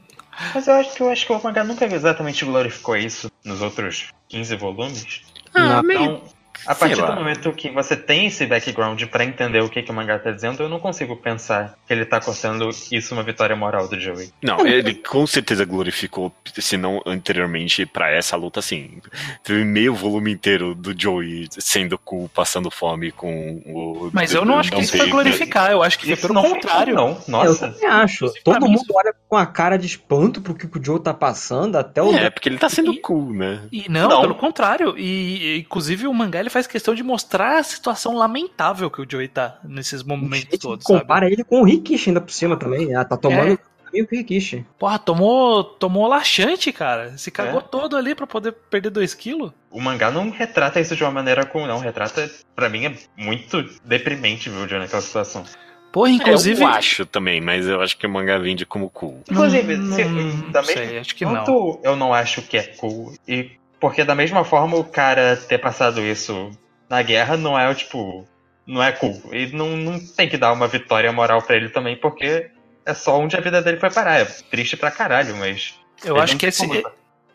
Mas 0.54 0.66
eu 0.66 0.72
acho 0.74 0.94
que 0.94 1.02
eu 1.02 1.10
acho 1.10 1.26
que 1.26 1.32
o 1.32 1.42
mangá 1.42 1.62
nunca 1.62 1.84
exatamente 1.84 2.42
glorificou 2.42 2.96
isso 2.96 3.30
nos 3.44 3.60
outros 3.60 4.10
15 4.30 4.56
volumes. 4.56 5.20
Ah, 5.52 5.74
Não. 5.74 5.82
meio 5.82 6.00
Então, 6.00 6.22
A 6.66 6.74
partir 6.74 6.96
do 6.96 7.12
momento 7.12 7.52
que 7.52 7.70
você 7.70 7.96
tem 7.96 8.26
esse 8.26 8.46
background 8.46 9.02
pra 9.04 9.24
entender 9.24 9.60
o 9.60 9.68
que, 9.68 9.82
que 9.82 9.90
o 9.90 9.94
mangá 9.94 10.18
tá 10.18 10.30
dizendo, 10.30 10.62
eu 10.62 10.68
não 10.68 10.78
consigo 10.78 11.16
pensar 11.16 11.74
que 11.86 11.92
ele 11.92 12.04
tá 12.04 12.20
considerando 12.20 12.70
isso 12.90 13.14
uma 13.14 13.22
vitória 13.22 13.54
moral 13.56 13.88
do 13.88 13.98
Joey. 13.98 14.30
Não, 14.42 14.66
ele 14.66 14.94
com 14.94 15.26
certeza 15.26 15.64
glorificou, 15.64 16.32
se 16.54 16.76
não 16.76 17.02
anteriormente, 17.06 17.86
pra 17.86 18.10
essa 18.10 18.36
luta, 18.36 18.60
assim. 18.60 19.00
Teve 19.42 19.64
meio 19.64 19.94
volume 19.94 20.32
inteiro 20.32 20.74
do 20.74 20.98
Joey 20.98 21.48
sendo 21.50 21.98
cool, 21.98 22.28
passando 22.28 22.70
fome 22.70 23.12
com 23.12 23.62
o. 23.66 24.10
Mas 24.12 24.32
eu 24.32 24.44
não 24.44 24.58
acho 24.58 24.70
que 24.70 24.80
isso 24.80 24.96
foi 24.96 25.08
glorificar, 25.08 25.70
eu 25.70 25.82
acho 25.82 25.98
que 25.98 26.06
foi 26.06 26.28
pelo 26.28 26.40
contrário. 26.40 26.94
não. 26.94 27.08
É, 27.08 27.46
eu 27.46 27.50
Nossa. 27.50 27.68
também 27.68 27.88
acho. 27.88 28.32
Todo 28.44 28.68
mundo 28.68 28.84
olha 28.94 29.14
com 29.28 29.36
a 29.36 29.46
cara 29.46 29.76
de 29.76 29.86
espanto 29.86 30.40
pro 30.40 30.54
que 30.54 30.66
o 30.66 30.84
Joe 30.84 31.00
tá 31.00 31.14
passando, 31.14 31.76
até 31.76 32.02
o. 32.02 32.14
É, 32.14 32.30
porque 32.30 32.48
ele 32.48 32.58
tá 32.58 32.68
sendo 32.68 32.98
cool, 33.00 33.32
né? 33.32 33.62
E 33.72 33.86
não, 33.88 34.20
pelo 34.20 34.34
contrário. 34.34 34.94
E, 34.96 35.56
e, 35.56 35.58
inclusive 35.60 36.06
o 36.06 36.14
mangá 36.14 36.40
ele 36.40 36.50
faz 36.52 36.66
questão 36.66 36.94
de 36.94 37.02
mostrar 37.02 37.58
a 37.58 37.62
situação 37.62 38.14
lamentável 38.14 38.90
que 38.90 39.00
o 39.02 39.06
Joey 39.10 39.28
tá 39.28 39.58
nesses 39.64 40.02
momentos 40.02 40.38
gente 40.38 40.58
todos, 40.58 40.84
sabe? 40.86 41.00
compara 41.00 41.26
ele 41.30 41.42
com 41.44 41.60
o 41.60 41.64
Rikishi 41.64 42.10
ainda 42.10 42.20
por 42.20 42.30
cima 42.32 42.56
também. 42.56 42.94
Ah, 42.94 43.04
tá 43.04 43.16
tomando 43.16 43.48
É. 43.48 43.52
o 43.54 43.84
caminho 43.86 44.06
que 44.06 44.14
o 44.14 44.18
Rikishi. 44.18 44.66
Porra, 44.78 44.98
tomou, 44.98 45.64
tomou 45.64 46.06
laxante, 46.06 46.70
cara. 46.72 47.16
Se 47.18 47.30
cagou 47.30 47.60
É. 47.60 47.62
todo 47.62 47.96
ali 47.96 48.14
pra 48.14 48.26
poder 48.26 48.52
perder 48.52 48.90
2 48.90 49.14
quilos. 49.14 49.50
O 49.70 49.80
mangá 49.80 50.10
não 50.10 50.30
retrata 50.30 50.78
isso 50.80 50.94
de 50.94 51.02
uma 51.02 51.10
maneira 51.10 51.44
cool, 51.46 51.66
não. 51.66 51.78
Retrata, 51.78 52.30
pra 52.54 52.68
mim, 52.68 52.86
é 52.86 52.94
muito 53.16 53.64
deprimente 53.84 54.48
ver 54.50 54.56
o 54.64 54.68
Joey 54.68 54.80
naquela 54.80 55.02
situação. 55.02 55.44
Porra, 55.92 56.08
inclusive. 56.08 56.62
Eu 56.62 56.68
acho 56.68 57.04
também, 57.04 57.38
mas 57.38 57.66
eu 57.66 57.80
acho 57.82 57.98
que 57.98 58.06
o 58.06 58.10
mangá 58.10 58.38
vende 58.38 58.64
como 58.64 58.88
cool. 58.88 59.20
Inclusive, 59.30 59.76
não, 59.76 59.94
se, 59.94 60.04
da 60.50 60.62
sei, 60.62 60.98
acho 60.98 61.14
que 61.14 61.22
não. 61.22 61.32
quanto 61.34 61.80
eu 61.84 61.94
não 61.96 62.14
acho 62.14 62.40
que 62.40 62.56
é 62.56 62.62
cool, 62.62 63.12
e 63.28 63.50
porque 63.82 64.04
da 64.04 64.14
mesma 64.14 64.44
forma 64.44 64.76
o 64.76 64.84
cara 64.84 65.36
ter 65.36 65.58
passado 65.58 66.00
isso 66.00 66.52
na 66.88 67.02
guerra 67.02 67.36
não 67.36 67.58
é, 67.58 67.74
tipo, 67.74 68.24
não 68.64 68.80
é 68.80 68.92
cool. 68.92 69.20
E 69.32 69.48
não, 69.48 69.76
não 69.76 69.98
tem 69.98 70.28
que 70.28 70.38
dar 70.38 70.52
uma 70.52 70.68
vitória 70.68 71.10
moral 71.10 71.42
pra 71.42 71.56
ele 71.56 71.68
também, 71.68 71.96
porque 71.96 72.48
é 72.86 72.94
só 72.94 73.18
onde 73.18 73.36
a 73.36 73.40
vida 73.40 73.60
dele 73.60 73.80
foi 73.80 73.90
parar. 73.90 74.20
É 74.20 74.24
triste 74.24 74.76
pra 74.76 74.92
caralho, 74.92 75.36
mas. 75.36 75.74
Eu 76.04 76.16
acho 76.16 76.36
que 76.36 76.46
esse, 76.46 76.64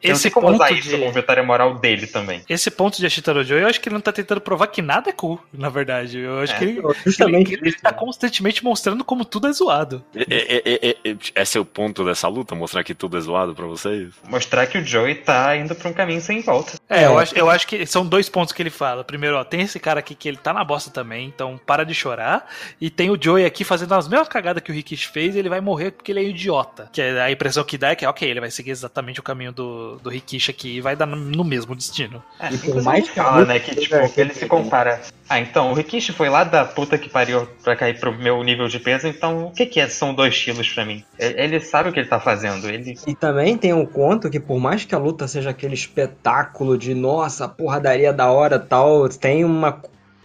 esse 0.01 0.29
como 0.29 0.47
ponto 0.47 0.55
usar 0.55 0.71
isso 0.71 0.89
de. 0.89 0.97
como 0.97 1.11
vitória 1.11 1.43
moral 1.43 1.75
dele 1.75 2.07
também. 2.07 2.41
Esse 2.47 2.69
ponto 2.71 2.97
de 2.97 3.05
Ashitaro 3.05 3.43
Joe, 3.43 3.61
eu 3.61 3.67
acho 3.67 3.79
que 3.81 3.89
ele 3.89 3.93
não 3.95 4.01
tá 4.01 4.11
tentando 4.11 4.41
provar 4.41 4.67
que 4.67 4.81
nada 4.81 5.09
é 5.09 5.13
cool, 5.13 5.39
na 5.53 5.69
verdade. 5.69 6.19
Eu 6.19 6.39
acho 6.39 6.53
É. 6.53 6.57
que 6.57 6.63
ele, 6.65 6.81
Justamente 7.05 7.53
ele, 7.53 7.61
ele 7.69 7.77
tá 7.77 7.91
constantemente 7.93 8.63
mostrando 8.63 9.03
como 9.03 9.23
tudo 9.25 9.47
é 9.47 9.51
zoado. 9.51 10.03
É- 10.15 10.23
é- 10.29 10.89
é- 10.89 10.97
é- 11.11 11.41
esse 11.41 11.57
é 11.57 11.61
o 11.61 11.65
ponto 11.65 12.03
dessa 12.05 12.27
luta? 12.27 12.55
Mostrar 12.55 12.83
que 12.83 12.93
tudo 12.93 13.17
é 13.17 13.21
zoado 13.21 13.53
pra 13.55 13.65
vocês? 13.65 14.13
Mostrar 14.27 14.67
que 14.67 14.77
o 14.77 14.85
Joey 14.85 15.15
tá 15.15 15.55
indo 15.55 15.73
pra 15.75 15.89
um 15.89 15.93
caminho 15.93 16.21
sem 16.21 16.41
volta. 16.41 16.73
É, 16.89 17.03
É. 17.03 17.05
eu 17.05 17.17
acho, 17.17 17.35
eu 17.37 17.49
acho 17.49 17.67
que 17.67 17.85
são 17.85 18.05
dois 18.05 18.27
pontos 18.29 18.53
que 18.53 18.61
ele 18.61 18.69
fala. 18.69 19.03
Primeiro, 19.03 19.37
ó, 19.37 19.43
tem 19.43 19.61
esse 19.61 19.79
cara 19.79 19.99
aqui 19.99 20.13
que 20.15 20.27
ele 20.27 20.37
tá 20.37 20.53
na 20.53 20.63
bosta 20.63 20.91
também, 20.91 21.27
então 21.27 21.59
para 21.65 21.83
de 21.83 21.93
chorar. 21.93 22.47
E 22.79 22.89
tem 22.89 23.09
o 23.09 23.17
Joey 23.21 23.45
aqui 23.45 23.63
fazendo 23.63 23.93
as 23.93 24.07
mesmas 24.07 24.27
cagadas 24.27 24.61
que 24.63 24.71
o 24.71 24.73
Rikishi 24.75 25.07
fez 25.07 25.35
e 25.35 25.39
ele 25.39 25.49
vai 25.49 25.61
morrer 25.61 25.91
porque 25.91 26.11
ele 26.11 26.19
é 26.19 26.23
idiota. 26.23 26.89
Que 26.91 27.01
é 27.01 27.21
a 27.21 27.31
impressão 27.31 27.63
que 27.63 27.77
dá 27.77 27.89
é 27.89 27.95
que, 27.95 28.05
ok, 28.05 28.29
ele 28.29 28.39
vai 28.39 28.51
seguir 28.51 28.71
exatamente 28.71 29.19
o 29.19 29.23
caminho 29.23 29.51
do, 29.51 29.86
do 29.95 30.09
Rikishi 30.09 30.51
aqui 30.51 30.81
vai 30.81 30.95
dar 30.95 31.05
no, 31.05 31.43
mesmo 31.43 31.75
destino. 31.75 32.21
É, 32.39 32.53
E 32.53 32.57
por 32.57 32.81
mais 32.83 33.07
fala, 33.09 33.45
né, 33.45 33.59
que 33.59 33.75
tipo, 33.75 33.95
ele 34.17 34.33
se 34.33 34.45
compara. 34.45 35.01
Ah, 35.29 35.39
então, 35.39 35.71
o 35.71 35.73
Rikishi 35.73 36.11
foi 36.11 36.29
lá 36.29 36.43
da 36.43 36.65
puta 36.65 36.97
que 36.97 37.09
pariu 37.09 37.47
pra 37.63 37.75
cair 37.75 37.99
pro 37.99 38.13
meu 38.13 38.43
nível 38.43 38.67
de 38.67 38.79
peso, 38.79 39.07
então 39.07 39.47
o 39.47 39.51
que 39.51 39.65
que 39.65 39.79
é? 39.79 39.87
São 39.87 40.13
dois 40.13 40.37
quilos 40.41 40.69
pra 40.69 40.85
mim. 40.85 41.03
Ele, 41.17 41.59
sabe 41.59 41.89
o 41.89 41.93
que 41.93 41.99
ele 41.99 42.07
tá 42.07 42.19
fazendo, 42.19 42.69
ele... 42.69 42.97
E 43.05 43.15
também 43.15 43.57
tem 43.57 43.73
um 43.73 43.85
conto 43.85 44.29
que, 44.29 44.39
por 44.39 44.59
mais 44.59 44.85
que 44.85 44.95
a 44.95 44.99
luta 44.99 45.27
seja 45.27 45.49
aquele 45.49 45.73
espetáculo 45.73 46.77
de 46.77 46.93
nossa, 46.93 47.47
porradaria 47.47 48.13
da 48.13 48.31
hora 48.31 48.59
tal, 48.59 49.07
tem 49.09 49.43
um 49.43 49.61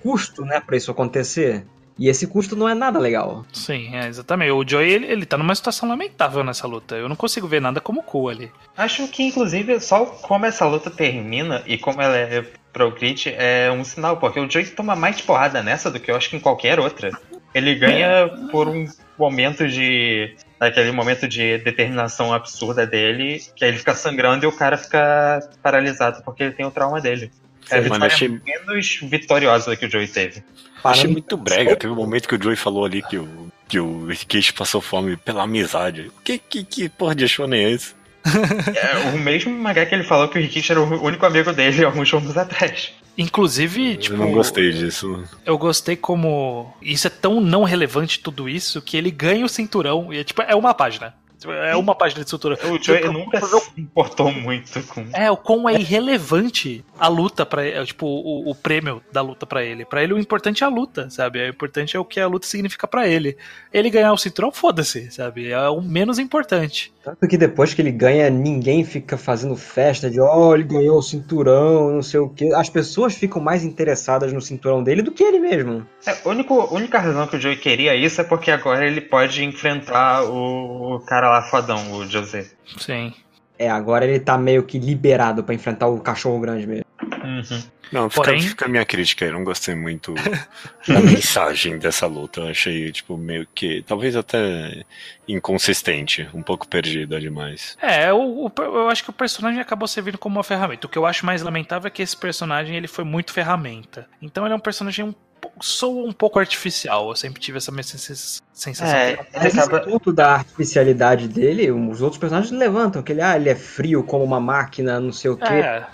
custo, 0.03 0.45
né, 0.45 0.61
pra 0.61 0.77
isso 0.77 0.91
acontecer. 0.91 1.65
E 1.99 2.09
esse 2.09 2.27
custo 2.27 2.57
não 2.57 2.69
é 2.69 2.75
nada 2.75 2.99
legal. 2.99 3.45
Sim, 3.53 3.95
é, 3.95 4.09
exatamente. 4.09 4.51
O 4.51 4.67
Joey, 4.67 4.91
ele, 4.91 5.07
ele 5.07 5.27
tá 5.27 5.37
numa 5.37 5.55
situação 5.55 5.89
lamentável 5.89 6.43
nessa 6.43 6.67
luta. 6.67 6.97
Eu 6.97 7.09
não 7.09 7.17
consigo 7.17 7.47
ver 7.47 7.61
nada 7.61 7.81
como 7.81 8.03
cool 8.03 8.29
ali. 8.31 8.51
Acho 8.77 9.07
que, 9.09 9.23
inclusive, 9.23 9.79
só 9.81 10.07
como 10.07 10.47
essa 10.47 10.67
luta 10.67 10.91
termina 10.91 11.63
e 11.67 11.77
como 11.77 12.01
ela 12.01 12.17
é 12.17 12.45
pro 12.73 12.91
Grit 12.91 13.29
é 13.37 13.71
um 13.71 13.85
sinal, 13.85 14.17
porque 14.17 14.41
o 14.41 14.51
Joey 14.51 14.67
toma 14.67 14.97
mais 14.97 15.21
porrada 15.21 15.63
nessa 15.63 15.91
do 15.91 16.01
que 16.01 16.11
eu 16.11 16.17
acho 16.17 16.31
que 16.31 16.37
em 16.37 16.41
qualquer 16.41 16.81
outra. 16.81 17.11
Ele 17.55 17.75
ganha 17.75 18.29
por 18.51 18.67
um 18.69 18.87
momento 19.19 19.69
de... 19.69 20.35
Aquele 20.59 20.93
momento 20.93 21.27
de 21.27 21.59
determinação 21.59 22.33
absurda 22.33 22.87
dele, 22.87 23.43
que 23.57 23.65
aí 23.65 23.71
ele 23.73 23.79
fica 23.79 23.95
sangrando 23.95 24.45
e 24.45 24.49
o 24.49 24.53
cara 24.53 24.79
fica 24.79 25.41
paralisado 25.61 26.23
porque 26.25 26.45
ele 26.45 26.53
tem 26.53 26.65
o 26.65 26.71
trauma 26.71 27.01
dele. 27.01 27.33
É 27.69 27.79
a 27.79 27.81
vitória 27.81 28.07
achei- 28.07 28.29
menos 28.29 29.01
vitoriosa 29.03 29.77
que 29.77 29.87
o 29.87 29.91
Joey 29.91 30.07
teve. 30.07 30.43
Achei 30.85 31.11
muito 31.11 31.37
brega. 31.37 31.77
Teve 31.77 31.93
um 31.93 31.97
momento 31.97 32.29
que 32.29 32.35
o 32.35 32.43
Joey 32.43 32.57
falou 32.57 32.85
ali 32.85 33.03
que 33.03 33.19
o, 33.19 33.49
que 33.69 33.79
o 33.79 34.07
Rikishi 34.07 34.53
passou 34.53 34.81
fome 34.81 35.17
pela 35.17 35.45
amizade. 35.45 36.11
Que, 36.25 36.39
que, 36.39 36.65
que 36.65 36.89
porra 36.89 37.15
de 37.15 37.29
shonen 37.29 37.65
é 37.65 37.71
esse? 37.71 37.95
É 38.75 39.15
o 39.15 39.19
mesmo 39.19 39.53
mangá 39.53 39.85
que 39.85 39.95
ele 39.95 40.05
falou 40.05 40.29
que 40.29 40.39
o 40.39 40.43
Rikishi 40.43 40.73
era 40.73 40.81
o 40.81 41.05
único 41.05 41.27
amigo 41.27 41.53
dele 41.53 41.85
alguns 41.85 42.13
anos 42.13 42.37
atrás. 42.37 42.93
Inclusive, 43.17 43.97
tipo. 43.97 44.15
eu 44.15 44.19
não 44.19 44.33
gostei 44.33 44.71
disso. 44.71 45.23
Eu 45.45 45.59
gostei 45.59 45.97
como. 45.97 46.73
Isso 46.81 47.07
é 47.07 47.11
tão 47.11 47.41
não 47.41 47.63
relevante 47.63 48.21
tudo 48.21 48.49
isso 48.49 48.81
que 48.81 48.97
ele 48.97 49.11
ganha 49.11 49.45
o 49.45 49.49
cinturão. 49.49 50.13
E 50.13 50.19
é, 50.19 50.25
tipo, 50.25 50.41
é 50.43 50.55
uma 50.55 50.73
página. 50.73 51.15
Tipo, 51.43 51.53
É 51.53 51.75
uma 51.77 51.95
página 51.95 52.23
de 52.23 52.31
cinturão. 52.31 52.57
O 52.71 52.83
Joey 52.83 53.05
nunca 53.05 53.41
se 53.41 53.81
importou 53.81 54.33
muito 54.33 54.81
com. 54.87 55.05
É, 55.13 55.31
o 55.31 55.37
quão 55.37 55.69
é 55.69 55.75
irrelevante 55.75 56.85
a 56.99 57.09
luta 57.09 57.45
para 57.45 57.85
tipo 57.85 58.07
o, 58.07 58.49
o 58.51 58.55
prêmio 58.55 59.03
da 59.13 59.21
luta 59.21 59.45
pra 59.45 59.65
ele. 59.65 59.85
Pra 59.85 60.03
ele 60.03 60.15
o 60.15 60.19
importante 60.19 60.63
é 60.63 60.67
a 60.67 60.71
luta, 60.71 61.11
sabe? 61.11 61.41
O 61.41 61.49
importante 61.49 61.97
é 61.97 62.01
o 62.01 62.05
que 62.05 62.21
a 62.21 62.27
luta 62.29 62.47
significa 62.47 62.87
pra 62.87 63.09
ele. 63.09 63.37
Ele 63.73 63.91
ganhar 63.91 64.13
o 64.13 64.19
cinturão, 64.19 64.53
foda-se, 64.53 65.11
sabe? 65.11 65.51
É 65.51 65.69
o 65.69 65.81
menos 65.83 66.19
importante. 66.19 66.93
Tanto 67.03 67.27
que 67.27 67.37
depois 67.37 67.75
que 67.75 67.83
ele 67.83 67.91
ganha, 67.91 68.31
ninguém 68.31 68.85
fica 68.85 69.17
fazendo 69.17 69.57
festa 69.57 70.09
de 70.09 70.21
ó, 70.21 70.55
ele 70.55 70.63
ganhou 70.63 70.99
o 70.99 71.03
cinturão, 71.03 71.91
não 71.91 72.03
sei 72.03 72.21
o 72.21 72.29
quê. 72.29 72.51
As 72.55 72.71
pessoas 72.71 73.15
ficam 73.15 73.43
mais 73.43 73.65
interessadas 73.65 74.33
no 74.33 74.41
cinturão 74.41 74.83
dele 74.83 75.03
do 75.03 75.11
que 75.11 75.25
ele 75.25 75.41
mesmo. 75.41 75.85
É, 76.07 76.13
a 76.13 76.29
única, 76.29 76.55
única 76.55 76.99
razão 76.99 77.27
que 77.27 77.37
o 77.37 77.41
Joey 77.41 77.57
queria 77.57 77.97
isso 77.97 78.21
é 78.21 78.25
porque 78.25 78.51
agora 78.51 78.87
ele 78.87 79.01
pode 79.01 79.45
enfrentar 79.45 80.25
o, 80.25 80.97
o 80.97 81.01
cara 81.01 81.29
lá 81.29 81.43
fodão, 81.43 81.93
o 81.93 82.07
José. 82.07 82.47
Sim. 82.79 83.13
É, 83.59 83.69
agora 83.69 84.05
ele 84.05 84.21
tá 84.21 84.39
meio 84.39 84.63
que 84.63 84.79
liberado 84.79 85.43
pra 85.43 85.55
enfrentar 85.55 85.89
o 85.89 86.01
cachorro 86.01 86.41
grande 86.41 86.67
mesmo. 86.67 86.85
Uhum. 87.25 87.63
Não, 87.93 88.09
fica, 88.09 88.23
Porém- 88.25 88.41
fica 88.41 88.65
a 88.65 88.69
minha 88.69 88.85
crítica. 88.87 89.25
Eu 89.27 89.33
não 89.35 89.45
gostei 89.45 89.75
muito 89.75 90.15
da 90.89 91.01
mensagem 91.01 91.79
dessa 91.79 92.07
luta. 92.07 92.41
Eu 92.41 92.49
achei, 92.49 92.91
tipo, 92.91 93.17
meio 93.19 93.47
que. 93.55 93.83
Talvez 93.83 94.17
até 94.17 94.83
inconsistente. 95.29 96.29
Um 96.33 96.43
pouco 96.43 96.67
perdida 96.67 97.21
demais. 97.21 97.77
É, 97.83 98.13
o, 98.13 98.47
o- 98.47 98.53
eu 98.63 98.89
acho 98.89 99.05
que 99.05 99.11
o 99.11 99.13
personagem 99.13 99.61
acabou 99.61 99.87
servindo 99.89 100.17
como 100.19 100.37
uma 100.37 100.45
ferramenta. 100.45 100.87
O 100.87 100.91
que 100.91 100.97
eu 100.99 101.05
acho 101.07 101.27
mais 101.27 101.43
lamentável 101.43 101.89
é 101.89 101.91
que 101.91 102.03
esse 102.03 102.17
personagem 102.17 102.77
ele 102.77 102.89
foi 102.89 103.05
muito 103.05 103.33
ferramenta. 103.33 104.07
Então 104.21 104.45
ele 104.45 104.53
é 104.55 104.57
um 104.57 104.61
personagem 104.61 105.05
um 105.05 105.15
soa 105.61 106.07
um 106.09 106.13
pouco 106.13 106.39
artificial. 106.39 107.09
Eu 107.11 107.17
sempre 107.17 107.41
tive 107.41 107.59
essa 107.59 107.73
sens- 107.83 108.43
sensação. 108.53 108.97
É, 108.97 109.19
esse 109.45 109.59
acaba. 109.59 109.81
ponto 109.81 110.13
da 110.13 110.35
artificialidade 110.37 111.27
dele, 111.29 111.71
os 111.71 112.01
outros 112.01 112.19
personagens 112.19 112.53
levantam, 112.57 113.03
que 113.03 113.13
ele, 113.13 113.21
ah, 113.21 113.37
ele 113.37 113.49
é 113.51 113.55
frio 113.57 114.03
como 114.05 114.25
uma 114.25 114.41
máquina, 114.41 115.01
não 115.01 115.13
sei 115.13 115.31
o 115.33 115.37
quê. 115.37 115.53
É. 115.53 115.85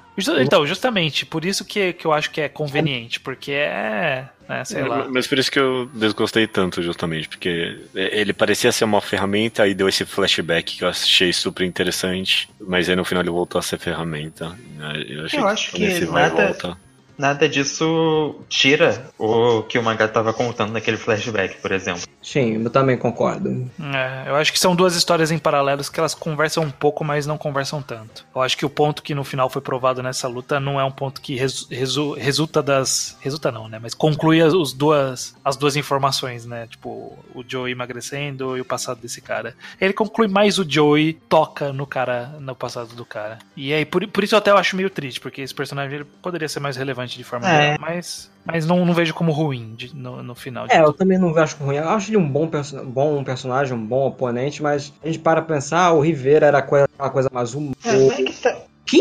Então, 0.40 0.66
justamente, 0.66 1.24
por 1.24 1.44
isso 1.44 1.64
que, 1.64 1.92
que 1.92 2.06
eu 2.06 2.12
acho 2.12 2.30
que 2.30 2.40
é 2.40 2.48
conveniente, 2.48 3.20
porque 3.20 3.52
é. 3.52 4.28
Né, 4.48 4.64
sei 4.64 4.82
lá. 4.82 5.06
Mas 5.10 5.26
por 5.26 5.38
isso 5.38 5.50
que 5.52 5.58
eu 5.58 5.86
desgostei 5.92 6.46
tanto, 6.46 6.80
justamente, 6.82 7.28
porque 7.28 7.78
ele 7.94 8.32
parecia 8.32 8.72
ser 8.72 8.84
uma 8.84 9.00
ferramenta, 9.00 9.62
aí 9.62 9.74
deu 9.74 9.86
esse 9.88 10.06
flashback 10.06 10.78
que 10.78 10.84
eu 10.84 10.88
achei 10.88 11.32
super 11.34 11.64
interessante, 11.64 12.48
mas 12.58 12.88
aí 12.88 12.96
no 12.96 13.04
final 13.04 13.22
ele 13.22 13.30
voltou 13.30 13.58
a 13.58 13.62
ser 13.62 13.78
ferramenta. 13.78 14.58
Eu, 15.06 15.26
achei 15.26 15.38
Eu 15.40 15.46
acho 15.46 15.72
que 15.72 15.84
esse 15.84 16.06
vai 16.06 16.26
e 16.26 16.28
nada- 16.30 16.46
volta. 16.46 16.87
Nada 17.18 17.48
disso 17.48 18.36
tira 18.48 19.10
o 19.18 19.62
que 19.62 19.78
o 19.78 19.82
mangá 19.82 20.06
tava 20.08 20.32
contando 20.32 20.72
naquele 20.72 20.96
flashback, 20.96 21.56
por 21.60 21.72
exemplo. 21.72 22.02
Sim, 22.22 22.62
eu 22.62 22.70
também 22.70 22.96
concordo. 22.96 23.68
É, 23.80 24.28
eu 24.28 24.36
acho 24.36 24.52
que 24.52 24.58
são 24.58 24.76
duas 24.76 24.94
histórias 24.94 25.30
em 25.30 25.38
paralelos 25.38 25.88
que 25.88 25.98
elas 25.98 26.14
conversam 26.14 26.64
um 26.64 26.70
pouco, 26.70 27.04
mas 27.04 27.26
não 27.26 27.38
conversam 27.38 27.80
tanto. 27.82 28.24
Eu 28.34 28.42
acho 28.42 28.56
que 28.56 28.64
o 28.66 28.70
ponto 28.70 29.02
que 29.02 29.14
no 29.14 29.24
final 29.24 29.48
foi 29.50 29.62
provado 29.62 30.02
nessa 30.02 30.28
luta 30.28 30.60
não 30.60 30.78
é 30.78 30.84
um 30.84 30.90
ponto 30.90 31.20
que 31.20 31.34
resu- 31.36 31.66
resu- 31.70 32.12
resulta 32.14 32.62
das. 32.62 33.16
Resulta 33.20 33.50
não, 33.50 33.68
né? 33.68 33.78
Mas 33.80 33.94
conclui 33.94 34.40
as, 34.42 34.52
os 34.52 34.72
duas, 34.72 35.34
as 35.44 35.56
duas 35.56 35.74
informações, 35.76 36.44
né? 36.46 36.66
Tipo, 36.68 37.18
o 37.34 37.42
Joey 37.46 37.72
emagrecendo 37.72 38.56
e 38.56 38.60
o 38.60 38.64
passado 38.64 39.00
desse 39.00 39.20
cara. 39.20 39.54
Ele 39.80 39.92
conclui 39.92 40.28
mais 40.28 40.58
o 40.58 40.66
Joey 40.68 41.14
toca 41.28 41.72
no 41.72 41.86
cara, 41.86 42.26
no 42.40 42.54
passado 42.54 42.94
do 42.94 43.04
cara. 43.04 43.38
E 43.56 43.72
aí, 43.72 43.84
por, 43.84 44.06
por 44.08 44.22
isso 44.22 44.34
eu 44.34 44.38
até 44.38 44.50
eu 44.50 44.56
acho 44.58 44.76
meio 44.76 44.90
triste, 44.90 45.20
porque 45.20 45.40
esse 45.40 45.54
personagem 45.54 45.94
ele 45.96 46.04
poderia 46.04 46.48
ser 46.48 46.60
mais 46.60 46.76
relevante 46.76 47.07
de 47.16 47.24
forma 47.24 47.48
É. 47.48 47.62
geral, 47.62 47.78
mas, 47.80 48.30
mas 48.44 48.66
não, 48.66 48.84
não 48.84 48.92
vejo 48.94 49.14
como 49.14 49.32
ruim 49.32 49.74
de- 49.76 49.94
no, 49.94 50.22
no 50.22 50.34
final. 50.34 50.66
de 50.66 50.74
É, 50.74 50.80
eu 50.80 50.86
tudo. 50.86 50.96
também 50.98 51.18
não 51.18 51.36
acho 51.38 51.56
ruim. 51.56 51.76
Eu 51.76 51.88
acho 51.88 52.10
ele 52.10 52.16
um 52.16 52.28
bom, 52.28 52.46
perso 52.46 52.84
bom 52.84 53.22
personagem, 53.24 53.74
um 53.76 53.84
bom 53.86 54.06
oponente, 54.06 54.62
mas 54.62 54.92
a 55.02 55.06
gente 55.06 55.18
para 55.18 55.40
pra 55.42 55.54
pensar, 55.56 55.80
ah, 55.86 55.92
o 55.92 56.00
Rivera 56.00 56.46
era 56.46 56.58
aquela 56.58 56.86
coisa 57.10 57.28
mais 57.32 57.54
humor. 57.54 57.74
É, 57.84 57.92
mas 57.92 58.18
é 58.18 58.22
que 58.22 58.32
tá- 58.42 58.56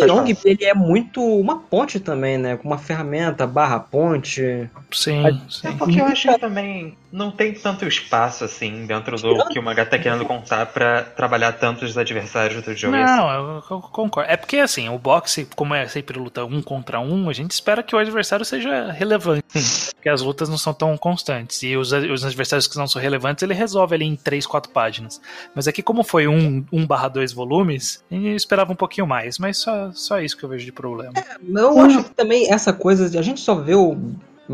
Yong, 0.06 0.38
ele 0.44 0.66
é 0.66 0.74
muito 0.74 1.22
uma 1.24 1.60
ponte 1.60 1.98
também, 1.98 2.38
né? 2.38 2.58
Com 2.58 2.68
uma 2.68 2.78
ferramenta 2.78 3.48
barra 3.48 3.80
ponte. 3.80 4.70
Sim, 4.92 5.26
É 5.26 5.32
sim. 5.50 5.78
porque 5.78 6.02
eu 6.02 6.06
acho 6.06 6.28
que 6.28 6.38
também 6.40 6.98
não 7.12 7.32
tem 7.32 7.54
tanto 7.54 7.88
espaço 7.88 8.44
assim 8.44 8.86
dentro 8.86 9.16
do 9.18 9.48
que 9.48 9.58
o 9.58 9.64
mangá 9.64 9.86
tá 9.86 9.98
querendo 9.98 10.26
contar 10.26 10.66
pra 10.68 11.04
trabalhar 11.04 11.54
tantos 11.54 11.98
adversários 11.98 12.62
do 12.64 12.74
Joey. 12.76 13.02
assim. 13.02 13.16
Não, 13.16 13.32
eu, 13.32 13.64
eu 13.70 13.80
concordo. 13.82 14.30
É 14.30 14.36
porque 14.36 14.58
assim, 14.58 14.90
o 14.90 14.98
boxe, 15.00 15.48
como 15.56 15.74
é 15.74 15.88
sempre 15.88 16.20
luta 16.20 16.44
um 16.44 16.62
contra 16.62 17.00
um, 17.00 17.30
a 17.30 17.34
gente 17.34 17.52
espera 17.52 17.82
que 17.82 17.96
o 17.96 18.00
adversário 18.00 18.44
seja 18.46 18.92
relevante. 18.92 19.44
porque 19.96 20.10
as 20.10 20.22
lutas 20.22 20.50
não 20.50 20.58
são 20.58 20.74
tão 20.74 20.98
constantes. 20.98 21.64
E 21.64 21.78
os, 21.78 21.92
os 21.92 22.26
adversários 22.26 22.68
que 22.68 22.78
não 22.78 22.88
são 22.88 23.02
relevantes, 23.02 23.42
ele 23.44 23.54
resolve 23.54 23.96
ali 23.96 24.06
em 24.06 24.16
3, 24.16 24.46
4 24.46 24.72
páginas. 24.72 25.22
Mas 25.56 25.68
aqui, 25.68 25.82
como 25.82 26.04
foi 26.04 26.28
um, 26.28 26.66
um 26.72 26.86
barra 26.86 27.08
2 27.08 27.32
volumes, 27.34 28.04
a 28.12 28.16
gente 28.16 28.36
esperava 28.36 28.72
um 28.72 28.76
pouquinho 28.76 29.08
mais. 29.08 29.40
Mas 29.40 29.58
só, 29.58 29.92
só 29.94 30.20
isso 30.20 30.38
que 30.38 30.44
eu 30.44 30.50
vejo 30.50 30.66
de 30.66 30.72
problema. 30.72 31.14
Eu 31.56 31.80
acho 31.80 32.04
que 32.04 32.12
também 32.12 32.52
essa 32.52 32.74
coisa, 32.74 33.10
de- 33.10 33.18
a 33.18 33.22
gente 33.22 33.40
só 33.40 33.56
vê 33.56 33.76
o, 33.76 33.98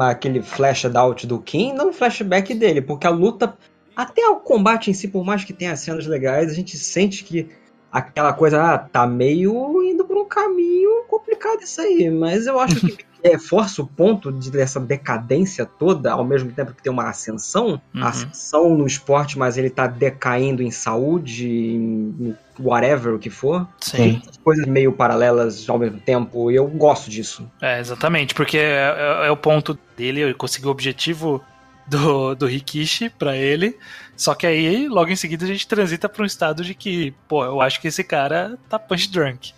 aquele 0.02 0.42
flash 0.42 0.86
out 0.86 1.28
do 1.28 1.40
Kim, 1.40 1.74
não 1.74 1.90
o 1.90 1.94
flashback 1.94 2.54
dele, 2.54 2.82
porque 2.82 3.08
a 3.08 3.10
luta, 3.10 3.58
até 3.96 4.28
o 4.28 4.38
combate 4.38 4.90
em 4.90 4.94
si, 4.94 5.08
por 5.08 5.24
mais 5.24 5.44
que 5.44 5.54
tenha 5.54 5.76
cenas 5.76 6.08
legais, 6.08 6.52
a 6.52 6.56
gente 6.56 6.78
sente 6.78 7.24
que 7.24 7.50
aquela 7.94 8.34
coisa, 8.34 8.62
ah, 8.74 8.78
tá 8.78 9.06
meio 9.08 9.82
indo 9.84 10.04
por 10.04 10.18
um 10.18 10.26
caminho 10.26 11.04
complicado 11.08 11.62
isso 11.62 11.80
aí, 11.80 12.10
mas 12.10 12.48
eu 12.48 12.60
acho 12.60 12.76
que 12.82 12.98
é, 13.24 13.38
força 13.38 13.82
o 13.82 13.88
ponto 13.88 14.32
de, 14.32 14.52
dessa 14.52 14.80
decadência 14.80 15.66
toda, 15.66 16.12
ao 16.12 16.26
mesmo 16.26 16.52
tempo 16.52 16.74
que 16.74 16.82
tem 16.84 16.92
uma 16.92 17.08
ascensão, 17.08 17.80
Uhum. 17.96 18.04
ascensão 18.04 18.76
no 18.76 18.86
esporte, 18.88 19.38
mas 19.38 19.58
ele 19.58 19.70
tá 19.70 19.86
decaindo 19.88 20.62
em 20.64 20.72
saúde, 20.72 21.48
em 21.50 22.36
whatever 22.60 23.14
o 23.14 23.20
que 23.20 23.30
for. 23.30 23.68
Sim. 23.80 24.22
Coisas 24.44 24.66
meio 24.66 24.92
paralelas 24.92 25.70
ao 25.70 25.78
mesmo 25.80 26.00
tempo, 26.00 26.52
e 26.52 26.56
eu 26.56 26.68
gosto 26.68 27.10
disso. 27.10 27.50
É, 27.62 27.80
exatamente, 27.80 28.34
porque 28.34 28.58
é, 28.58 29.22
é- 29.24 29.28
é 29.28 29.32
o 29.32 29.38
ponto 29.38 29.78
dele, 29.96 30.22
ele 30.22 30.34
conseguiu 30.34 30.70
o 30.70 30.72
objetivo 30.72 31.42
do, 31.88 32.36
do 32.36 32.46
Rikishi 32.46 33.10
pra 33.10 33.36
ele, 33.36 33.78
só 34.16 34.34
que 34.34 34.46
aí, 34.46 34.88
logo 34.88 35.10
em 35.10 35.16
seguida, 35.16 35.46
a 35.46 35.48
gente 35.48 35.68
transita 35.68 36.08
pra 36.08 36.24
um 36.24 36.26
estado 36.26 36.64
de 36.64 36.74
que, 36.74 37.14
pô, 37.28 37.44
eu 37.44 37.62
acho 37.62 37.82
que 37.82 37.88
esse 37.88 38.04
cara 38.04 38.58
tá 38.70 38.78
punch 38.78 39.12
drunk. 39.12 39.54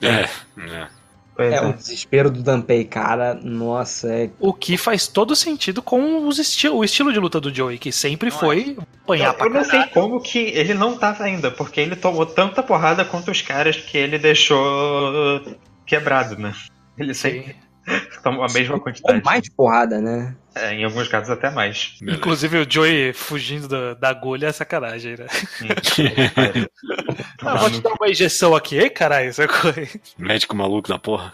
É, 0.00 0.28
é. 0.58 0.88
Pois 1.38 1.52
É, 1.52 1.56
é. 1.56 1.62
o 1.62 1.72
desespero 1.72 2.32
do 2.32 2.42
Danpei, 2.42 2.84
cara, 2.84 3.32
nossa, 3.32 4.12
é. 4.12 4.30
O 4.40 4.52
que 4.52 4.76
faz 4.76 5.06
todo 5.06 5.36
sentido 5.36 5.80
com 5.80 6.26
os 6.26 6.38
esti 6.40 6.68
o 6.68 6.82
estilo 6.82 7.12
de 7.12 7.20
luta 7.20 7.40
do 7.40 7.54
Joey, 7.54 7.78
que 7.78 7.92
sempre 7.92 8.28
foi 8.28 8.76
apanhar 9.04 9.28
Eu, 9.28 9.34
pra 9.34 9.46
eu 9.46 9.50
não 9.50 9.64
sei 9.64 9.84
como 9.84 10.20
que 10.20 10.38
ele 10.38 10.74
não 10.74 10.98
tava 10.98 11.22
ainda, 11.22 11.48
porque 11.48 11.80
ele 11.80 11.94
tomou 11.94 12.26
tanta 12.26 12.60
porrada 12.60 13.04
quanto 13.04 13.30
os 13.30 13.40
caras 13.40 13.76
que 13.76 13.96
ele 13.96 14.18
deixou 14.18 15.40
quebrado, 15.86 16.36
né? 16.36 16.52
Ele 16.98 17.14
sempre 17.14 17.54
tomou 18.22 18.44
a 18.44 18.52
mesma 18.52 18.78
quantidade. 18.80 19.22
mais 19.24 19.48
porrada, 19.48 20.00
né? 20.00 20.34
É, 20.54 20.74
em 20.74 20.84
alguns 20.84 21.08
casos 21.08 21.30
até 21.30 21.50
mais. 21.50 21.98
Inclusive 22.02 22.58
o 22.58 22.66
Joey 22.68 23.12
fugindo 23.12 23.68
da, 23.68 23.94
da 23.94 24.08
agulha 24.10 24.48
é 24.48 24.52
sacanagem, 24.52 25.16
né? 25.16 25.26
Ah, 27.40 27.54
vou 27.56 27.70
te 27.70 27.80
dar 27.80 27.92
uma 27.92 28.08
injeção 28.08 28.54
aqui, 28.54 28.78
hein, 28.78 28.90
caralho? 28.90 29.28
Essa 29.28 29.46
coisa. 29.46 29.88
Médico 30.18 30.56
maluco 30.56 30.88
da 30.88 30.98
porra. 30.98 31.32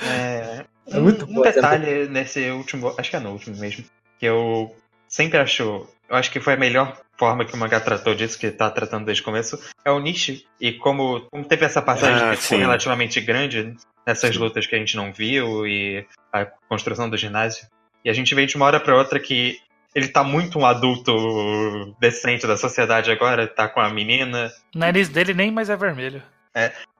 É, 0.00 0.64
É 0.86 0.98
um, 0.98 1.02
muito 1.02 1.24
um 1.24 1.34
boa, 1.34 1.50
detalhe 1.50 2.08
nesse 2.08 2.50
último, 2.50 2.94
acho 2.96 3.10
que 3.10 3.16
é 3.16 3.20
no 3.20 3.30
último 3.32 3.56
mesmo, 3.58 3.84
que 4.18 4.26
eu 4.26 4.74
sempre 5.08 5.38
acho, 5.38 5.88
eu 6.12 6.18
acho 6.18 6.30
que 6.30 6.38
foi 6.40 6.52
a 6.52 6.56
melhor 6.58 6.96
forma 7.16 7.44
que 7.44 7.54
o 7.54 7.56
mangá 7.56 7.80
tratou 7.80 8.14
disso, 8.14 8.38
que 8.38 8.50
tá 8.50 8.70
tratando 8.70 9.06
desde 9.06 9.22
o 9.22 9.24
começo, 9.24 9.58
é 9.84 9.90
o 9.90 9.98
Nishi. 9.98 10.44
E 10.60 10.72
como, 10.72 11.22
como 11.30 11.44
teve 11.44 11.64
essa 11.64 11.80
passagem 11.80 12.22
Ah, 12.28 12.36
sim. 12.36 12.58
relativamente 12.58 13.20
grande 13.20 13.74
nessas 14.06 14.34
Sim. 14.34 14.40
lutas 14.40 14.66
que 14.66 14.74
a 14.74 14.78
gente 14.78 14.94
não 14.96 15.12
viu 15.12 15.66
e 15.66 16.04
a 16.32 16.44
construção 16.68 17.08
do 17.08 17.16
ginásio, 17.16 17.66
e 18.04 18.10
a 18.10 18.12
gente 18.12 18.34
vê 18.34 18.44
de 18.44 18.56
uma 18.56 18.66
hora 18.66 18.80
pra 18.80 18.96
outra 18.96 19.18
que 19.20 19.58
ele 19.94 20.08
tá 20.08 20.22
muito 20.24 20.58
um 20.58 20.66
adulto 20.66 21.94
decente 22.00 22.46
da 22.46 22.56
sociedade 22.56 23.10
agora, 23.10 23.46
tá 23.46 23.68
com 23.68 23.80
a 23.80 23.88
menina, 23.88 24.50
O 24.74 24.78
nariz 24.78 25.08
dele 25.08 25.32
nem 25.34 25.50
mais 25.50 25.70
é 25.70 25.76
vermelho. 25.76 26.22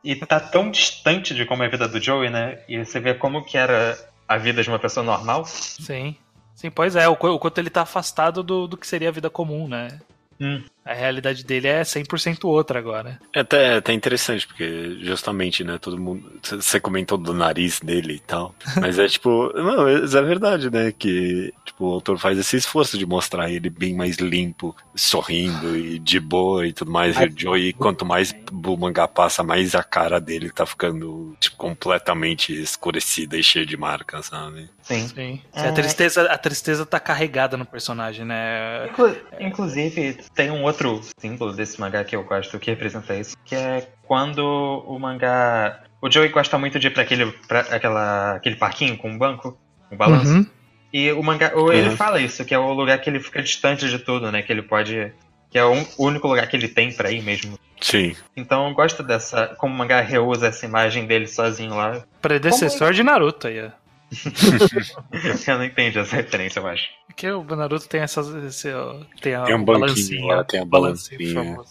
e 0.04 0.14
tá 0.16 0.38
tão 0.40 0.70
distante 0.70 1.34
de 1.34 1.44
como 1.44 1.62
é 1.62 1.66
a 1.66 1.70
vida 1.70 1.86
do 1.88 2.00
Joey, 2.00 2.30
né? 2.30 2.60
E 2.68 2.78
você 2.84 2.98
vê 3.00 3.12
como 3.14 3.44
que 3.44 3.58
era 3.58 3.98
a 4.28 4.36
vida 4.38 4.62
de 4.62 4.68
uma 4.68 4.78
pessoa 4.78 5.04
normal. 5.04 5.44
Sim. 5.44 6.16
Sim, 6.54 6.70
pois 6.70 6.96
é, 6.96 7.08
o, 7.08 7.16
qu- 7.16 7.28
o 7.28 7.38
quanto 7.38 7.58
ele 7.58 7.70
tá 7.70 7.82
afastado 7.82 8.42
do, 8.42 8.66
do 8.68 8.76
que 8.76 8.86
seria 8.86 9.08
a 9.08 9.12
vida 9.12 9.30
comum, 9.30 9.68
né? 9.68 10.00
Hum. 10.40 10.64
A 10.84 10.92
realidade 10.94 11.44
dele 11.44 11.68
é 11.68 11.82
100% 11.82 12.44
outra 12.44 12.78
agora. 12.78 13.20
É 13.32 13.40
até, 13.40 13.74
até 13.76 13.92
interessante, 13.92 14.46
porque 14.46 14.98
justamente, 15.00 15.62
né, 15.62 15.78
todo 15.78 15.98
mundo. 16.00 16.32
Você 16.42 16.80
comentou 16.80 17.16
do 17.16 17.32
nariz 17.32 17.78
dele 17.80 18.14
e 18.14 18.18
tal. 18.20 18.54
Mas 18.80 18.98
é 18.98 19.06
tipo. 19.06 19.52
Não, 19.54 19.88
é 19.88 19.94
é 20.02 20.22
verdade, 20.22 20.70
né? 20.70 20.92
Que 20.92 21.52
tipo, 21.64 21.86
o 21.86 21.92
autor 21.94 22.18
faz 22.18 22.36
esse 22.38 22.56
esforço 22.56 22.98
de 22.98 23.06
mostrar 23.06 23.50
ele 23.50 23.70
bem 23.70 23.94
mais 23.94 24.16
limpo, 24.16 24.74
sorrindo 24.94 25.76
e 25.76 25.98
de 25.98 26.18
boa 26.18 26.66
e 26.66 26.72
tudo 26.72 26.90
mais. 26.90 27.16
E 27.18 27.24
o 27.26 27.32
Joey, 27.36 27.72
quanto 27.72 28.04
mais 28.04 28.34
o 28.52 28.76
mangá 28.76 29.06
passa, 29.06 29.42
mais 29.42 29.74
a 29.74 29.82
cara 29.84 30.20
dele 30.20 30.50
tá 30.50 30.66
ficando 30.66 31.36
tipo, 31.38 31.56
completamente 31.56 32.52
escurecida 32.60 33.36
e 33.36 33.42
cheia 33.42 33.64
de 33.66 33.76
marcas, 33.76 34.26
sabe? 34.26 34.68
Sim. 34.82 35.06
Sim. 35.08 35.42
É. 35.54 35.68
A, 35.68 35.72
tristeza, 35.72 36.22
a 36.24 36.36
tristeza 36.38 36.84
tá 36.84 36.98
carregada 36.98 37.56
no 37.56 37.64
personagem, 37.64 38.24
né? 38.24 38.88
Inclu- 38.88 39.16
inclusive, 39.40 40.18
tem 40.34 40.50
um 40.50 40.62
outro 40.62 40.71
símbolo 41.18 41.52
desse 41.52 41.80
mangá 41.80 42.02
que 42.04 42.14
eu 42.16 42.22
gosto 42.24 42.58
que 42.58 42.70
representa 42.70 43.14
isso, 43.14 43.36
que 43.44 43.54
é 43.54 43.88
quando 44.02 44.40
o 44.86 44.98
mangá. 44.98 45.82
O 46.00 46.10
Joey 46.10 46.28
gosta 46.30 46.58
muito 46.58 46.78
de 46.78 46.88
ir 46.88 46.90
pra 46.90 47.02
aquele, 47.02 47.30
pra 47.46 47.60
aquela, 47.60 48.32
aquele 48.36 48.56
parquinho 48.56 48.96
com 48.96 49.10
um 49.10 49.18
banco, 49.18 49.56
um 49.90 49.96
balanço. 49.96 50.32
Uhum. 50.32 50.46
E 50.92 51.10
o 51.12 51.22
mangá. 51.22 51.52
o- 51.54 51.72
Ele 51.72 51.88
Uhum. 51.90 51.96
fala 51.96 52.20
isso, 52.20 52.44
que 52.44 52.54
é 52.54 52.58
o 52.58 52.72
lugar 52.72 52.98
que 53.00 53.08
ele 53.08 53.20
fica 53.20 53.42
distante 53.42 53.88
de 53.88 53.98
tudo, 53.98 54.30
né? 54.32 54.42
Que 54.42 54.52
ele 54.52 54.62
pode. 54.62 55.12
Que 55.50 55.58
é 55.58 55.64
o 55.64 55.86
único 55.98 56.26
lugar 56.28 56.46
que 56.48 56.56
ele 56.56 56.68
tem 56.68 56.92
pra 56.92 57.10
ir 57.10 57.22
mesmo. 57.22 57.58
Sim. 57.80 58.14
Então 58.36 58.68
eu 58.68 58.74
gosto 58.74 59.02
dessa. 59.02 59.48
Como 59.58 59.74
o 59.74 59.76
mangá 59.78 60.00
reusa 60.00 60.46
essa 60.48 60.64
imagem 60.66 61.06
dele 61.06 61.26
sozinho 61.26 61.74
lá. 61.74 62.02
Predecessor 62.20 62.92
de 62.92 63.02
Naruto 63.02 63.46
aí, 63.48 63.60
ó. 63.66 63.70
Eu 65.48 65.58
não 65.58 65.64
entendi 65.64 65.98
essa 65.98 66.16
referência, 66.16 66.60
eu 66.60 66.66
acho. 66.66 66.84
Porque 67.06 67.30
o 67.30 67.42
Naruto 67.44 67.88
tem 67.88 68.00
essas. 68.00 68.28
Esse, 68.44 68.72
ó, 68.72 69.00
tem, 69.20 69.34
a, 69.34 69.44
Tem 69.44 69.54
um 69.54 69.64
banquinho 69.64 70.26
lá, 70.26 70.44
tem 70.44 70.60
a 70.60 70.64
balancinha. 70.64 71.34
famoso. 71.34 71.68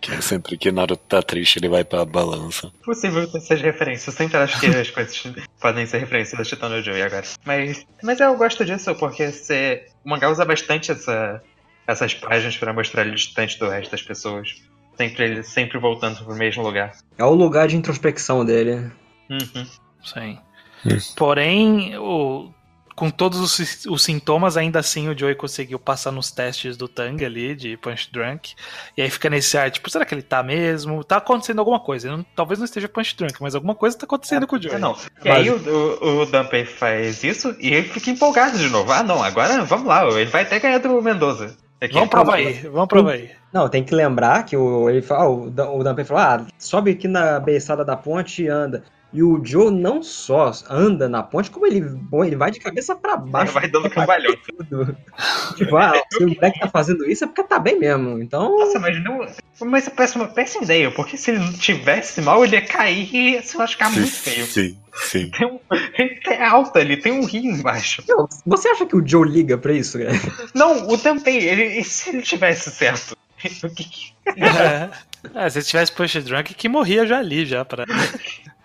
Que 0.00 0.10
é 0.10 0.20
sempre 0.20 0.58
que 0.58 0.68
o 0.68 0.72
Naruto 0.72 1.02
tá 1.08 1.22
triste, 1.22 1.58
ele 1.58 1.68
vai 1.68 1.84
pra 1.84 2.04
balança. 2.04 2.72
possível 2.84 3.28
que 3.30 3.38
seja 3.40 3.62
referência. 3.62 4.10
Eu 4.10 4.14
sempre 4.14 4.36
acho 4.36 4.58
que 4.58 4.66
as 4.66 4.90
coisas 4.90 5.22
podem 5.60 5.86
ser 5.86 5.98
referências 5.98 6.40
a 6.40 6.44
Chitano 6.44 6.82
Joey 6.82 7.02
agora. 7.02 7.24
Mas, 7.44 7.86
mas 8.02 8.18
eu 8.18 8.36
gosto 8.36 8.64
disso 8.64 8.92
porque 8.96 9.30
você, 9.30 9.86
o 10.04 10.10
mangá 10.10 10.28
usa 10.28 10.44
bastante 10.44 10.90
essa, 10.90 11.40
essas 11.86 12.14
páginas 12.14 12.56
pra 12.56 12.72
mostrar 12.72 13.02
ele 13.06 13.14
distante 13.14 13.56
do 13.60 13.68
resto 13.68 13.92
das 13.92 14.02
pessoas. 14.02 14.60
Sempre 14.96 15.24
ele 15.24 15.42
sempre 15.44 15.78
voltando 15.78 16.24
pro 16.24 16.34
mesmo 16.34 16.64
lugar. 16.64 16.92
É 17.16 17.24
o 17.24 17.32
lugar 17.32 17.68
de 17.68 17.76
introspecção 17.76 18.44
dele. 18.44 18.90
Uhum. 19.30 19.66
Sim. 20.02 20.38
Hum. 20.84 20.98
Porém, 21.16 21.96
o, 21.98 22.52
com 22.94 23.10
todos 23.10 23.40
os, 23.40 23.84
os 23.86 24.02
sintomas, 24.02 24.56
ainda 24.56 24.78
assim 24.78 25.08
o 25.08 25.18
Joey 25.18 25.34
conseguiu 25.34 25.78
passar 25.78 26.10
nos 26.12 26.30
testes 26.30 26.76
do 26.76 26.88
Tang 26.88 27.24
ali, 27.24 27.54
de 27.54 27.76
Punch 27.76 28.10
Drunk. 28.12 28.54
E 28.96 29.02
aí 29.02 29.10
fica 29.10 29.30
nesse 29.30 29.56
ar, 29.56 29.70
tipo, 29.70 29.90
será 29.90 30.04
que 30.04 30.14
ele 30.14 30.22
tá 30.22 30.42
mesmo? 30.42 31.02
Tá 31.02 31.16
acontecendo 31.16 31.58
alguma 31.58 31.80
coisa. 31.80 32.10
Não- 32.10 32.24
talvez 32.36 32.58
não 32.58 32.64
esteja 32.64 32.88
Punch 32.88 33.16
Drunk, 33.16 33.40
mas 33.40 33.54
alguma 33.54 33.74
coisa 33.74 33.96
tá 33.98 34.04
acontecendo 34.04 34.46
com 34.46 34.56
o 34.56 34.62
Joey. 34.62 34.78
Não. 34.78 34.96
E 35.24 35.28
aí 35.28 35.50
o, 35.50 35.56
o, 35.56 36.22
o 36.22 36.66
faz 36.66 37.24
isso 37.24 37.54
e 37.58 37.68
ele 37.68 37.88
fica 37.88 38.10
empolgado 38.10 38.58
de 38.58 38.68
novo. 38.68 38.92
Ah, 38.92 39.02
não, 39.02 39.22
agora 39.22 39.64
vamos 39.64 39.86
lá, 39.86 40.04
ele 40.06 40.30
vai 40.30 40.42
até 40.42 40.58
ganhar 40.58 40.78
do 40.78 41.00
Mendoza. 41.02 41.56
Aqui. 41.80 41.94
Vamos 41.94 42.10
provar 42.10 42.34
aí, 42.36 42.52
vamos 42.68 42.86
provar 42.86 43.12
aí. 43.14 43.30
Não, 43.52 43.68
tem 43.68 43.82
que 43.82 43.92
lembrar 43.92 44.44
que 44.44 44.56
o, 44.56 44.88
ele 44.88 45.02
fala, 45.02 45.24
ah, 45.24 45.28
o, 45.28 45.48
o 45.48 46.04
falou: 46.04 46.22
ah, 46.22 46.46
sobe 46.56 46.92
aqui 46.92 47.08
na 47.08 47.40
beiçada 47.40 47.84
da 47.84 47.96
ponte 47.96 48.44
e 48.44 48.48
anda. 48.48 48.84
E 49.12 49.22
o 49.22 49.44
Joe 49.44 49.70
não 49.70 50.02
só 50.02 50.50
anda 50.70 51.06
na 51.08 51.22
ponte, 51.22 51.50
como 51.50 51.66
ele, 51.66 51.80
bom, 51.82 52.24
ele 52.24 52.34
vai 52.34 52.50
de 52.50 52.58
cabeça 52.58 52.96
pra 52.96 53.12
Ele 53.12 53.30
baixo. 53.30 53.52
vai 53.52 53.68
dando 53.68 53.90
cambalhão. 53.90 54.34
tudo. 54.56 54.96
tipo, 55.56 55.76
ah, 55.76 55.92
se 56.10 56.24
o 56.24 56.28
moleque 56.28 56.60
tá 56.60 56.68
fazendo 56.68 57.04
isso 57.08 57.24
é 57.24 57.26
porque 57.26 57.42
tá 57.44 57.58
bem 57.58 57.78
mesmo. 57.78 58.22
Então, 58.22 58.58
Nossa, 58.58 58.78
mas 58.78 59.02
não. 59.04 59.26
Mas 59.60 59.88
parece 59.90 60.16
uma 60.16 60.28
péssima 60.28 60.64
ideia, 60.64 60.90
porque 60.90 61.16
se 61.18 61.30
ele 61.30 61.40
não 61.40 61.52
tivesse 61.52 62.20
mal, 62.22 62.42
ele 62.44 62.56
ia 62.56 62.62
cair 62.66 63.08
e 63.14 63.30
ia 63.32 63.42
se 63.42 63.56
machucar 63.56 63.92
muito 63.92 64.10
feio. 64.10 64.46
Sim, 64.46 64.78
sim. 64.94 65.30
Tem 65.30 65.46
um, 65.46 65.58
ele 65.98 66.18
é 66.26 66.44
alto 66.46 66.76
ali, 66.78 66.96
tem 66.96 67.12
um 67.12 67.24
rio 67.26 67.52
embaixo. 67.52 68.02
meu, 68.08 68.26
você 68.46 68.68
acha 68.70 68.86
que 68.86 68.96
o 68.96 69.06
Joe 69.06 69.28
liga 69.28 69.58
pra 69.58 69.72
isso, 69.74 69.98
cara? 69.98 70.10
Não, 70.54 70.88
o 70.88 70.96
Dantei, 70.96 71.36
ele, 71.48 71.64
e 71.80 71.84
se 71.84 72.08
ele 72.10 72.22
tivesse 72.22 72.70
certo? 72.70 73.16
O 73.64 73.68
que 73.70 73.84
que- 73.84 74.12
É. 74.42 74.88
É, 75.34 75.50
se 75.50 75.62
tivesse 75.62 75.92
Punch 75.92 76.20
Drunk, 76.22 76.54
que 76.54 76.68
morria 76.68 77.06
já 77.06 77.18
ali, 77.18 77.44
já, 77.46 77.64
pra 77.64 77.84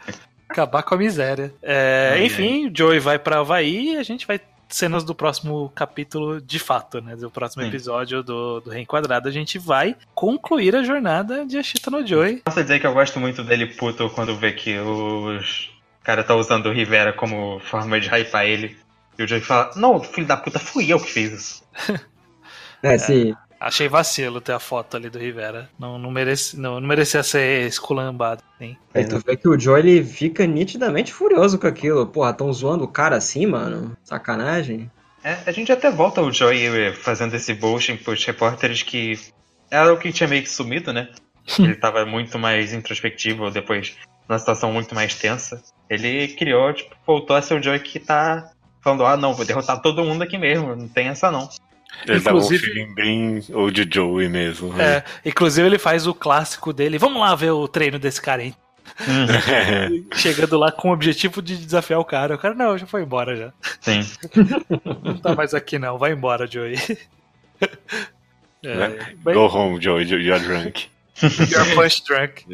acabar 0.49 0.83
com 0.83 0.95
a 0.95 0.97
miséria. 0.97 1.53
É, 1.61 2.11
Ai, 2.13 2.25
enfim, 2.25 2.67
o 2.67 2.71
Joey 2.75 2.99
vai 2.99 3.19
pra 3.19 3.39
Havaí 3.39 3.93
e 3.93 3.97
a 3.97 4.03
gente 4.03 4.25
vai 4.25 4.39
cenas 4.69 5.03
do 5.03 5.15
próximo 5.15 5.71
capítulo 5.73 6.41
de 6.41 6.59
fato, 6.59 7.01
né? 7.01 7.15
Do 7.15 7.31
próximo 7.31 7.63
Sim. 7.63 7.69
episódio 7.69 8.21
do, 8.21 8.59
do 8.59 8.69
Reenquadrado. 8.69 9.27
A 9.27 9.31
gente 9.31 9.57
vai 9.57 9.95
concluir 10.13 10.75
a 10.75 10.83
jornada 10.83 11.45
de 11.45 11.57
Ashita 11.57 11.89
no 11.89 12.05
Joy. 12.05 12.41
Posso 12.43 12.61
dizer 12.61 12.79
que 12.79 12.87
eu 12.87 12.93
gosto 12.93 13.19
muito 13.19 13.43
dele 13.43 13.67
puto 13.67 14.09
quando 14.09 14.35
vê 14.35 14.51
que 14.51 14.77
os 14.77 15.71
cara 16.07 16.23
tá 16.23 16.35
usando 16.35 16.67
o 16.67 16.71
Rivera 16.71 17.11
como 17.11 17.59
forma 17.59 17.99
de 17.99 18.07
hypar 18.07 18.45
ele. 18.45 18.77
E 19.19 19.23
o 19.23 19.27
Joey 19.27 19.41
fala, 19.41 19.71
não, 19.75 20.01
filho 20.01 20.25
da 20.25 20.37
puta, 20.37 20.57
fui 20.57 20.91
eu 20.91 20.99
que 20.99 21.11
fiz 21.11 21.31
isso. 21.31 21.63
É, 22.83 22.95
sim. 22.95 23.35
Achei 23.59 23.89
vacilo 23.89 24.39
ter 24.39 24.51
a 24.51 24.59
foto 24.59 24.97
ali 24.97 25.09
do 25.09 25.17
Rivera. 25.17 25.69
Não, 25.79 25.97
não, 25.97 26.11
merece, 26.11 26.59
não, 26.59 26.79
não 26.79 26.87
merecia 26.87 27.23
ser 27.23 27.67
esculambado. 27.67 28.43
Sim. 28.59 28.77
Aí 28.93 29.05
tu 29.05 29.19
vê 29.19 29.35
que 29.35 29.47
o 29.47 29.59
Joe 29.59 29.79
ele 29.79 30.03
fica 30.03 30.45
nitidamente 30.45 31.11
furioso 31.11 31.57
com 31.57 31.67
aquilo. 31.67 32.05
Porra, 32.05 32.33
tão 32.33 32.53
zoando 32.53 32.83
o 32.83 32.87
cara 32.87 33.15
assim, 33.15 33.45
mano. 33.47 33.97
Sacanagem. 34.03 34.91
É, 35.23 35.37
a 35.45 35.51
gente 35.51 35.71
até 35.71 35.91
volta 35.91 36.21
o 36.21 36.31
Joey 36.31 36.93
fazendo 36.93 37.35
esse 37.35 37.53
bullshit 37.53 37.97
pros 37.97 38.23
repórteres 38.23 38.83
que 38.83 39.19
era 39.69 39.91
o 39.93 39.97
que 39.97 40.13
tinha 40.13 40.29
meio 40.29 40.43
que 40.43 40.49
sumido, 40.49 40.93
né? 40.93 41.09
Ele 41.59 41.75
tava 41.75 42.05
muito 42.05 42.37
mais 42.37 42.73
introspectivo 42.73 43.49
depois, 43.49 43.97
numa 44.27 44.39
situação 44.39 44.71
muito 44.71 44.93
mais 44.93 45.15
tensa. 45.15 45.61
Ele 45.89 46.27
criou, 46.29 46.71
tipo, 46.73 46.95
voltou 47.05 47.35
a 47.35 47.41
ser 47.41 47.59
o 47.59 47.63
Joey 47.63 47.79
que 47.79 47.99
tá 47.99 48.51
falando, 48.81 49.05
ah 49.05 49.17
não, 49.17 49.33
vou 49.33 49.45
derrotar 49.45 49.81
todo 49.81 50.03
mundo 50.03 50.21
aqui 50.21 50.37
mesmo, 50.37 50.75
não 50.75 50.87
tem 50.87 51.07
essa 51.07 51.31
não. 51.31 51.49
Ele 52.07 52.19
dava 52.19 52.37
um 52.37 52.39
Inclusive- 52.41 52.65
feeling 52.65 52.93
bem 52.93 53.43
old 53.53 53.89
Joey 53.91 54.29
mesmo. 54.29 54.73
né? 54.73 54.97
É, 54.97 55.03
inclusive 55.25 55.65
ele 55.67 55.79
faz 55.79 56.05
o 56.05 56.13
clássico 56.13 56.71
dele. 56.73 56.97
Vamos 56.97 57.19
lá 57.21 57.33
ver 57.35 57.51
o 57.51 57.67
treino 57.67 57.97
desse 57.97 58.21
cara 58.21 58.41
aí. 58.43 58.53
Chegando 60.15 60.57
lá 60.57 60.71
com 60.71 60.89
o 60.89 60.93
objetivo 60.93 61.41
de 61.41 61.57
desafiar 61.57 61.99
o 61.99 62.05
cara. 62.05 62.35
O 62.35 62.37
cara, 62.37 62.53
não, 62.53 62.77
já 62.77 62.85
foi 62.85 63.01
embora 63.03 63.35
já. 63.35 63.53
Sim. 63.81 64.01
Não 65.03 65.17
tá 65.17 65.35
mais 65.35 65.53
aqui 65.53 65.77
não, 65.77 65.97
vai 65.97 66.11
embora, 66.11 66.47
Joey. 66.47 66.75
É, 68.63 68.75
Né? 68.75 69.15
bem, 69.23 69.33
Go 69.35 69.45
home, 69.47 69.81
Joey, 69.81 70.03
you're 70.07 70.39
drunk. 70.39 70.89
You're 71.21 71.75
punch 71.75 72.03
drunk. 72.03 72.45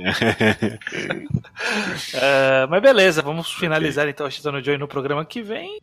É, 2.13 2.65
mas 2.67 2.81
beleza, 2.81 3.21
vamos 3.21 3.51
finalizar 3.53 4.07
então 4.07 4.25
a 4.25 4.29
Chita 4.29 4.51
no 4.51 4.63
Joey 4.63 4.77
no 4.77 4.87
programa 4.87 5.25
que 5.25 5.41
vem. 5.41 5.79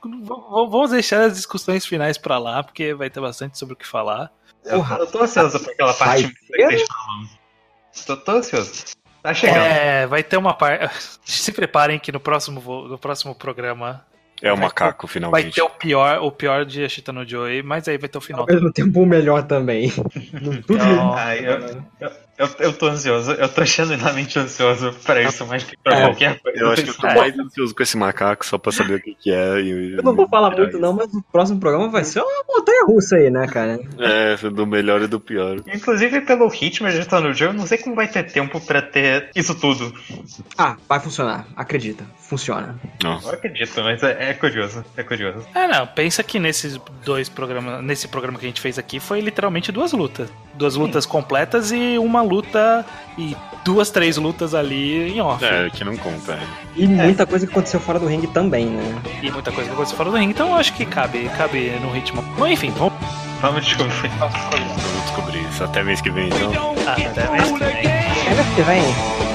Vamos 0.00 0.90
deixar 0.90 1.22
as 1.22 1.34
discussões 1.34 1.84
finais 1.84 2.16
pra 2.16 2.38
lá, 2.38 2.62
porque 2.62 2.94
vai 2.94 3.10
ter 3.10 3.20
bastante 3.20 3.58
sobre 3.58 3.74
o 3.74 3.76
que 3.76 3.86
falar. 3.86 4.30
Eu, 4.64 4.84
eu 4.84 5.06
tô 5.06 5.22
ansioso 5.22 5.60
por 5.60 5.72
aquela 5.72 5.94
parte 5.94 6.28
que 6.28 6.86
falam. 6.86 7.28
Tô, 8.06 8.16
tô 8.16 8.32
ansioso. 8.32 8.84
Tá 9.22 9.34
chegando. 9.34 9.58
É, 9.58 10.06
vai 10.06 10.22
ter 10.22 10.36
uma 10.36 10.54
parte. 10.54 10.88
Se 11.24 11.52
preparem 11.52 11.98
que 11.98 12.12
no 12.12 12.20
próximo, 12.20 12.60
no 12.88 12.98
próximo 12.98 13.34
programa 13.34 14.06
É 14.40 14.52
o 14.52 14.56
macaco, 14.56 15.06
vai 15.06 15.12
finalmente. 15.12 15.54
ter 15.54 15.62
o 15.62 15.70
pior, 15.70 16.22
o 16.22 16.30
pior 16.30 16.64
de 16.64 16.84
Ashita 16.84 17.12
no 17.12 17.26
Joey, 17.26 17.62
mas 17.62 17.88
aí 17.88 17.98
vai 17.98 18.08
ter 18.08 18.18
o 18.18 18.20
final. 18.20 18.42
Ao 18.42 18.46
mesmo 18.46 18.72
tempo 18.72 19.02
o 19.02 19.06
melhor 19.06 19.42
também. 19.42 19.90
Tudo 20.66 20.76
Então, 20.76 21.18
eu, 21.34 21.84
eu, 22.00 22.10
eu, 22.38 22.48
eu 22.60 22.72
tô 22.72 22.86
ansioso, 22.86 23.32
eu 23.32 23.48
tô 23.48 23.64
genuinamente 23.64 24.38
ansioso 24.38 24.94
pra 25.04 25.22
isso 25.22 25.44
mais 25.46 25.64
que 25.64 25.76
pra 25.76 25.94
É, 25.98 26.00
qualquer 26.04 26.40
coisa. 26.40 26.58
Eu 26.58 26.70
acho 26.70 26.84
que 26.84 26.90
eu 26.90 26.94
tô 26.94 27.06
É. 27.06 27.14
mais 27.14 27.38
ansioso 27.38 27.74
com 27.74 27.82
esse 27.82 27.96
macaco 27.96 28.46
só 28.46 28.56
pra 28.58 28.70
saber 28.72 28.94
o 28.96 29.00
que, 29.02 29.14
que 29.14 29.30
é. 29.32 29.60
E, 29.60 29.94
Eu 29.96 30.02
não 30.02 30.14
vou 30.14 30.28
falar 30.28 30.50
muito 30.50 30.78
não, 30.78 30.92
mas 30.92 31.12
o 31.12 31.22
próximo 31.32 31.58
programa 31.60 31.88
vai 31.88 32.04
ser 32.04 32.20
uma 32.20 32.44
montanha 32.48 32.84
russa 32.86 33.16
aí, 33.16 33.30
né, 33.30 33.46
cara? 33.46 33.78
É, 33.98 34.36
do 34.50 34.66
melhor 34.66 35.02
e 35.02 35.06
do 35.06 35.18
pior. 35.20 35.56
Inclusive 35.66 36.20
pelo 36.22 36.48
ritmo 36.48 36.88
de 36.88 36.98
estar 36.98 37.20
no 37.20 37.32
jogo, 37.32 37.52
eu 37.52 37.58
não 37.58 37.66
sei 37.66 37.78
como 37.78 37.96
vai 37.96 38.08
ter 38.08 38.24
tempo 38.24 38.60
pra 38.60 38.80
ter 38.82 39.30
isso 39.34 39.54
tudo. 39.54 39.92
Ah, 40.56 40.76
vai 40.88 41.00
funcionar. 41.00 41.46
Acredita. 41.56 42.04
Funciona. 42.20 42.78
Não. 43.02 43.20
Eu 43.22 43.30
acredito, 43.30 43.80
mas 43.82 44.02
é, 44.02 44.30
é 44.30 44.34
curioso, 44.34 44.84
é 44.96 45.02
curioso. 45.02 45.46
É, 45.54 45.66
não, 45.66 45.86
pensa 45.86 46.22
que 46.22 46.38
nesses 46.38 46.78
dois 47.04 47.28
programas, 47.28 47.82
nesse 47.82 48.06
programa 48.06 48.38
que 48.38 48.44
a 48.44 48.48
gente 48.48 48.60
fez 48.60 48.78
aqui, 48.78 49.00
foi 49.00 49.20
literalmente 49.20 49.72
duas 49.72 49.92
lutas. 49.92 50.28
Duas 50.54 50.74
lutas 50.74 51.06
completas 51.06 51.72
e 51.72 51.96
uma 51.98 52.20
luta 52.28 52.84
e 53.16 53.36
duas, 53.64 53.90
três 53.90 54.16
lutas 54.16 54.54
ali 54.54 55.12
em 55.12 55.20
off. 55.20 55.44
É, 55.44 55.70
que 55.70 55.82
não 55.84 55.96
conta. 55.96 56.32
é. 56.34 56.40
E 56.76 56.86
muita 56.86 57.26
coisa 57.26 57.46
que 57.46 57.52
aconteceu 57.52 57.80
fora 57.80 57.98
do 57.98 58.06
ringue 58.06 58.26
também, 58.28 58.66
né? 58.66 59.02
E 59.22 59.30
muita 59.30 59.50
coisa 59.50 59.68
que 59.68 59.74
aconteceu 59.74 59.96
fora 59.96 60.10
do 60.10 60.16
ringue, 60.16 60.32
então 60.32 60.48
eu 60.48 60.54
acho 60.54 60.72
que 60.74 60.84
cabe, 60.86 61.28
cabe 61.36 61.70
no 61.80 61.90
ritmo. 61.90 62.22
Bom, 62.36 62.46
enfim, 62.46 62.70
vamos 62.76 62.94
Vamos 63.40 63.64
descobrir. 63.64 64.10
Vamos 64.18 65.04
descobrir 65.04 65.48
isso. 65.48 65.62
Até 65.62 65.82
mês 65.84 66.00
que 66.00 66.10
vem, 66.10 66.26
então. 66.26 66.74
até 66.86 67.30
mês 67.30 67.52
que 67.52 67.58
vem. 67.58 67.86
É 67.86 68.34
mês 68.34 68.54
que 68.54 68.62
vem. 68.62 69.27